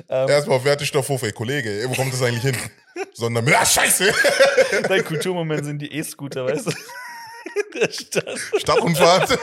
Ähm, 0.10 0.30
Erstmal 0.30 0.58
auf 0.58 0.66
Wertestoffhof, 0.66 1.24
ey 1.24 1.32
Kollege, 1.32 1.70
ey, 1.70 1.90
wo 1.90 1.94
kommt 1.94 2.14
das 2.14 2.22
eigentlich 2.22 2.44
hin? 2.44 2.58
Sondern, 3.14 3.48
ah, 3.54 3.66
scheiße. 3.66 4.14
dein 4.88 5.04
Kulturmoment 5.04 5.66
sind 5.66 5.80
die 5.80 5.92
E-Scooter, 5.92 6.46
weißt 6.46 6.68
du? 6.68 6.72
Der 7.74 7.92
Stadt. 7.92 8.40
Stadtrundfahrt. 8.58 9.38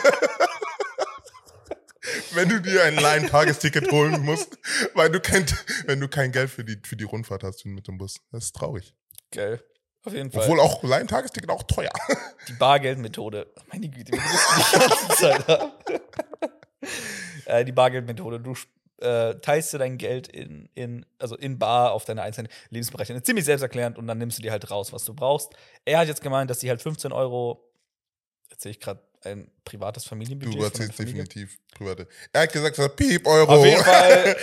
Wenn 2.34 2.48
du 2.48 2.60
dir 2.60 2.84
ein 2.84 2.96
Laien-Tagesticket 2.96 3.90
holen 3.90 4.22
musst, 4.22 4.58
weil 4.94 5.10
du 5.10 5.20
kein, 5.20 5.46
wenn 5.86 6.00
du 6.00 6.08
kein 6.08 6.32
Geld 6.32 6.50
für 6.50 6.64
die, 6.64 6.78
für 6.84 6.96
die 6.96 7.04
Rundfahrt 7.04 7.42
hast 7.42 7.64
mit 7.64 7.88
dem 7.88 7.98
Bus. 7.98 8.20
Das 8.30 8.44
ist 8.44 8.56
traurig. 8.56 8.94
Geil. 9.30 9.62
Auf 10.04 10.12
jeden 10.12 10.30
Fall. 10.30 10.42
Obwohl 10.42 10.60
auch 10.60 10.82
Laien-Tagesticket 10.82 11.48
auch 11.50 11.62
teuer. 11.62 11.92
Die 12.48 12.54
Bargeldmethode. 12.54 13.52
Meine 13.70 13.88
Güte, 13.88 14.12
wir 14.12 14.20
die 14.20 14.78
ganze 14.78 15.08
Zeit 15.16 15.72
äh, 17.46 17.64
die 17.64 17.70
Bargeldmethode. 17.70 18.40
Du 18.40 18.54
äh, 18.98 19.38
teilst 19.40 19.72
dir 19.72 19.78
dein 19.78 19.98
Geld 19.98 20.26
in, 20.26 20.68
in, 20.74 21.06
also 21.18 21.36
in 21.36 21.58
Bar 21.58 21.92
auf 21.92 22.04
deine 22.04 22.22
einzelnen 22.22 22.48
Lebensbereiche. 22.70 23.20
Ziemlich 23.22 23.44
selbsterklärend 23.44 23.96
und 23.96 24.08
dann 24.08 24.18
nimmst 24.18 24.38
du 24.38 24.42
dir 24.42 24.50
halt 24.50 24.68
raus, 24.72 24.92
was 24.92 25.04
du 25.04 25.14
brauchst. 25.14 25.52
Er 25.84 26.00
hat 26.00 26.08
jetzt 26.08 26.22
gemeint, 26.22 26.50
dass 26.50 26.58
die 26.58 26.68
halt 26.68 26.82
15 26.82 27.12
Euro, 27.12 27.70
jetzt 28.50 28.62
sehe 28.62 28.70
ich 28.70 28.80
gerade 28.80 29.00
ein 29.26 29.50
privates 29.64 30.04
Familienbudget. 30.04 30.58
Du 30.58 30.64
erzählst 30.64 30.94
Familie. 30.94 31.24
definitiv 31.24 31.58
private. 31.74 32.08
Er 32.32 32.42
hat 32.42 32.52
gesagt, 32.52 32.96
Piep, 32.96 33.26
Euro. 33.26 33.52
Auf 33.52 33.64
jeden 33.64 33.82
Fall. 33.82 34.36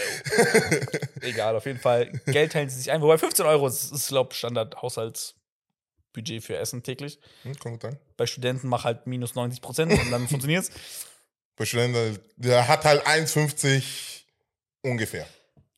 Egal, 1.22 1.56
auf 1.56 1.66
jeden 1.66 1.80
Fall. 1.80 2.12
Geld 2.26 2.52
teilen 2.52 2.70
sie 2.70 2.78
sich 2.78 2.92
ein. 2.92 3.02
Wobei 3.02 3.18
15 3.18 3.46
Euro 3.46 3.68
ist, 3.68 3.92
ist 3.92 4.08
glaube 4.08 4.30
ich, 4.32 4.38
Standard-Haushaltsbudget 4.38 6.44
für 6.44 6.58
Essen 6.58 6.84
täglich. 6.84 7.20
Hm, 7.44 7.56
gut 7.56 7.82
sein. 7.82 7.98
Bei 8.18 8.26
Studenten 8.26 8.68
mach 8.68 8.84
halt 8.84 9.08
minus 9.08 9.36
90 9.36 9.62
Prozent 9.62 9.92
und 9.92 10.12
dann 10.12 10.28
funktioniert's. 10.28 10.72
Bei 11.56 11.66
Studenten, 11.66 12.20
der 12.38 12.68
hat 12.68 12.86
halt 12.86 13.06
1,50 13.06 14.22
ungefähr. 14.82 15.28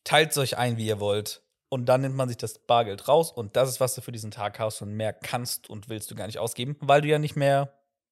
Teilt 0.03 0.37
euch 0.37 0.57
ein, 0.57 0.77
wie 0.77 0.87
ihr 0.87 0.99
wollt. 0.99 1.41
Und 1.73 1.85
dann 1.85 2.01
nimmt 2.01 2.15
man 2.15 2.27
sich 2.27 2.37
das 2.37 2.59
Bargeld 2.59 3.07
raus 3.07 3.31
und 3.31 3.55
das 3.55 3.69
ist, 3.69 3.79
was 3.79 3.95
du 3.95 4.01
für 4.01 4.11
diesen 4.11 4.29
Tag 4.29 4.59
hast 4.59 4.81
und 4.81 4.93
mehr 4.93 5.13
kannst 5.13 5.69
und 5.69 5.87
willst 5.87 6.11
du 6.11 6.15
gar 6.15 6.27
nicht 6.27 6.37
ausgeben, 6.37 6.75
weil 6.81 6.99
du 6.99 7.07
ja 7.07 7.17
nicht 7.17 7.37
mehr, 7.37 7.71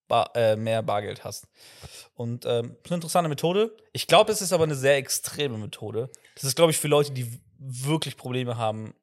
Bar, 0.09 0.35
äh, 0.35 0.57
mehr 0.57 0.83
Bargeld 0.83 1.23
hast. 1.23 1.47
Und 2.15 2.45
ähm, 2.45 2.75
ist 2.83 2.91
eine 2.91 2.95
interessante 2.95 3.29
Methode. 3.29 3.77
Ich 3.93 4.07
glaube, 4.07 4.31
es 4.33 4.41
ist 4.41 4.51
aber 4.51 4.65
eine 4.65 4.75
sehr 4.75 4.97
extreme 4.97 5.57
Methode. 5.57 6.09
Das 6.35 6.43
ist, 6.43 6.55
glaube 6.55 6.71
ich, 6.71 6.77
für 6.77 6.89
Leute, 6.89 7.11
die 7.11 7.39
wirklich 7.57 8.17
Probleme 8.17 8.57
haben. 8.57 8.93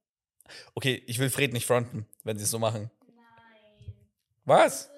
Okay, 0.74 1.02
ich 1.07 1.18
will 1.18 1.30
Fred 1.30 1.52
nicht 1.52 1.64
fronten, 1.66 2.07
wenn 2.24 2.36
sie 2.36 2.44
es 2.44 2.50
so 2.50 2.59
machen. 2.59 2.90
Nein. 3.07 3.94
Was? 4.44 4.90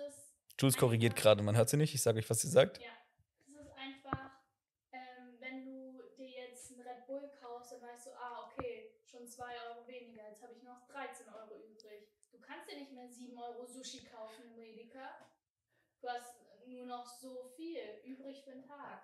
Jules 0.58 0.76
korrigiert 0.76 1.14
gerade, 1.14 1.42
man 1.42 1.56
hört 1.56 1.68
sie 1.68 1.76
nicht. 1.76 1.94
Ich 1.94 2.02
sage 2.02 2.18
euch, 2.18 2.28
was 2.28 2.40
sie 2.40 2.48
sagt. 2.48 2.78
ja, 2.78 2.90
das 3.54 3.66
ist 3.66 3.72
einfach, 3.78 4.30
ähm, 4.92 5.36
wenn 5.38 5.64
du 5.64 6.02
dir 6.16 6.28
jetzt 6.28 6.72
einen 6.72 6.80
Red 6.80 7.06
Bull 7.06 7.30
kaufst, 7.40 7.72
dann 7.72 7.82
weißt 7.82 8.06
du, 8.06 8.10
ah, 8.18 8.50
okay, 8.50 8.90
schon 9.04 9.26
2 9.28 9.44
Euro 9.44 9.86
weniger, 9.86 10.26
jetzt 10.28 10.42
habe 10.42 10.54
ich 10.56 10.62
noch 10.64 10.88
13 10.88 11.28
Euro 11.28 11.62
übrig. 11.62 12.08
Du 12.32 12.38
kannst 12.40 12.68
dir 12.68 12.76
nicht 12.78 12.92
mehr 12.92 13.08
7 13.08 13.38
Euro 13.38 13.66
Sushi 13.66 14.04
kaufen 14.10 14.42
im 14.56 14.58
Edeka. 14.58 15.17
Du 16.00 16.08
hast 16.08 16.34
nur 16.66 16.86
noch 16.86 17.06
so 17.20 17.50
viel 17.56 17.78
übrig 18.04 18.42
für 18.44 18.52
den 18.52 18.62
Tag. 18.62 19.02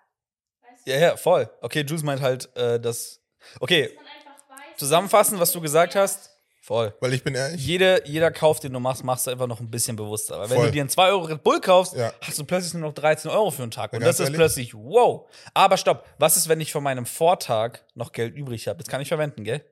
Weißt 0.61 0.87
du? 0.87 0.91
Ja, 0.91 0.97
ja, 0.97 1.17
voll. 1.17 1.49
Okay, 1.61 1.81
Jules 1.81 2.03
meint 2.03 2.21
halt, 2.21 2.55
äh, 2.55 2.79
dass. 2.79 3.21
Okay, 3.59 3.89
weiß, 3.89 4.77
zusammenfassen, 4.77 5.39
was 5.39 5.51
du 5.51 5.61
gesagt 5.61 5.95
hast. 5.95 6.31
Voll. 6.61 6.95
Weil 6.99 7.13
ich 7.13 7.23
bin 7.23 7.35
ehrlich, 7.35 7.63
Jede, 7.63 8.01
jeder 8.05 8.31
Kauf, 8.31 8.59
den 8.59 8.73
du 8.73 8.79
machst, 8.79 9.03
machst 9.03 9.27
du 9.27 9.31
einfach 9.31 9.45
noch 9.45 9.59
ein 9.59 9.69
bisschen 9.69 9.95
bewusster. 9.95 10.39
Weil 10.39 10.49
wenn 10.49 10.57
Voll. 10.57 10.65
du 10.67 10.71
dir 10.71 10.81
einen 10.81 10.89
2 10.89 11.09
Euro 11.09 11.25
Red 11.25 11.43
Bull 11.43 11.61
kaufst, 11.61 11.93
Ja. 11.95 12.11
hast 12.21 12.39
du 12.39 12.43
plötzlich 12.43 12.73
nur 12.73 12.81
noch 12.89 12.93
13 12.95 13.29
Euro 13.29 13.51
für 13.51 13.61
einen 13.61 13.69
Tag. 13.69 13.93
Und 13.93 13.99
Ja, 14.01 14.07
das 14.07 14.15
ist 14.19 14.25
ehrlich. 14.25 14.37
plötzlich, 14.37 14.73
wow. 14.73 15.29
Aber 15.53 15.77
stopp, 15.77 16.07
was 16.17 16.37
ist, 16.37 16.49
wenn 16.49 16.59
ich 16.59 16.71
von 16.71 16.81
meinem 16.81 17.05
Vortag 17.05 17.81
noch 17.93 18.11
Geld 18.13 18.35
übrig 18.35 18.67
habe? 18.67 18.79
Das 18.79 18.87
kann 18.87 18.99
ich 18.99 19.09
verwenden, 19.09 19.43
gell? 19.43 19.59
Das 19.59 19.67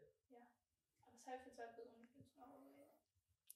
ist 1.19 1.25
halt 1.25 1.39
für 1.41 1.51
zwei 1.55 1.63
Personen 1.63 2.07
15 2.13 2.43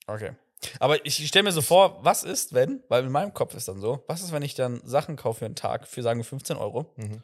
Euro. 0.08 0.16
Okay. 0.16 0.32
Aber 0.80 1.06
ich 1.06 1.28
stelle 1.28 1.44
mir 1.44 1.52
so 1.52 1.62
vor, 1.62 2.04
was 2.04 2.24
ist, 2.24 2.54
wenn, 2.54 2.84
weil 2.90 3.04
in 3.06 3.12
meinem 3.12 3.34
Kopf 3.34 3.54
ist 3.54 3.68
dann 3.68 3.80
so, 3.80 4.04
was 4.08 4.22
ist, 4.24 4.32
wenn 4.32 4.42
ich 4.44 4.56
dann 4.56 4.82
Sachen 4.84 5.16
kaufe 5.16 5.40
für 5.40 5.46
einen 5.46 5.56
Tag 5.56 5.88
für, 5.88 6.02
sagen 6.02 6.20
wir, 6.20 6.26
15 6.26 6.58
Euro, 6.58 6.94
Mhm. 6.98 7.22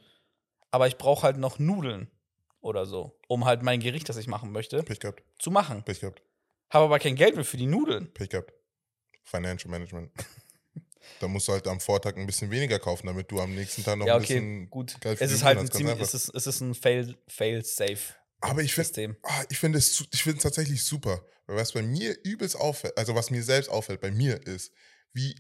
aber 0.72 0.88
ich 0.88 0.98
brauche 0.98 1.24
halt 1.24 1.38
noch 1.38 1.58
Nudeln 1.60 2.10
oder 2.62 2.86
so, 2.86 3.20
um 3.28 3.46
halt 3.46 3.64
mein 3.64 3.80
Gericht, 3.80 4.08
das 4.08 4.18
ich 4.18 4.28
machen 4.28 4.52
möchte, 4.52 4.84
Pech 4.84 5.00
gehabt, 5.00 5.24
zu 5.40 5.50
machen. 5.52 5.84
Pech 5.84 6.00
gehabt, 6.00 6.22
Habe 6.70 6.86
aber 6.86 7.00
kein 7.00 7.16
Geld 7.16 7.36
mehr 7.36 7.44
für 7.46 7.58
die 7.58 7.66
Nudeln. 7.66 8.14
Pech 8.14 8.30
gehabt. 8.30 8.54
Financial 9.24 9.70
Management. 9.72 10.12
da 11.20 11.28
musst 11.28 11.48
du 11.48 11.54
halt 11.54 11.68
am 11.68 11.80
Vortag 11.80 12.16
ein 12.18 12.26
bisschen 12.26 12.52
weniger 12.52 12.78
kaufen, 12.80 13.08
damit 13.08 13.32
du 13.32 13.40
am 13.40 13.54
nächsten 13.56 13.84
Tag 13.84 13.98
noch 13.98 14.06
Ja, 14.06 14.16
ein 14.16 14.22
okay, 14.22 14.34
bisschen 14.36 14.70
gut. 14.70 15.02
Geld 15.02 15.18
für 15.18 15.24
Es 15.26 15.32
ist 15.32 15.44
halt 15.44 15.58
ein 15.60 15.72
ziemlich, 15.72 16.00
es 16.00 16.14
ist, 16.14 16.30
es 16.36 16.46
ist 16.48 16.62
ein 16.62 16.76
Fail, 16.76 17.16
Fail-Safe. 17.28 17.98
Aber 18.44 18.62
ich 18.62 18.74
finde 18.74 19.18
ah, 19.24 19.44
ich 19.50 19.58
finde 19.58 19.78
es, 19.78 20.06
ich 20.12 20.22
finde 20.22 20.38
es 20.38 20.44
tatsächlich 20.44 20.84
super. 20.84 21.26
Weil 21.48 21.56
was 21.56 21.72
bei 21.72 21.82
mir 21.82 22.18
übelst 22.24 22.58
auffällt, 22.58 22.98
also 22.98 23.16
was 23.16 23.32
mir 23.32 23.42
selbst 23.42 23.70
auffällt 23.70 24.02
bei 24.02 24.12
mir 24.12 24.46
ist, 24.46 24.74
wie 25.14 25.34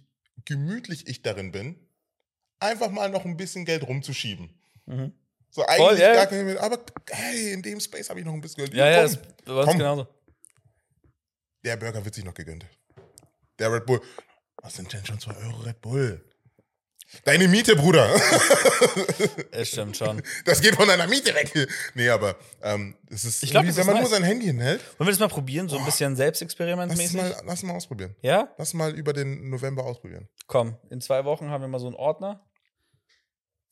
gemütlich 0.45 1.07
ich 1.07 1.21
darin 1.21 1.51
bin, 1.51 1.85
einfach 2.59 2.89
mal 2.91 3.09
noch 3.09 3.25
ein 3.25 3.35
bisschen 3.35 3.65
Geld 3.65 3.85
rumzuschieben. 3.85 4.57
Mhm. 4.85 5.13
So 5.49 5.65
eigentlich 5.65 5.99
ja. 5.99 6.13
gar 6.13 6.27
kein, 6.27 6.57
aber 6.57 6.79
hey, 7.09 7.51
in 7.51 7.61
dem 7.61 7.81
Space 7.81 8.09
habe 8.09 8.21
ich 8.21 8.25
noch 8.25 8.33
ein 8.33 8.39
bisschen 8.39 8.63
Geld. 8.63 8.73
Ja, 8.73 8.89
ja, 8.89 9.03
uns 9.03 9.19
komm. 9.45 9.77
genauso. 9.77 10.07
Der 11.65 11.75
Burger 11.75 12.03
wird 12.05 12.15
sich 12.15 12.23
noch 12.23 12.33
gegönnt. 12.33 12.65
Der 13.59 13.71
Red 13.71 13.85
Bull. 13.85 14.01
Was 14.61 14.75
sind 14.75 14.91
denn 14.93 15.05
schon 15.05 15.19
2 15.19 15.35
Euro 15.35 15.59
Red 15.59 15.81
Bull? 15.81 16.23
Deine 17.25 17.47
Miete, 17.47 17.75
Bruder. 17.75 18.09
Es 19.51 19.69
stimmt 19.69 19.95
schon. 19.95 20.17
Wollen 20.17 20.23
Das 20.45 20.61
geht 20.61 20.75
von 20.75 20.87
deiner 20.87 21.07
Miete 21.07 21.33
weg. 21.33 21.51
Nee, 21.93 22.09
aber 22.09 22.35
ähm, 22.61 22.95
es 23.09 23.23
ist 23.23 23.43
Ich 23.43 23.51
glaub, 23.51 23.65
das 23.65 23.75
wenn 23.75 23.81
ist 23.81 23.87
man 23.87 23.95
nur 23.95 24.03
nice. 24.03 24.11
sein 24.11 24.23
Handy 24.23 24.45
hinhält, 24.47 24.81
wir 25.07 25.11
das 25.11 25.19
mal 25.19 25.27
probieren, 25.27 25.69
so 25.69 25.77
ein 25.77 25.85
bisschen 25.85 26.11
lass 26.11 26.17
Selbstexperimentmäßig? 26.17 27.15
mal, 27.15 27.35
lass 27.45 27.63
mal 27.63 27.75
ausprobieren. 27.75 28.15
Ja? 28.21 28.49
Lass 28.57 28.73
mal 28.73 28.93
über 28.93 29.13
den 29.13 29.49
November 29.49 29.85
ausprobieren. 29.85 30.27
Komm, 30.47 30.77
in 30.89 31.01
zwei 31.01 31.23
Wochen 31.23 31.49
haben 31.49 31.61
wir 31.61 31.67
mal 31.67 31.79
so 31.79 31.87
einen 31.87 31.95
Ordner 31.95 32.43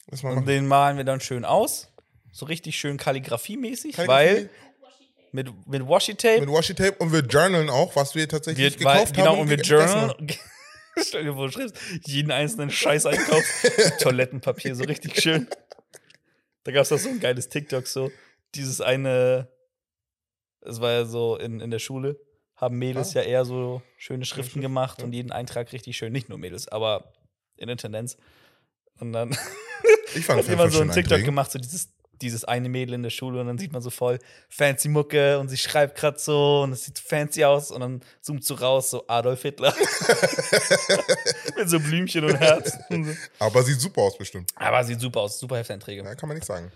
Lass 0.10 0.24
mal 0.24 0.30
und 0.30 0.36
machen. 0.36 0.48
den 0.48 0.68
malen 0.68 0.98
wir 0.98 1.04
dann 1.04 1.20
schön 1.20 1.46
aus. 1.46 1.92
So 2.32 2.46
richtig 2.46 2.78
schön 2.78 2.98
kalligrafie-mäßig, 2.98 3.96
Kalligrafie 3.96 4.08
weil 4.08 4.50
mit, 5.32 5.50
mit 5.68 5.88
Washi-Tape 5.88 6.42
mit 6.42 6.50
Washi 6.50 6.74
Tape 6.74 6.96
und 7.00 7.12
wir 7.12 7.22
journalen 7.22 7.70
auch, 7.70 7.96
was 7.96 8.16
wir 8.16 8.28
tatsächlich 8.28 8.80
wir, 8.80 8.86
weil, 8.86 8.94
gekauft 8.96 9.16
genau, 9.16 9.32
haben. 9.32 9.39
und 9.39 9.50
wir 9.50 9.58
gegessen 9.58 9.78
journal. 9.78 10.10
haben. 10.10 10.28
Stell 10.98 11.24
dir 11.24 11.34
vor, 11.34 11.48
du 11.48 11.54
schreibst 11.54 11.78
jeden 12.06 12.32
einzelnen 12.32 12.70
Scheiß 12.70 13.06
Einkauf. 13.06 13.44
Toilettenpapier, 14.00 14.76
so 14.76 14.84
richtig 14.84 15.22
schön. 15.22 15.48
Da 16.64 16.72
gab 16.72 16.84
es 16.84 16.92
auch 16.92 16.98
so 17.00 17.10
ein 17.10 17.20
geiles 17.20 17.50
TikTok, 17.50 17.88
so 17.88 18.12
dieses 18.56 18.82
eine, 18.82 19.48
es 20.62 20.80
war 20.82 20.92
ja 20.92 21.06
so 21.06 21.38
in, 21.38 21.60
in 21.60 21.72
der 21.72 21.80
Schule, 21.80 22.20
haben 22.56 22.78
Mädels 22.78 23.16
Ah. 23.16 23.22
ja 23.22 23.26
eher 23.28 23.46
so 23.46 23.82
schöne 23.98 24.26
Schriften 24.26 24.52
Schrift, 24.52 24.62
gemacht 24.62 25.00
ja. 25.00 25.06
und 25.06 25.14
jeden 25.14 25.32
Eintrag 25.32 25.72
richtig 25.74 25.98
schön. 25.98 26.12
Nicht 26.12 26.30
nur 26.30 26.38
Mädels, 26.38 26.68
aber 26.68 27.14
in 27.58 27.68
der 27.68 27.78
Tendenz. 27.78 28.18
Und 29.00 29.14
dann 29.14 29.36
Ich 30.14 30.28
hat 30.30 30.48
jemand 30.48 30.72
so 30.72 30.80
schön 30.80 30.89
ein 30.89 30.94
TikTok 30.94 31.14
Einträge. 31.14 31.24
gemacht, 31.26 31.52
so 31.52 31.58
dieses, 31.58 31.89
dieses 32.22 32.44
eine 32.46 32.70
Mädel 32.70 32.94
in 32.96 33.04
der 33.04 33.10
Schule 33.10 33.40
und 33.42 33.48
dann 33.48 33.58
sieht 33.58 33.72
man 33.74 33.82
so 33.82 33.90
voll 33.90 34.20
fancy 34.50 34.88
Mucke 34.90 35.40
und 35.40 35.50
sie 35.50 35.58
schreibt 35.58 35.98
gerade 35.98 36.20
so 36.20 36.62
und 36.64 36.72
es 36.74 36.86
sieht 36.86 37.00
fancy 37.00 37.44
aus 37.44 37.72
und 37.72 37.82
dann 37.82 38.02
zoomt 38.22 38.44
so 38.46 38.54
raus, 38.56 38.90
so 38.92 39.06
Adolf 39.08 39.42
Hitler. 39.42 39.74
Mit 41.58 41.70
so 41.70 41.80
Blümchen 41.80 42.24
und 42.26 42.36
Herzen. 42.40 43.06
so. 43.06 43.12
Aber 43.40 43.64
sieht 43.64 43.80
super 43.82 44.02
aus, 44.02 44.18
bestimmt. 44.18 44.52
Aber 44.56 44.84
sieht 44.84 45.00
super 45.00 45.22
aus, 45.22 45.40
super 45.40 45.58
Hefteinträge. 45.58 46.04
Ja, 46.04 46.16
kann 46.16 46.30
man 46.30 46.36
nichts 46.38 46.48
sagen. 46.48 46.72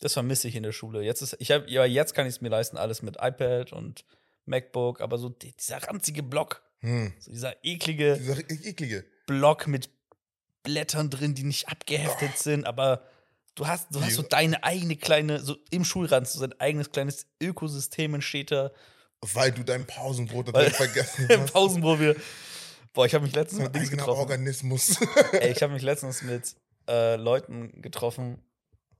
Das 0.00 0.12
vermisse 0.12 0.48
ich 0.48 0.56
in 0.56 0.62
der 0.62 0.72
Schule. 0.72 1.02
Jetzt 1.02 1.22
ist, 1.22 1.36
ich 1.38 1.50
hab, 1.50 1.68
ja, 1.68 1.84
jetzt 1.84 2.14
kann 2.14 2.26
ich 2.26 2.34
es 2.34 2.40
mir 2.40 2.48
leisten, 2.50 2.76
alles 2.76 3.02
mit 3.02 3.16
iPad 3.20 3.72
und 3.72 4.04
MacBook, 4.44 5.00
aber 5.00 5.18
so 5.18 5.28
die, 5.30 5.52
dieser 5.56 5.82
ranzige 5.82 6.22
Block, 6.22 6.62
Hm. 6.80 7.14
so 7.18 7.30
dieser 7.30 7.54
eklige 7.64 8.16
Dieser 8.18 8.38
e- 8.38 8.68
eklige. 8.68 9.04
Block 9.26 9.66
mit 9.66 9.88
Blättern 10.64 11.10
drin, 11.10 11.34
die 11.34 11.44
nicht 11.44 11.68
abgeheftet 11.68 12.36
sind, 12.38 12.66
aber 12.66 13.04
du 13.54 13.68
hast, 13.68 13.94
du 13.94 14.00
hast 14.02 14.14
so 14.14 14.22
deine 14.22 14.64
eigene 14.64 14.96
kleine, 14.96 15.40
so 15.40 15.56
im 15.70 15.84
Schulrand, 15.84 16.26
so 16.26 16.40
sein 16.40 16.58
eigenes 16.58 16.90
kleines 16.90 17.26
Ökosystem 17.40 18.14
entsteht 18.14 18.50
da. 18.50 18.72
Weil 19.20 19.52
du 19.52 19.62
dein 19.62 19.86
Pausenbrot 19.86 20.46
natürlich 20.48 20.74
vergessen 20.74 21.28
hast. 21.30 21.52
Pausen, 21.52 21.82
wo 21.82 22.00
wir. 22.00 22.16
Boah, 22.92 23.06
ich 23.06 23.14
habe 23.14 23.24
mich 23.24 23.34
letztens 23.34 23.62
mit 23.62 23.74
Dings 23.74 23.90
getroffen. 23.90 24.20
Organismus. 24.20 25.00
Ey, 25.32 25.52
ich 25.52 25.62
habe 25.62 25.72
mich 25.74 25.82
letztens 25.82 26.22
mit 26.22 26.54
äh, 26.88 27.16
Leuten 27.16 27.80
getroffen, 27.80 28.42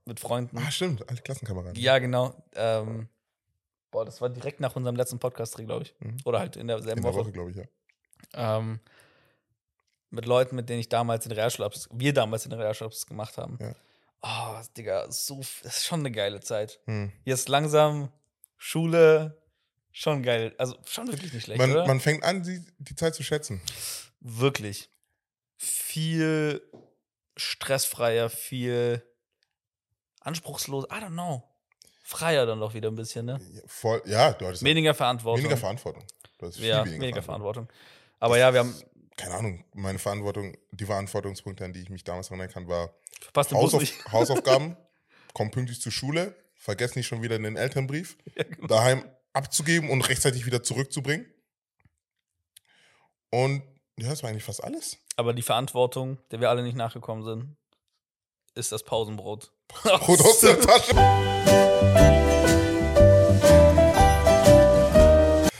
mit 0.05 0.19
Freunden. 0.19 0.57
ah, 0.57 0.71
stimmt. 0.71 1.07
Alle 1.09 1.19
Klassenkameraden. 1.21 1.75
Ja, 1.81 1.99
genau. 1.99 2.35
Ähm, 2.55 3.07
boah, 3.91 4.05
das 4.05 4.21
war 4.21 4.29
direkt 4.29 4.59
nach 4.59 4.75
unserem 4.75 4.95
letzten 4.95 5.19
Podcast-Dreh, 5.19 5.65
glaube 5.65 5.83
ich. 5.83 5.95
Mhm. 5.99 6.17
Oder 6.25 6.39
halt 6.39 6.55
in 6.57 6.67
derselben 6.67 6.97
In 6.99 7.03
der 7.03 7.13
Woche. 7.13 7.21
Woche, 7.21 7.31
glaube 7.31 7.51
ich, 7.51 7.57
ja. 7.57 7.63
Ähm, 8.33 8.79
mit 10.15 10.25
Leuten, 10.25 10.55
mit 10.55 10.69
denen 10.69 10.79
ich 10.79 10.89
damals 10.89 11.23
den 11.23 11.33
Realschulabschluss, 11.33 11.89
wir 11.91 12.13
damals 12.13 12.43
den 12.43 12.53
Realschulabschluss 12.53 13.05
gemacht 13.05 13.37
haben. 13.37 13.57
Ja. 13.61 13.75
Oh, 14.21 14.59
Digga, 14.75 15.11
so, 15.11 15.39
das 15.61 15.77
ist 15.77 15.85
schon 15.85 15.99
eine 15.99 16.11
geile 16.11 16.39
Zeit. 16.39 16.79
Hm. 16.85 17.11
Jetzt 17.25 17.47
langsam 17.49 18.09
Schule, 18.57 19.37
schon 19.91 20.23
geil. 20.23 20.55
Also 20.57 20.75
schon 20.85 21.07
wirklich 21.07 21.31
nicht 21.33 21.43
schlecht, 21.43 21.59
Man, 21.59 21.71
oder? 21.71 21.85
man 21.85 21.99
fängt 21.99 22.23
an, 22.23 22.41
die, 22.41 22.65
die 22.79 22.95
Zeit 22.95 23.13
zu 23.13 23.23
schätzen. 23.23 23.61
wirklich. 24.21 24.89
Viel 25.57 26.61
stressfreier, 27.37 28.29
viel 28.29 29.03
anspruchslos. 30.21 30.85
I 30.85 30.95
don't 31.03 31.09
know. 31.09 31.43
Freier 32.03 32.45
dann 32.45 32.59
doch 32.59 32.73
wieder 32.73 32.89
ein 32.89 32.95
bisschen, 32.95 33.25
ne? 33.25 33.39
Ja, 33.51 33.61
Voll, 33.67 34.01
ja 34.05 34.33
du 34.33 34.45
hattest 34.47 34.63
Weniger 34.63 34.93
Verantwortung. 34.93 35.43
weniger 35.43 35.57
Verantwortung. 35.57 36.03
Du 36.37 36.47
hast 36.47 36.57
viel 36.57 36.65
ja, 36.65 36.83
weniger, 36.85 37.01
weniger, 37.01 37.21
Verantwortung. 37.23 37.67
Verantwortung. 37.67 38.19
Aber 38.19 38.37
ja, 38.37 38.53
wir 38.53 38.59
haben 38.61 38.75
Keine 39.17 39.35
Ahnung, 39.35 39.63
meine 39.73 39.97
Verantwortung, 39.99 40.57
die 40.71 40.85
Verantwortungspunkte, 40.85 41.63
an 41.63 41.71
die 41.73 41.81
ich 41.81 41.89
mich 41.89 42.03
damals 42.03 42.29
erinnern 42.29 42.49
kann, 42.49 42.67
war 42.67 42.93
verpasst 43.21 43.51
den 43.51 43.57
Hausauf 43.57 43.79
nicht. 43.81 44.11
Hausaufgaben, 44.11 44.75
komm 45.33 45.51
pünktlich 45.51 45.79
zur 45.79 45.91
Schule, 45.91 46.35
vergess 46.55 46.95
nicht 46.95 47.07
schon 47.07 47.21
wieder 47.21 47.37
den 47.39 47.55
Elternbrief, 47.55 48.17
Ja, 48.35 48.43
genau. 48.43 48.67
daheim 48.67 49.05
abzugeben 49.31 49.89
und 49.89 50.01
rechtzeitig 50.01 50.45
wieder 50.45 50.63
zurückzubringen. 50.63 51.25
Und 53.29 53.63
ja, 53.97 54.09
das 54.09 54.23
war 54.23 54.29
eigentlich 54.29 54.43
fast 54.43 54.63
alles. 54.63 54.97
Aber 55.15 55.33
die 55.33 55.41
Verantwortung, 55.41 56.17
der 56.31 56.41
wir 56.41 56.49
alle 56.49 56.63
nicht 56.63 56.75
nachgekommen 56.75 57.23
sind, 57.23 57.55
ist 58.53 58.71
das 58.73 58.83
Pausenbrot. 58.83 59.51
Brot 59.67 60.19
aus 60.21 60.39
der 60.41 60.59
Tasche. 60.61 60.95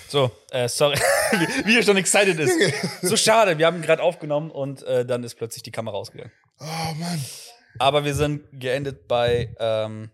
So, 0.10 0.32
äh, 0.52 0.70
sorry, 0.70 0.98
wie, 1.66 1.78
er 1.78 1.84
schon 1.84 1.98
excited 1.98 2.40
ist. 2.40 2.56
So 3.02 3.18
schade, 3.18 3.58
wir 3.58 3.66
haben 3.66 3.82
gerade 3.82 4.02
aufgenommen 4.02 4.52
und 4.52 4.84
äh, 4.84 5.06
dann 5.06 5.24
ist 5.24 5.36
plötzlich 5.36 5.64
die 5.64 5.72
Kamera 5.72 5.96
ausgegangen. 5.98 6.32
Oh 6.60 6.94
Mann. 6.96 7.24
Aber 7.80 8.06
wir 8.06 8.16
sind 8.16 8.44
geendet 8.54 9.08
bei 9.08 9.56
ähm, 9.60 10.10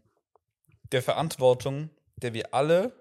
der 0.92 1.02
Verantwortung, 1.02 1.90
der 2.18 2.34
wir 2.34 2.54
alle 2.54 2.94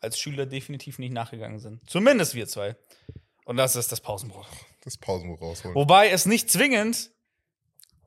als 0.00 0.18
Schüler 0.18 0.46
definitiv 0.46 0.98
nicht 0.98 1.12
nachgegangen 1.12 1.58
sind. 1.58 1.88
Zumindest 1.88 2.34
wir 2.34 2.46
zwei. 2.48 2.76
Und 3.44 3.56
das 3.56 3.76
ist 3.76 3.92
das 3.92 4.00
Pausenbrot. 4.00 4.46
Das 4.84 4.96
Pausenbrot 4.96 5.40
rausholen. 5.40 5.74
Wobei 5.74 6.10
es 6.10 6.26
nicht 6.26 6.50
zwingend 6.50 7.10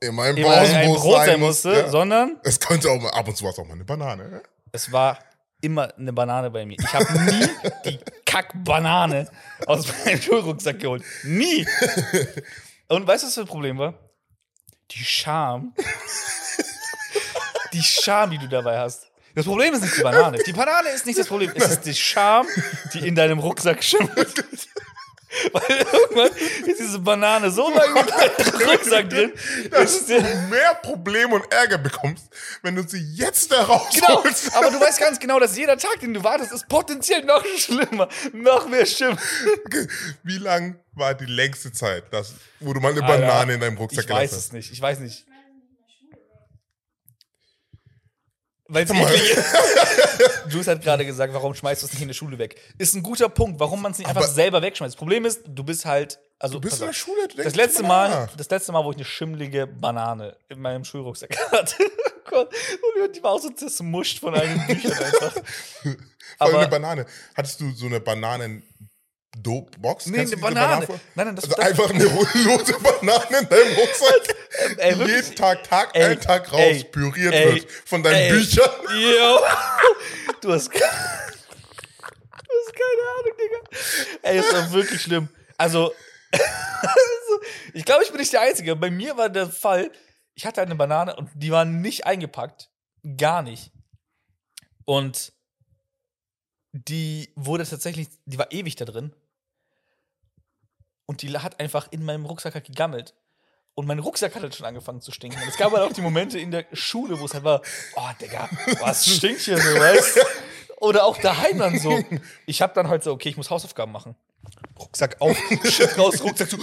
In 0.02 0.16
meinem 0.16 0.38
immer 0.38 0.58
ein 0.58 0.88
Pausenbrot 0.88 1.02
Brot 1.02 1.26
sein 1.26 1.40
musste, 1.40 1.72
ja. 1.72 1.90
sondern 1.90 2.40
Es 2.44 2.60
könnte 2.60 2.90
auch 2.90 3.02
mal, 3.02 3.12
ab 3.12 3.28
und 3.28 3.38
zu 3.38 3.44
war 3.44 3.52
es 3.52 3.60
auch 3.60 3.66
mal 3.66 3.74
eine 3.74 3.86
Banane. 3.86 4.30
Ne? 4.30 4.44
es 4.74 4.92
war 4.92 5.20
immer 5.64 5.94
eine 5.98 6.14
Banane 6.14 6.52
bei 6.52 6.66
mir. 6.66 6.78
Ich 6.80 6.94
habe 6.94 7.12
nie 7.24 7.48
die 7.86 8.00
Kack-Banane 8.26 9.30
aus 9.66 9.88
meinem 10.06 10.22
Schulrucksack 10.22 10.80
geholt. 10.80 11.04
Nie. 11.24 11.66
Und 12.88 13.08
weißt 13.08 13.24
du, 13.24 13.28
was 13.28 13.36
das 13.36 13.46
Problem 13.46 13.78
war? 13.78 13.94
Die 14.92 15.04
Scham. 15.04 15.74
Die 17.74 17.82
Scham, 17.82 18.30
die 18.30 18.38
du 18.38 18.48
dabei 18.48 18.78
hast. 18.78 19.08
Das 19.34 19.46
Problem 19.46 19.74
ist 19.74 19.82
nicht 19.82 19.98
die 19.98 20.04
Banane. 20.04 20.38
Die 20.46 20.54
Banane 20.54 20.90
ist 20.90 21.08
nicht 21.08 21.18
das 21.18 21.26
Problem. 21.26 21.52
Es 21.56 21.72
ist 21.72 21.82
die 21.88 21.96
Scham, 21.96 22.46
die 22.94 23.08
in 23.08 23.16
deinem 23.16 23.40
Rucksack 23.40 23.84
schimmert. 23.84 24.46
Weil 25.54 25.78
irgendwann 25.78 26.32
ist 26.68 26.80
diese 26.80 27.00
Banane 27.00 27.50
so 27.52 27.70
lange 27.70 28.00
in 28.02 28.06
deinem 28.08 28.62
Rucksack 28.70 29.10
drin. 29.10 29.34
dass 29.72 30.06
du 30.06 30.14
mehr 30.50 30.76
Probleme 30.82 31.36
und 31.36 31.52
Ärger 31.52 31.78
bekommst, 31.80 32.26
wenn 32.62 32.76
du 32.76 32.88
sie 32.88 33.00
jetzt 33.16 33.52
da 33.52 33.64
Genau, 33.64 34.14
rausholst. 34.16 34.56
aber 34.56 34.70
du 34.70 34.80
weißt 34.80 35.00
ganz 35.00 35.20
genau, 35.20 35.40
dass 35.40 35.58
jeder 35.58 35.78
Tag, 35.78 36.00
den 36.02 36.14
du 36.14 36.24
wartest, 36.24 36.52
ist 36.52 36.68
potenziell 36.68 37.24
noch 37.26 37.44
schlimmer, 37.58 38.08
noch 38.34 38.68
mehr 38.68 38.86
schlimm. 38.86 39.18
Wie 40.24 40.38
lang 40.38 40.80
war 40.94 41.14
die 41.16 41.26
längste 41.26 41.72
Zeit, 41.72 42.14
dass, 42.14 42.36
wo 42.60 42.74
du 42.74 42.80
mal 42.80 42.92
eine 42.92 43.04
Alter, 43.04 43.18
Banane 43.26 43.54
in 43.56 43.60
deinem 43.60 43.78
Rucksack 43.78 44.04
Ich 44.06 44.10
weiß 44.10 44.30
gelassen 44.30 44.36
es 44.38 44.44
hast? 44.46 44.54
nicht, 44.54 44.72
ich 44.72 44.82
weiß 44.82 45.00
nicht. 45.00 45.26
Schmeißen 45.26 45.56
nicht 45.58 45.70
in 45.72 45.78
der 45.78 45.90
Schule 45.90 46.12
weg. 46.12 46.20
Weil. 48.68 48.86
Jules 50.50 50.68
hat 50.68 50.82
gerade 50.82 51.06
gesagt, 51.06 51.34
warum 51.34 51.54
schmeißt 51.54 51.82
du 51.82 51.88
es 51.88 51.94
nicht 51.94 52.02
in 52.02 52.08
der 52.08 52.16
Schule 52.16 52.38
weg? 52.38 52.56
Ist 52.78 52.96
ein 52.96 53.04
guter 53.04 53.30
Punkt, 53.30 53.60
warum 53.60 53.82
man 53.82 53.92
es 53.92 53.98
nicht 53.98 54.08
einfach 54.08 54.24
Aber- 54.24 54.32
selber 54.32 54.62
wegschmeißt. 54.62 54.94
Das 54.94 54.98
Problem 55.00 55.26
ist, 55.26 55.42
du 55.46 55.64
bist 55.64 55.86
halt. 55.86 56.20
Also, 56.40 56.56
Du 56.56 56.62
bist 56.62 56.80
in 56.82 56.88
der. 56.88 56.94
Schule, 56.94 57.28
du 57.30 57.42
das 57.42 57.56
letzte 57.56 57.84
Mal, 57.84 58.30
das 58.36 58.50
letzte 58.50 58.72
Mal, 58.74 58.84
wo 58.84 58.92
ich 58.92 58.98
eine 58.98 59.06
schimmlige 59.06 59.66
Banane 59.68 60.36
in 60.50 60.60
meinem 60.60 60.84
Schulrucksack 60.84 61.36
hatte. 61.52 61.76
Oh 61.80 62.30
Gott, 62.30 62.50
und 63.06 63.16
die 63.16 63.24
war 63.24 63.32
auch 63.32 63.40
so 63.40 63.50
zermuscht 63.50 64.20
von 64.20 64.34
allen 64.36 64.66
Büchern 64.68 64.92
einfach. 64.94 65.34
Vor 66.38 66.48
allem 66.48 66.56
eine 66.56 66.58
Aber 66.64 66.68
Banane. 66.68 67.06
Hattest 67.36 67.62
du 67.62 67.72
so 67.72 67.86
eine 67.86 68.00
Bananen 68.00 68.64
Box? 69.42 70.06
nee, 70.06 70.18
Kennst 70.18 70.34
eine 70.34 70.42
Banane. 70.42 70.88
Nein, 70.88 71.00
nein, 71.28 71.36
das, 71.36 71.46
Also 71.46 71.56
das 71.56 71.66
einfach 71.66 71.90
eine 71.90 72.04
lose 72.06 72.80
Banane 72.80 73.40
in 73.40 73.50
deinem 73.50 73.74
Rucksack, 73.76 74.36
ey, 74.78 74.94
die 74.94 75.00
wirklich. 75.00 75.18
jeden 75.26 75.36
Tag, 75.36 75.64
Tag 75.64 75.90
Ey, 75.96 76.04
ein, 76.04 76.22
Tag 76.22 76.52
raus 76.52 76.60
ey, 76.60 76.84
püriert 76.84 77.34
ey, 77.34 77.56
wird 77.56 77.72
von 77.86 78.04
deinen 78.04 78.16
ey. 78.16 78.32
Büchern. 78.32 78.70
Yo. 79.00 79.40
Du 80.42 80.52
hast, 80.52 80.68
du 80.74 80.80
hast 80.82 80.84
keine 82.74 83.04
Ahnung, 83.18 83.38
Digga. 83.40 83.60
Ey, 84.24 84.38
es 84.40 84.54
war 84.54 84.72
wirklich 84.74 85.02
schlimm. 85.02 85.30
Also, 85.58 85.94
also, 86.32 87.42
ich 87.74 87.86
glaube, 87.86 88.04
ich 88.04 88.10
bin 88.10 88.20
nicht 88.20 88.34
der 88.34 88.42
Einzige. 88.42 88.76
Bei 88.76 88.92
mir 88.92 89.16
war 89.16 89.30
der 89.30 89.48
Fall, 89.48 89.90
ich 90.36 90.46
hatte 90.46 90.62
eine 90.62 90.76
Banane 90.76 91.16
und 91.16 91.30
die 91.34 91.52
war 91.52 91.64
nicht 91.64 92.06
eingepackt. 92.06 92.70
Gar 93.18 93.42
nicht. 93.44 93.72
Und 94.84 95.32
die 96.74 97.32
wurde 97.36 97.66
tatsächlich, 97.66 98.10
die 98.26 98.38
war 98.38 98.52
ewig 98.52 98.76
da 98.76 98.84
drin. 98.86 99.16
Und 101.06 101.22
die 101.22 101.38
hat 101.38 101.60
einfach 101.60 101.88
in 101.92 102.06
meinem 102.06 102.26
Rucksack 102.26 102.56
halt 102.56 102.66
gegammelt. 102.66 103.14
Und 103.76 103.88
mein 103.88 104.00
Rucksack 104.00 104.36
hat 104.36 104.44
halt 104.44 104.56
schon 104.56 104.66
angefangen 104.66 105.02
zu 105.02 105.12
stinken. 105.12 105.42
Und 105.42 105.48
es 105.48 105.58
gab 105.58 105.72
halt 105.72 105.84
auch 105.84 105.94
die 105.94 106.02
Momente 106.02 106.40
in 106.40 106.52
der 106.52 106.66
Schule, 106.74 107.20
wo 107.20 107.26
es 107.26 107.34
halt 107.34 107.44
war, 107.44 107.62
oh, 107.96 108.10
Digga, 108.22 108.50
was 108.80 109.06
stinkt 109.06 109.42
hier 109.42 109.58
so, 109.58 109.80
weißt 109.80 110.20
Oder 110.84 111.06
auch 111.06 111.18
daheim 111.18 111.60
dann 111.60 111.80
so. 111.80 112.04
Ich 112.46 112.62
hab 112.62 112.74
dann 112.74 112.90
halt 112.90 113.04
so, 113.04 113.14
okay, 113.14 113.30
ich 113.30 113.38
muss 113.38 113.50
Hausaufgaben 113.50 113.92
machen. 113.92 114.16
Rucksack 114.78 115.22
auf, 115.22 115.38
Shit 115.64 115.98
raus, 115.98 116.22
Rucksack 116.22 116.50
zu. 116.50 116.58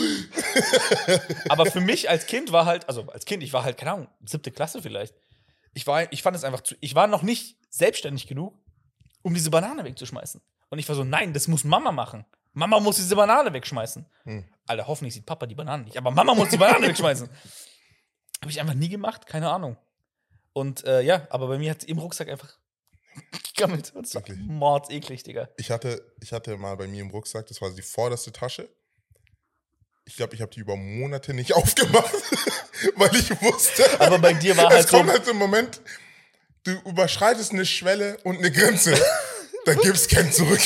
Aber 1.48 1.64
für 1.64 1.80
mich 1.80 2.10
als 2.10 2.26
Kind 2.26 2.52
war 2.52 2.66
halt, 2.66 2.86
also 2.86 3.08
als 3.08 3.24
Kind, 3.24 3.42
ich 3.42 3.54
war 3.54 3.64
halt, 3.64 3.78
keine 3.78 3.92
Ahnung, 3.92 4.08
siebte 4.26 4.50
Klasse 4.50 4.82
vielleicht. 4.82 5.14
Ich, 5.72 5.86
war, 5.86 6.12
ich 6.12 6.22
fand 6.22 6.36
es 6.36 6.44
einfach 6.44 6.60
zu, 6.60 6.74
ich 6.80 6.94
war 6.94 7.06
noch 7.06 7.22
nicht 7.22 7.56
selbstständig 7.70 8.26
genug, 8.26 8.58
um 9.22 9.32
diese 9.32 9.48
Banane 9.50 9.84
wegzuschmeißen. 9.84 10.42
Und 10.68 10.78
ich 10.78 10.88
war 10.88 10.96
so, 10.96 11.04
nein, 11.04 11.32
das 11.32 11.48
muss 11.48 11.64
Mama 11.64 11.90
machen. 11.90 12.26
Mama 12.52 12.80
muss 12.80 12.96
diese 12.96 13.14
Banane 13.16 13.52
wegschmeißen. 13.52 14.06
Hm. 14.24 14.44
Alter, 14.66 14.86
hoffentlich 14.86 15.14
sieht 15.14 15.26
Papa 15.26 15.46
die 15.46 15.54
Banane 15.54 15.84
nicht, 15.84 15.96
aber 15.96 16.10
Mama 16.10 16.34
muss 16.34 16.48
die 16.50 16.56
Banane 16.56 16.86
wegschmeißen. 16.88 17.28
Habe 18.40 18.50
ich 18.50 18.60
einfach 18.60 18.74
nie 18.74 18.88
gemacht, 18.88 19.26
keine 19.26 19.50
Ahnung. 19.50 19.76
Und 20.52 20.84
äh, 20.84 21.00
ja, 21.02 21.26
aber 21.30 21.46
bei 21.48 21.58
mir 21.58 21.70
hat 21.70 21.84
im 21.84 21.98
Rucksack 21.98 22.28
einfach 22.28 22.52
gegammelt. 23.54 23.92
Es 24.02 24.14
war 24.14 24.22
Wirklich? 24.22 24.38
mordseklig, 24.46 25.22
Digga. 25.22 25.48
Ich 25.56 25.70
hatte, 25.70 26.02
ich 26.20 26.32
hatte 26.32 26.56
mal 26.56 26.76
bei 26.76 26.86
mir 26.88 27.02
im 27.02 27.10
Rucksack, 27.10 27.46
das 27.46 27.60
war 27.60 27.70
die 27.70 27.82
vorderste 27.82 28.32
Tasche. 28.32 28.68
Ich 30.06 30.16
glaube, 30.16 30.34
ich 30.34 30.40
habe 30.42 30.50
die 30.50 30.60
über 30.60 30.76
Monate 30.76 31.34
nicht 31.34 31.52
aufgemacht, 31.54 32.12
weil 32.96 33.14
ich 33.14 33.30
wusste, 33.42 33.84
Aber 34.00 34.18
bei 34.18 34.32
dir 34.32 34.56
war 34.56 34.68
es 34.70 34.74
halt 34.76 34.88
so. 34.88 34.96
kommt 34.96 35.10
halt 35.10 35.24
so 35.24 35.30
ein 35.32 35.36
Moment, 35.36 35.80
du 36.64 36.72
überschreitest 36.88 37.52
eine 37.52 37.64
Schwelle 37.66 38.18
und 38.24 38.38
eine 38.38 38.50
Grenze. 38.50 38.94
da 39.66 39.74
gibt's 39.74 40.08
kein 40.08 40.32
Zurück. 40.32 40.60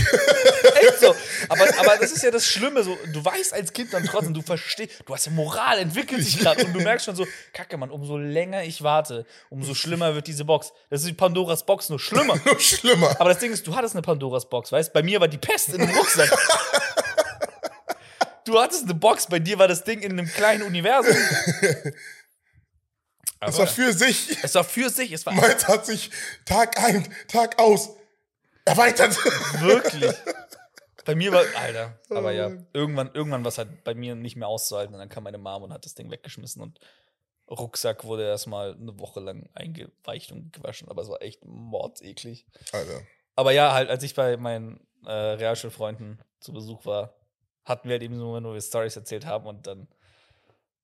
Echt 0.89 1.01
so. 1.01 1.15
Aber, 1.49 1.65
aber 1.79 1.97
das 2.01 2.13
ist 2.13 2.23
ja 2.23 2.31
das 2.31 2.47
Schlimme. 2.47 2.83
So, 2.83 2.97
du 3.13 3.25
weißt 3.25 3.53
als 3.55 3.73
Kind 3.73 3.93
dann 3.93 4.05
trotzdem, 4.05 4.35
du 4.35 4.43
verstehst, 4.43 5.03
du 5.07 5.15
hast 5.15 5.27
ja 5.27 5.33
Moral, 5.33 5.79
entwickelt 5.79 6.25
sich 6.25 6.39
gerade 6.39 6.65
und 6.65 6.73
du 6.73 6.81
merkst 6.81 7.07
schon 7.07 7.17
so, 7.17 7.27
Kacke, 7.53 7.77
Mann, 7.77 7.91
umso 7.91 8.17
länger 8.17 8.65
ich 8.65 8.83
warte, 8.83 9.27
umso 9.51 9.75
schlimmer 9.75 10.15
wird 10.15 10.27
diese 10.27 10.45
Box. 10.45 10.73
Das 10.91 11.03
ist 11.03 11.07
wie 11.07 11.13
Pandoras 11.13 11.65
Box, 11.67 11.89
nur 11.89 11.99
schlimmer. 11.99 12.35
Nur 12.45 12.61
schlimmer. 12.61 13.17
Aber 13.19 13.31
das 13.31 13.39
Ding 13.39 13.53
ist, 13.53 13.67
du 13.67 13.75
hattest 13.75 13.95
eine 13.95 14.03
Pandoras 14.03 14.49
Box, 14.49 14.71
weißt 14.71 14.93
Bei 14.93 15.03
mir 15.03 15.21
war 15.21 15.29
die 15.29 15.39
Pest 15.39 15.71
in 15.71 15.79
dem 15.79 15.91
Rucksack. 15.91 16.31
Du 18.47 18.61
hattest 18.61 18.85
eine 18.85 18.93
Box, 18.93 19.27
bei 19.27 19.39
dir 19.39 19.59
war 19.59 19.69
das 19.69 19.85
Ding 19.85 20.01
in 20.01 20.13
einem 20.13 20.27
kleinen 20.27 20.65
Universum. 20.65 21.17
Es 23.41 23.59
war 23.59 23.67
für 23.67 23.93
sich. 23.95 24.37
es 24.43 24.55
war 24.55 24.65
für 24.65 24.91
sich, 24.91 25.13
es 25.13 25.25
war 25.25 25.33
Meins 25.33 25.67
hat 25.67 25.87
sich 25.87 26.11
Tag 26.45 26.79
ein, 26.79 27.09
Tag 27.29 27.59
aus 27.59 27.91
erweitert. 28.65 29.17
wirklich. 29.61 30.13
Bei 31.05 31.15
mir 31.15 31.33
war, 31.33 31.45
Alter, 31.57 31.99
aber 32.11 32.33
ja, 32.33 32.51
irgendwann, 32.73 33.11
irgendwann 33.13 33.45
war 33.45 33.49
es 33.49 33.59
halt 33.59 33.85
bei 33.85 33.95
mir 33.95 34.15
nicht 34.15 34.37
mehr 34.37 34.49
auszuhalten 34.49 34.95
und 34.95 35.01
dann 35.01 35.09
kam 35.09 35.25
meine 35.25 35.39
Mom 35.39 35.63
und 35.65 35.73
hat 35.73 35.85
das 35.85 35.95
Ding 35.95 36.11
weggeschmissen 36.11 36.63
und 36.63 36.81
Rucksack 37.51 38.05
wurde 38.05 38.27
erstmal 38.27 38.75
eine 38.75 38.99
Woche 38.99 39.21
lang 39.21 39.49
eingeweicht 39.55 40.33
und 40.33 40.53
gewaschen, 40.53 40.89
aber 40.89 41.03
es 41.03 41.09
war 41.09 41.21
echt 41.21 41.45
mordseklig. 41.45 42.47
Alter. 42.73 43.03
Aber 43.37 43.53
ja, 43.53 43.75
halt, 43.75 43.91
als 43.91 44.03
ich 44.03 44.15
bei 44.15 44.37
meinen 44.37 44.87
äh, 45.05 45.13
Realschulfreunden 45.13 46.23
zu 46.41 46.53
Besuch 46.53 46.87
war, 46.87 47.15
hatten 47.65 47.89
wir 47.89 47.95
halt 47.95 48.03
eben 48.03 48.17
so, 48.17 48.25
Momente, 48.25 48.49
wo 48.49 48.55
wir 48.55 48.61
Stories 48.61 48.97
erzählt 48.97 49.27
haben 49.27 49.47
und 49.47 49.67
dann, 49.67 49.89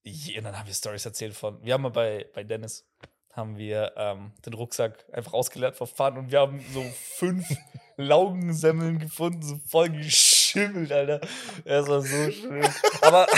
je- 0.03 0.37
und 0.37 0.43
dann 0.43 0.57
haben 0.57 0.67
wir 0.67 0.73
Stories 0.73 1.05
erzählt 1.05 1.33
von, 1.33 1.63
wir 1.63 1.73
haben 1.73 1.81
mal 1.81 1.89
bei, 1.89 2.29
bei 2.33 2.43
Dennis, 2.43 2.87
haben 3.33 3.57
wir 3.57 3.93
ähm, 3.95 4.33
den 4.45 4.53
Rucksack 4.53 5.05
einfach 5.13 5.33
ausgeleert 5.33 5.75
Fun 5.75 6.17
und 6.17 6.31
wir 6.31 6.39
haben 6.41 6.63
so 6.73 6.83
fünf 6.93 7.47
Laugensemmeln 8.01 8.99
gefunden, 8.99 9.41
so 9.41 9.59
voll 9.67 9.89
geschimmelt, 9.89 10.91
Alter. 10.91 11.21
Das 11.65 11.87
war 11.87 12.01
so 12.01 12.31
schön. 12.31 12.67
Aber 13.01 13.27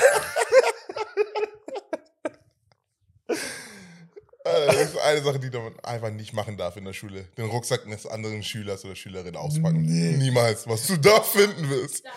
Das 4.43 4.75
ist 4.75 4.97
eine 4.97 5.21
Sache, 5.21 5.39
die 5.39 5.49
man 5.57 5.79
einfach 5.79 6.09
nicht 6.09 6.33
machen 6.33 6.57
darf 6.57 6.75
in 6.75 6.83
der 6.83 6.91
Schule. 6.93 7.23
Den 7.37 7.45
Rucksack 7.49 7.85
eines 7.85 8.05
anderen 8.05 8.43
Schülers 8.43 8.83
oder 8.83 8.95
Schülerin 8.95 9.35
auspacken. 9.37 9.81
Nee. 9.83 10.17
Niemals. 10.17 10.67
Was 10.67 10.85
du 10.87 10.97
da 10.97 11.21
finden 11.21 11.65
Story. 11.87 12.11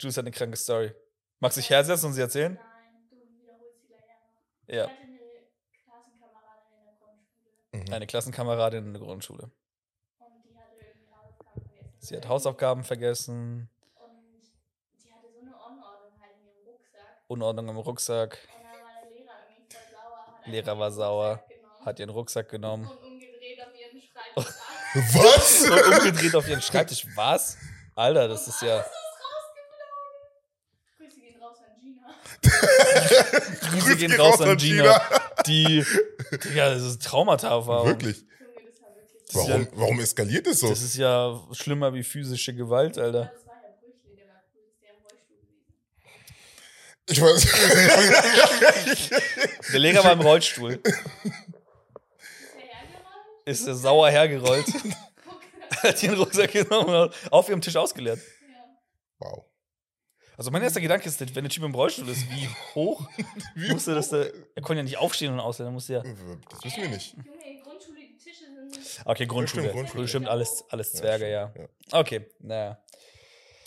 Juice 0.00 0.16
hat 0.16 0.24
eine 0.24 0.30
kranke 0.30 0.56
Story. 0.56 0.92
Magst 1.40 1.56
du 1.58 1.60
dich 1.60 1.68
hersetzen 1.70 2.06
und 2.06 2.14
sie 2.14 2.22
erzählen? 2.22 2.54
Nein, 2.54 2.64
du 3.10 3.16
wiederholst 3.16 3.80
sie 3.82 3.86
gleich. 3.88 4.78
Ja. 4.78 4.90
Ich 4.90 4.90
hatte 4.90 5.02
eine 5.26 5.36
Klassenkameradin 6.06 6.72
in 6.80 6.84
der 6.86 6.96
Grundschule 6.98 7.84
Mhm. 7.86 7.92
Eine 7.92 8.06
Klassenkameradin 8.06 8.84
in 8.86 8.92
der 8.94 9.02
Grundschule. 9.02 9.42
und 9.42 9.50
die 10.44 10.56
hatte 10.56 10.74
irgendwie 10.80 11.06
Hausaufgaben 11.14 11.62
vergessen. 11.68 11.87
Sie 12.00 12.16
hat 12.16 12.28
Hausaufgaben 12.28 12.84
vergessen, 12.84 13.68
Und 13.96 15.02
die 15.04 15.12
hatte 15.12 15.26
so 15.32 15.40
eine 15.40 15.50
Unordnung 15.56 16.12
halt 16.20 16.32
in 16.38 16.46
ihrem 16.46 16.58
Rucksack. 16.66 17.24
Unordnung 17.26 17.68
im 17.68 17.76
Rucksack, 17.76 18.38
Und 18.56 18.62
dann 18.64 18.72
war 18.72 18.90
der 19.02 19.10
Lehrer 19.10 19.32
irgendwie 19.50 19.74
voll 19.74 19.82
sauer. 19.90 20.26
Hat 20.40 20.46
Lehrer 20.46 20.78
war 20.78 20.90
sauer. 20.92 21.44
Hat 21.84 21.98
ihren 22.00 22.10
Rucksack 22.10 22.48
genommen 22.48 22.86
Und 22.86 22.96
umgedreht 23.04 23.60
auf 23.62 23.72
ihren 23.78 24.00
Schreibtisch. 24.00 24.54
Was? 25.14 25.70
und 25.70 25.98
umgedreht 25.98 26.34
auf 26.34 26.48
ihren 26.48 26.62
Schreibtisch. 26.62 27.06
Was? 27.14 27.56
Alter, 27.94 28.28
das 28.28 28.46
ist 28.48 28.62
ja. 28.62 28.76
Alles 28.76 28.86
ist 28.86 29.20
rausgeflogen. 31.00 31.10
Grüße 31.10 31.20
gehen 31.20 31.40
raus 31.42 31.58
an 31.60 31.76
Gina. 31.80 32.14
Grüße 33.70 33.96
gehen 33.96 34.12
raus 34.20 34.40
an 34.40 34.56
Gina, 34.56 35.02
die. 35.46 35.84
Ja, 36.54 36.70
das 36.70 36.82
ist 36.82 37.02
Traumata 37.04 37.66
war. 37.66 37.84
Wirklich? 37.86 38.24
Junge, 39.32 39.36
das 39.36 39.36
war 39.36 39.48
wirklich. 39.48 39.48
ist 39.48 39.48
ja- 39.48 39.54
Warum, 39.54 39.68
warum 39.80 40.00
eskaliert 40.00 40.46
es 40.46 40.60
so? 40.60 40.68
Das 40.68 40.82
ist 40.82 40.96
ja 40.96 41.40
schlimmer 41.52 41.92
wie 41.94 42.02
physische 42.02 42.54
Gewalt, 42.54 42.98
Alter. 42.98 43.32
Ich 47.10 47.22
weiß. 47.22 47.42
Der 49.72 49.78
Lehrer 49.80 50.04
war 50.04 50.12
im 50.12 50.20
Rollstuhl, 50.20 50.72
Ist 50.72 50.84
der 50.84 50.92
hergerollt? 52.66 53.46
ist 53.46 53.66
er 53.66 53.74
sauer 53.74 54.10
hergerollt, 54.10 54.66
hat 55.82 56.02
ihren 56.02 56.18
Rucksack 56.18 56.52
genommen 56.52 56.94
und 56.94 57.14
auf 57.32 57.48
ihrem 57.48 57.62
Tisch 57.62 57.76
ausgeleert. 57.76 58.18
Ja. 58.18 58.24
wow. 59.20 59.42
Also 60.36 60.50
mein 60.50 60.60
erster 60.62 60.82
Gedanke 60.82 61.08
ist, 61.08 61.18
wenn 61.34 61.44
der 61.44 61.50
Typ 61.50 61.64
im 61.64 61.74
Rollstuhl 61.74 62.08
ist, 62.10 62.28
wie 62.30 62.46
hoch 62.74 63.08
Wie- 63.54 63.70
musste 63.72 63.94
das 63.94 64.10
da. 64.10 64.24
Er 64.54 64.62
konnte 64.62 64.80
ja 64.80 64.84
nicht 64.84 64.98
aufstehen 64.98 65.32
und 65.32 65.40
ausleeren, 65.40 65.70
er 65.72 65.74
musste 65.74 65.94
ja. 65.94 66.02
Das 66.02 66.62
wissen 66.64 66.82
wir 66.82 66.90
nicht. 66.90 67.16
Junge, 67.16 67.62
Grundschule, 67.62 68.00
die 68.00 68.18
Tische 68.18 68.44
sind. 68.44 68.76
Okay, 69.04 69.26
Grundschule. 69.26 69.62
stimmt, 69.62 69.74
Grundschule. 69.74 70.02
Bestimmt 70.02 70.28
alles, 70.28 70.64
alles 70.70 70.92
Zwerge, 70.92 71.30
ja. 71.30 71.50
stimmt, 71.50 71.70
Okay, 71.92 72.26
naja. 72.40 72.82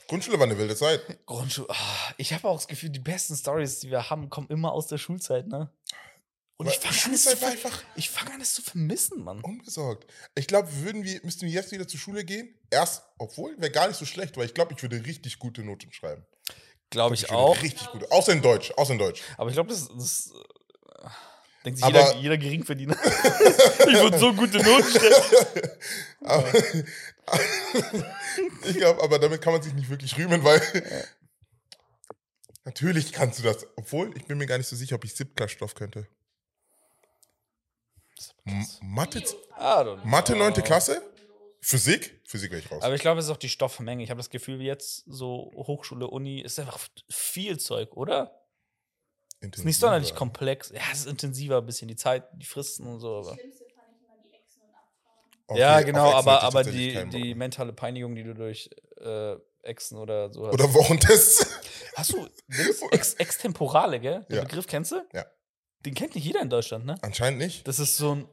Grundschule 0.07 0.37
war 0.37 0.45
eine 0.45 0.57
wilde 0.57 0.75
Zeit. 0.75 1.01
Grundschule. 1.25 1.69
ah, 1.69 2.13
ich 2.17 2.33
habe 2.33 2.47
auch 2.47 2.55
das 2.57 2.67
Gefühl, 2.67 2.89
die 2.89 2.99
besten 2.99 3.35
Stories, 3.35 3.79
die 3.79 3.89
wir 3.89 4.09
haben, 4.09 4.29
kommen 4.29 4.47
immer 4.49 4.73
aus 4.73 4.87
der 4.87 4.97
Schulzeit, 4.97 5.47
ne? 5.47 5.71
Und 6.57 6.67
ich 6.67 6.77
fange 6.77 6.95
an, 7.05 7.13
es 7.15 7.23
zu 7.23 7.43
einfach 7.47 7.83
ich 7.95 8.11
fang 8.11 8.31
an, 8.31 8.39
es 8.39 8.53
zu 8.53 8.61
vermissen, 8.61 9.23
Mann. 9.23 9.41
unbesorgt. 9.41 10.05
Ich 10.35 10.45
glaube, 10.45 10.67
würden 10.83 11.03
wir, 11.03 11.19
müssten 11.23 11.47
wir 11.47 11.49
jetzt 11.49 11.71
wieder 11.71 11.87
zur 11.87 11.99
Schule 11.99 12.23
gehen. 12.23 12.53
Erst, 12.69 13.01
obwohl, 13.17 13.59
wäre 13.59 13.71
gar 13.71 13.87
nicht 13.87 13.97
so 13.97 14.05
schlecht, 14.05 14.37
weil 14.37 14.45
ich 14.45 14.53
glaube, 14.53 14.73
ich 14.73 14.81
würde 14.83 15.03
richtig 15.03 15.39
gute 15.39 15.63
Noten 15.63 15.91
schreiben. 15.91 16.23
Glaube 16.91 17.15
ich 17.15 17.21
Schon 17.21 17.35
auch. 17.35 17.59
Richtig 17.63 17.87
gut. 17.87 18.11
Außer 18.11 18.33
in 18.33 18.43
Deutsch. 18.43 18.71
Außer 18.77 18.93
in 18.93 18.99
Deutsch. 18.99 19.23
Aber 19.37 19.49
ich 19.49 19.55
glaube, 19.55 19.69
das, 19.69 19.87
das 19.87 20.31
äh, 20.99 21.07
denkt 21.65 21.79
sich 21.79 21.87
jeder, 21.87 22.15
jeder 22.15 22.37
Geringverdiener. 22.37 22.97
ich 23.03 24.01
würde 24.01 24.17
so 24.17 24.33
gute 24.33 24.57
Noten 24.57 24.89
stellen. 24.89 25.69
Aber, 26.21 26.53
ich 28.65 28.77
glaube, 28.77 29.03
aber 29.03 29.17
damit 29.17 29.41
kann 29.41 29.53
man 29.53 29.61
sich 29.61 29.73
nicht 29.73 29.89
wirklich 29.89 30.17
rühmen, 30.17 30.43
weil 30.43 30.61
natürlich 32.65 33.11
kannst 33.11 33.39
du 33.39 33.43
das. 33.43 33.65
Obwohl, 33.75 34.15
ich 34.15 34.25
bin 34.25 34.37
mir 34.37 34.45
gar 34.45 34.57
nicht 34.57 34.67
so 34.67 34.75
sicher, 34.75 34.95
ob 34.95 35.05
ich 35.05 35.13
Siebtklassstoff 35.13 35.73
könnte. 35.73 36.07
Mathe. 38.81 39.23
Mathe 40.03 40.35
9. 40.35 40.53
Klasse? 40.55 41.01
Physik? 41.61 42.21
Physik 42.25 42.51
wäre 42.51 42.61
ich 42.61 42.71
raus. 42.71 42.81
Aber 42.81 42.95
ich 42.95 43.01
glaube, 43.01 43.19
es 43.19 43.25
ist 43.25 43.31
auch 43.31 43.37
die 43.37 43.49
Stoffmenge. 43.49 44.03
Ich 44.03 44.09
habe 44.09 44.19
das 44.19 44.29
Gefühl, 44.29 44.61
jetzt 44.61 45.03
so 45.07 45.51
Hochschule, 45.55 46.07
Uni, 46.07 46.41
ist 46.41 46.59
einfach 46.59 46.79
viel 47.09 47.59
Zeug, 47.59 47.95
oder? 47.95 48.40
Ist 49.41 49.65
nicht 49.65 49.79
sonderlich 49.79 50.13
komplex. 50.15 50.69
Ja, 50.69 50.81
es 50.91 50.99
ist 50.99 51.07
intensiver 51.07 51.57
ein 51.57 51.65
bisschen, 51.65 51.87
die 51.87 51.95
Zeit, 51.95 52.23
die 52.33 52.45
Fristen 52.45 52.85
und 52.85 52.99
so. 52.99 53.17
Aber. 53.17 53.33
Schlimmste 53.33 53.65
fand 53.75 53.87
ich 53.95 54.03
immer 54.05 54.15
die 54.23 54.35
Exen 54.35 54.61
und 54.61 54.69
Abfragen. 54.75 55.43
Okay, 55.47 55.59
ja, 55.59 55.81
genau, 55.81 56.11
aber, 56.11 56.43
aber 56.43 56.63
die, 56.63 57.03
die 57.09 57.33
mentale 57.35 57.73
Peinigung, 57.73 58.13
die 58.15 58.23
du 58.23 58.33
durch 58.35 58.69
äh, 58.99 59.35
Exen 59.63 59.97
oder 59.97 60.31
so 60.31 60.45
hast. 60.47 60.53
Oder 60.53 60.73
Wochentests. 60.73 61.47
Hast 61.95 62.13
du? 62.13 62.25
Ex 62.91 63.15
Extemporale, 63.15 63.99
gell? 63.99 64.25
Den 64.29 64.37
Ja. 64.37 64.43
Begriff 64.43 64.65
kennst 64.65 64.91
du? 64.93 65.03
Ja. 65.11 65.25
Den 65.85 65.93
kennt 65.93 66.15
nicht 66.15 66.23
jeder 66.23 66.41
in 66.41 66.49
Deutschland, 66.49 66.85
ne? 66.85 66.95
Anscheinend 67.01 67.39
nicht. 67.39 67.67
Das 67.67 67.79
ist 67.79 67.97
so 67.97 68.15
ein 68.15 68.27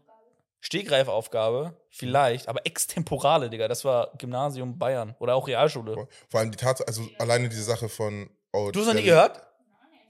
Stehgreifaufgabe, 0.61 1.75
vielleicht, 1.91 2.49
aber 2.49 2.67
Extemporale, 2.67 3.49
Digga. 3.51 3.69
Das 3.69 3.85
war 3.85 4.13
Gymnasium 4.19 4.79
Bayern 4.79 5.17
oder 5.19 5.35
auch 5.35 5.49
Realschule. 5.49 6.09
Vor 6.29 6.41
allem 6.41 6.51
die 6.51 6.57
Tatsache, 6.57 6.87
also 6.87 7.09
alleine 7.19 7.49
diese 7.49 7.63
Sache 7.65 7.89
von. 7.89 8.31
Oh, 8.53 8.71
Du 8.71 8.81
hast 8.81 8.87
noch 8.87 8.95
nie 8.95 9.03
gehört? 9.03 9.43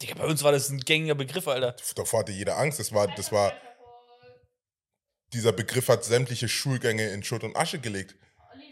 Digga, 0.02 0.14
bei 0.14 0.26
uns 0.26 0.42
war 0.42 0.52
das 0.52 0.68
ein 0.70 0.80
gängiger 0.80 1.14
Begriff, 1.14 1.48
Alter. 1.48 1.74
Davor 1.96 2.20
hatte 2.20 2.32
jeder 2.32 2.56
Angst. 2.58 2.78
Das 2.78 2.92
war, 2.92 3.08
das 3.08 3.32
war, 3.32 3.52
dieser 5.32 5.52
Begriff 5.52 5.88
hat 5.88 6.04
sämtliche 6.04 6.48
Schulgänge 6.48 7.08
in 7.08 7.22
Schutt 7.22 7.42
und 7.44 7.56
Asche 7.56 7.78
gelegt. 7.78 8.14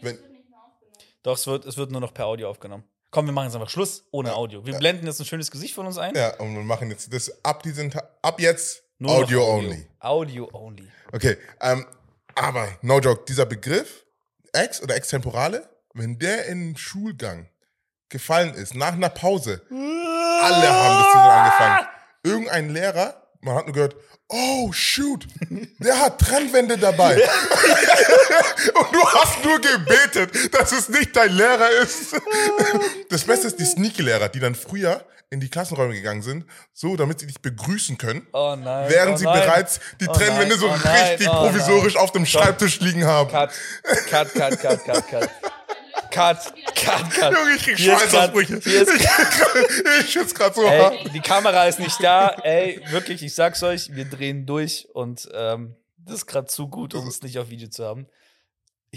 Wenn-. 0.01 0.17
Doch, 1.23 1.37
es 1.37 1.45
wird, 1.47 1.65
es 1.65 1.77
wird 1.77 1.91
nur 1.91 2.01
noch 2.01 2.13
per 2.13 2.25
Audio 2.27 2.49
aufgenommen. 2.49 2.83
Komm, 3.09 3.25
wir 3.25 3.33
machen 3.33 3.47
jetzt 3.47 3.55
einfach 3.55 3.69
Schluss 3.69 4.05
ohne 4.11 4.29
Ja. 4.29 4.35
Audio. 4.35 4.65
Wir 4.65 4.77
blenden 4.77 5.07
jetzt 5.07 5.19
ein 5.19 5.25
schönes 5.25 5.49
Gesicht 5.49 5.73
von 5.73 5.87
uns 5.87 5.97
ein. 5.97 6.13
Ja, 6.15 6.35
und 6.39 6.53
wir 6.55 6.63
machen 6.63 6.89
jetzt 6.89 7.11
das 7.13 7.43
ab 7.43 7.63
diesen 7.63 7.89
Ta 7.89 8.03
ab 8.21 8.39
jetzt 8.39 8.83
Nur 8.99 9.11
noch 9.11 9.23
Audio, 9.23 9.45
only. 9.45 9.87
Audio 9.99 10.49
only. 10.53 10.87
Okay, 11.11 11.37
ähm, 11.61 11.85
aber 12.35 12.77
no 12.81 12.99
joke, 12.99 13.23
dieser 13.27 13.45
Begriff 13.45 14.05
Ex 14.53 14.81
oder 14.81 14.95
Extemporale, 14.95 15.69
wenn 15.93 16.19
der 16.19 16.45
in 16.47 16.69
den 16.69 16.77
Schulgang 16.77 17.49
gefallen 18.09 18.53
ist, 18.53 18.75
nach 18.75 18.93
einer 18.93 19.09
Pause, 19.09 19.61
alle 20.41 20.69
haben 20.69 21.03
das 21.03 21.13
wieder 21.13 21.33
angefangen. 21.33 21.87
Irgendein 22.23 22.69
Lehrer, 22.69 23.21
man 23.41 23.55
hat 23.55 23.65
nur 23.65 23.73
gehört, 23.73 23.95
oh 24.29 24.71
shoot, 24.71 25.25
der 25.79 25.99
hat 25.99 26.19
Trennwände 26.19 26.77
dabei. 26.77 27.15
Und 28.73 28.93
du 28.93 29.03
hast 29.05 29.43
nur 29.43 29.59
gebetet, 29.59 30.53
dass 30.53 30.71
es 30.71 30.89
nicht 30.89 31.15
dein 31.15 31.31
Lehrer 31.31 31.69
ist. 31.81 32.15
Das 33.09 33.23
Beste 33.23 33.47
ist 33.47 33.59
die 33.59 33.65
Sneaky-Lehrer, 33.65 34.29
die 34.29 34.39
dann 34.39 34.55
früher 34.55 35.05
in 35.29 35.39
die 35.39 35.49
Klassenräume 35.49 35.93
gegangen 35.93 36.21
sind, 36.21 36.45
so 36.73 36.95
damit 36.95 37.19
sie 37.19 37.27
dich 37.27 37.41
begrüßen 37.41 37.97
können. 37.97 38.25
Oh 38.31 38.55
nein. 38.57 38.89
Während 38.89 39.15
oh 39.15 39.17
sie 39.17 39.25
nein. 39.25 39.41
bereits 39.41 39.79
die 39.99 40.07
Oh 40.07 40.13
Trennwände 40.13 40.55
nein, 40.55 40.59
so 40.59 40.67
oh 40.67 40.73
richtig 40.73 41.27
oh 41.29 41.47
provisorisch 41.47 41.97
auf 41.97 42.11
dem 42.11 42.25
Schreibtisch 42.25 42.79
liegen 42.79 43.05
haben. 43.05 43.29
Cut, 43.29 43.51
cut, 44.09 44.33
cut, 44.33 44.61
cut, 44.61 44.85
cut, 44.85 45.07
cut. 45.09 45.29
Cut, 46.11 46.53
cut, 46.75 47.11
cut. 47.11 47.33
Junge, 47.33 47.55
ich 47.55 47.63
krieg 47.63 47.79
Schweißausbrüche. 47.79 48.57
Ich 48.57 50.09
schütze 50.11 50.33
gerade 50.33 50.55
so 50.55 50.69
hart. 50.69 51.13
Die 51.13 51.19
Kamera 51.19 51.65
ist 51.65 51.79
nicht 51.79 52.01
da. 52.01 52.29
Ey, 52.43 52.81
wirklich, 52.89 53.23
ich 53.23 53.35
sag's 53.35 53.61
euch, 53.63 53.95
wir 53.95 54.05
drehen 54.05 54.45
durch 54.45 54.87
und 54.93 55.27
ähm, 55.33 55.75
das 55.97 56.17
ist 56.17 56.25
gerade 56.27 56.47
zu 56.47 56.67
gut, 56.69 56.93
um 56.93 57.07
es 57.07 57.21
nicht 57.21 57.37
auf 57.37 57.49
Video 57.49 57.69
zu 57.69 57.85
haben. 57.85 58.07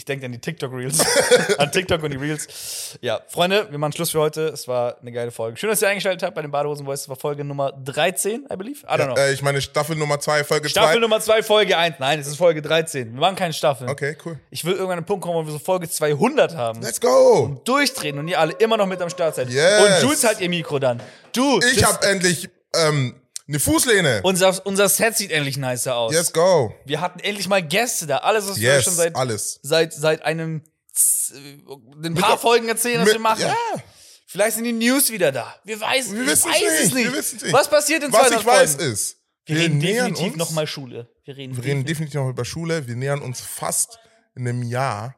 Ich 0.00 0.06
denke 0.06 0.24
an 0.24 0.32
die 0.32 0.38
TikTok-Reels. 0.38 0.98
an 1.58 1.70
TikTok 1.70 2.02
und 2.02 2.10
die 2.10 2.16
Reels. 2.16 2.96
Ja, 3.02 3.20
Freunde, 3.28 3.66
wir 3.70 3.76
machen 3.76 3.92
Schluss 3.92 4.12
für 4.12 4.20
heute. 4.20 4.48
Es 4.48 4.66
war 4.66 4.96
eine 4.98 5.12
geile 5.12 5.30
Folge. 5.30 5.58
Schön, 5.58 5.68
dass 5.68 5.82
ihr 5.82 5.88
eingeschaltet 5.88 6.22
habt 6.22 6.34
bei 6.34 6.40
den 6.40 6.50
Badehosen 6.50 6.86
Boys. 6.86 7.02
Es 7.02 7.08
war 7.10 7.16
Folge 7.16 7.44
Nummer 7.44 7.70
13, 7.72 8.46
I 8.50 8.56
believe. 8.56 8.78
I 8.86 8.92
don't 8.92 9.04
know. 9.04 9.14
Ja, 9.14 9.26
äh, 9.26 9.34
ich 9.34 9.42
meine 9.42 9.60
Staffel 9.60 9.96
Nummer 9.96 10.18
2, 10.18 10.44
Folge 10.44 10.68
2. 10.68 10.70
Staffel 10.70 11.00
Nummer 11.00 11.20
2, 11.20 11.42
Folge 11.42 11.76
1. 11.76 11.96
Nein, 11.98 12.18
es 12.18 12.28
ist 12.28 12.36
Folge 12.36 12.62
13. 12.62 13.12
Wir 13.12 13.20
machen 13.20 13.36
keine 13.36 13.52
Staffel. 13.52 13.90
Okay, 13.90 14.16
cool. 14.24 14.40
Ich 14.48 14.64
will 14.64 14.72
irgendwann 14.72 14.96
einen 14.96 15.04
Punkt 15.04 15.22
kommen, 15.22 15.34
wo 15.36 15.44
wir 15.44 15.52
so 15.52 15.58
Folge 15.58 15.86
200 15.86 16.56
haben. 16.56 16.80
Let's 16.80 16.98
go. 16.98 17.60
Durchdrehen 17.66 18.18
und 18.18 18.26
ihr 18.26 18.40
alle 18.40 18.54
immer 18.54 18.78
noch 18.78 18.86
mit 18.86 19.02
am 19.02 19.10
Start 19.10 19.34
seid. 19.34 19.50
Yes. 19.50 19.82
Und 19.82 20.08
Jules 20.08 20.24
hat 20.24 20.40
ihr 20.40 20.48
Mikro 20.48 20.78
dann. 20.78 21.02
Du, 21.34 21.60
Ich 21.60 21.84
habe 21.84 22.06
endlich 22.06 22.48
ähm, 22.74 23.19
eine 23.50 23.60
Fußlehne. 23.60 24.20
unser, 24.22 24.64
unser 24.66 24.88
Set 24.88 25.16
sieht 25.16 25.30
endlich 25.30 25.56
nicer 25.58 25.96
aus. 25.96 26.12
Let's 26.14 26.32
go. 26.32 26.74
Wir 26.86 27.00
hatten 27.00 27.20
endlich 27.20 27.48
mal 27.48 27.62
Gäste 27.62 28.06
da. 28.06 28.18
Alles, 28.18 28.48
was 28.48 28.58
wir 28.60 28.74
Yes, 28.74 28.84
schon 28.84 28.94
seit, 28.94 29.14
alles. 29.16 29.60
seit, 29.62 29.92
seit 29.92 30.22
einem 30.22 30.62
z- 30.92 31.34
ein 32.02 32.14
paar 32.14 32.30
der- 32.30 32.38
Folgen 32.38 32.68
erzählen, 32.68 33.00
was 33.00 33.06
Mit- 33.06 33.14
wir 33.16 33.20
machen. 33.20 33.40
Ja. 33.42 33.54
Vielleicht 34.26 34.54
sind 34.56 34.64
die 34.64 34.72
News 34.72 35.10
wieder 35.10 35.32
da. 35.32 35.54
Wir, 35.64 35.80
weiß, 35.80 36.12
Wir 36.12 36.20
wissen's 36.26 36.44
weiß 36.54 36.62
es 36.62 36.80
nicht, 36.84 36.94
nicht. 36.94 37.04
wir 37.12 37.18
wissen's 37.18 37.42
nicht. 37.42 37.52
Was 37.52 37.68
passiert 37.68 38.02
in 38.04 38.12
Was 38.12 38.20
200 38.28 38.40
ich 38.40 38.46
weiß 38.46 38.74
Folgen? 38.76 38.92
ist, 38.92 39.16
wir, 39.46 39.56
wir 39.56 39.62
reden 39.64 39.80
definitiv 39.80 40.36
nochmal 40.36 40.66
Schule. 40.68 41.08
Wir 41.24 41.36
reden, 41.36 41.56
wir 41.56 41.64
reden 41.64 41.84
definitiv 41.84 42.14
noch 42.20 42.28
über 42.28 42.44
Schule. 42.44 42.86
Wir 42.86 42.94
nähern 42.96 43.20
uns 43.22 43.40
fast 43.40 43.98
in 44.36 44.46
einem 44.46 44.62
Jahr 44.62 45.16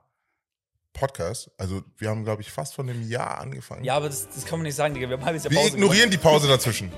Podcast. 0.95 1.51
Also 1.59 1.83
wir 1.99 2.09
haben, 2.09 2.24
glaube 2.24 2.43
ich, 2.43 2.51
fast 2.51 2.74
von 2.74 2.89
einem 2.89 3.07
Jahr 3.09 3.39
angefangen. 3.39 3.85
Ja, 3.85 3.97
aber 3.97 4.09
das, 4.09 4.28
das 4.28 4.45
kann 4.45 4.59
man 4.59 4.64
nicht 4.64 4.74
sagen, 4.76 4.95
Digga. 4.95 5.09
Wir 5.09 5.16
haben 5.16 5.24
halbes 5.24 5.45
Jahr 5.45 5.51
Wir 5.51 5.59
Pause 5.59 5.74
ignorieren 5.74 6.11
die 6.11 6.18
Pause 6.18 6.49
dazwischen. 6.49 6.91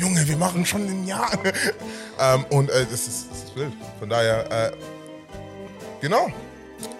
Junge, 0.00 0.26
wir 0.26 0.36
machen 0.38 0.64
schon 0.64 0.86
ein 0.88 1.06
Jahr. 1.06 1.30
ähm, 2.18 2.44
und 2.48 2.70
äh, 2.70 2.86
das, 2.90 3.06
ist, 3.06 3.30
das 3.30 3.44
ist 3.44 3.56
wild. 3.56 3.72
Von 3.98 4.08
daher, 4.08 4.50
äh, 4.50 4.72
genau. 6.00 6.28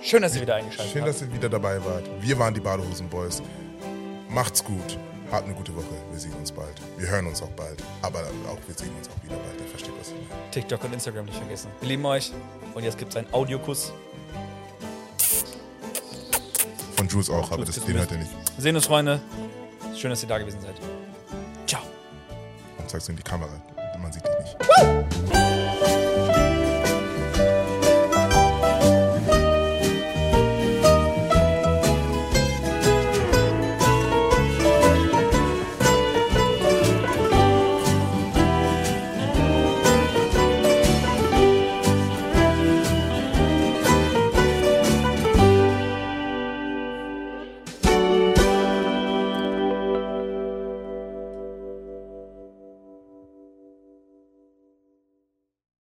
Schön, 0.02 0.20
dass 0.20 0.34
ihr 0.34 0.42
wieder 0.42 0.56
eingeschaltet 0.56 0.92
Schön, 0.92 1.02
habt. 1.02 1.14
dass 1.14 1.22
ihr 1.22 1.32
wieder 1.32 1.48
dabei 1.48 1.82
wart. 1.82 2.04
Wir 2.20 2.38
waren 2.38 2.52
die 2.52 2.60
Badehosen 2.60 3.08
Boys. 3.08 3.42
Macht's 4.28 4.62
gut. 4.62 4.98
Habt 5.32 5.46
eine 5.46 5.54
gute 5.54 5.74
Woche. 5.74 5.86
Wir 6.10 6.20
sehen 6.20 6.34
uns 6.34 6.52
bald. 6.52 6.74
Wir 6.98 7.08
hören 7.08 7.26
uns 7.26 7.40
auch 7.40 7.50
bald. 7.50 7.82
Aber 8.02 8.18
auch 8.18 8.58
wir 8.66 8.74
sehen 8.76 8.94
uns 8.98 9.08
auch 9.08 9.24
wieder 9.24 9.36
bald. 9.36 9.58
Ihr 9.58 9.68
versteht, 9.68 9.92
was 9.98 10.08
ich 10.08 10.14
meine. 10.14 10.50
TikTok 10.50 10.84
und 10.84 10.92
Instagram 10.92 11.24
nicht 11.24 11.38
vergessen. 11.38 11.70
Wir 11.80 11.88
lieben 11.88 12.04
euch. 12.04 12.32
Und 12.74 12.82
jetzt 12.84 12.98
gibt's 12.98 13.16
einen 13.16 13.32
Audiokuss. 13.32 13.94
Von 16.96 17.08
Jules 17.08 17.30
auch, 17.30 17.50
aber 17.50 17.62
Jules 17.62 17.76
das, 17.76 17.84
den 17.86 17.96
hört 17.96 18.10
ihr 18.10 18.18
nicht. 18.18 18.30
Wir 18.56 18.62
sehen 18.62 18.76
uns, 18.76 18.86
Freunde. 18.86 19.22
Schön, 19.96 20.10
dass 20.10 20.22
ihr 20.22 20.28
da 20.28 20.36
gewesen 20.36 20.60
seid. 20.60 20.74
Ciao. 22.90 22.96
Und 22.96 23.02
zeig's 23.02 23.08
in 23.08 23.16
die 23.16 23.22
Kamera. 23.22 23.52
Man 23.98 24.12
sieht 24.12 24.24
dich 24.24 24.38
nicht. 24.38 25.39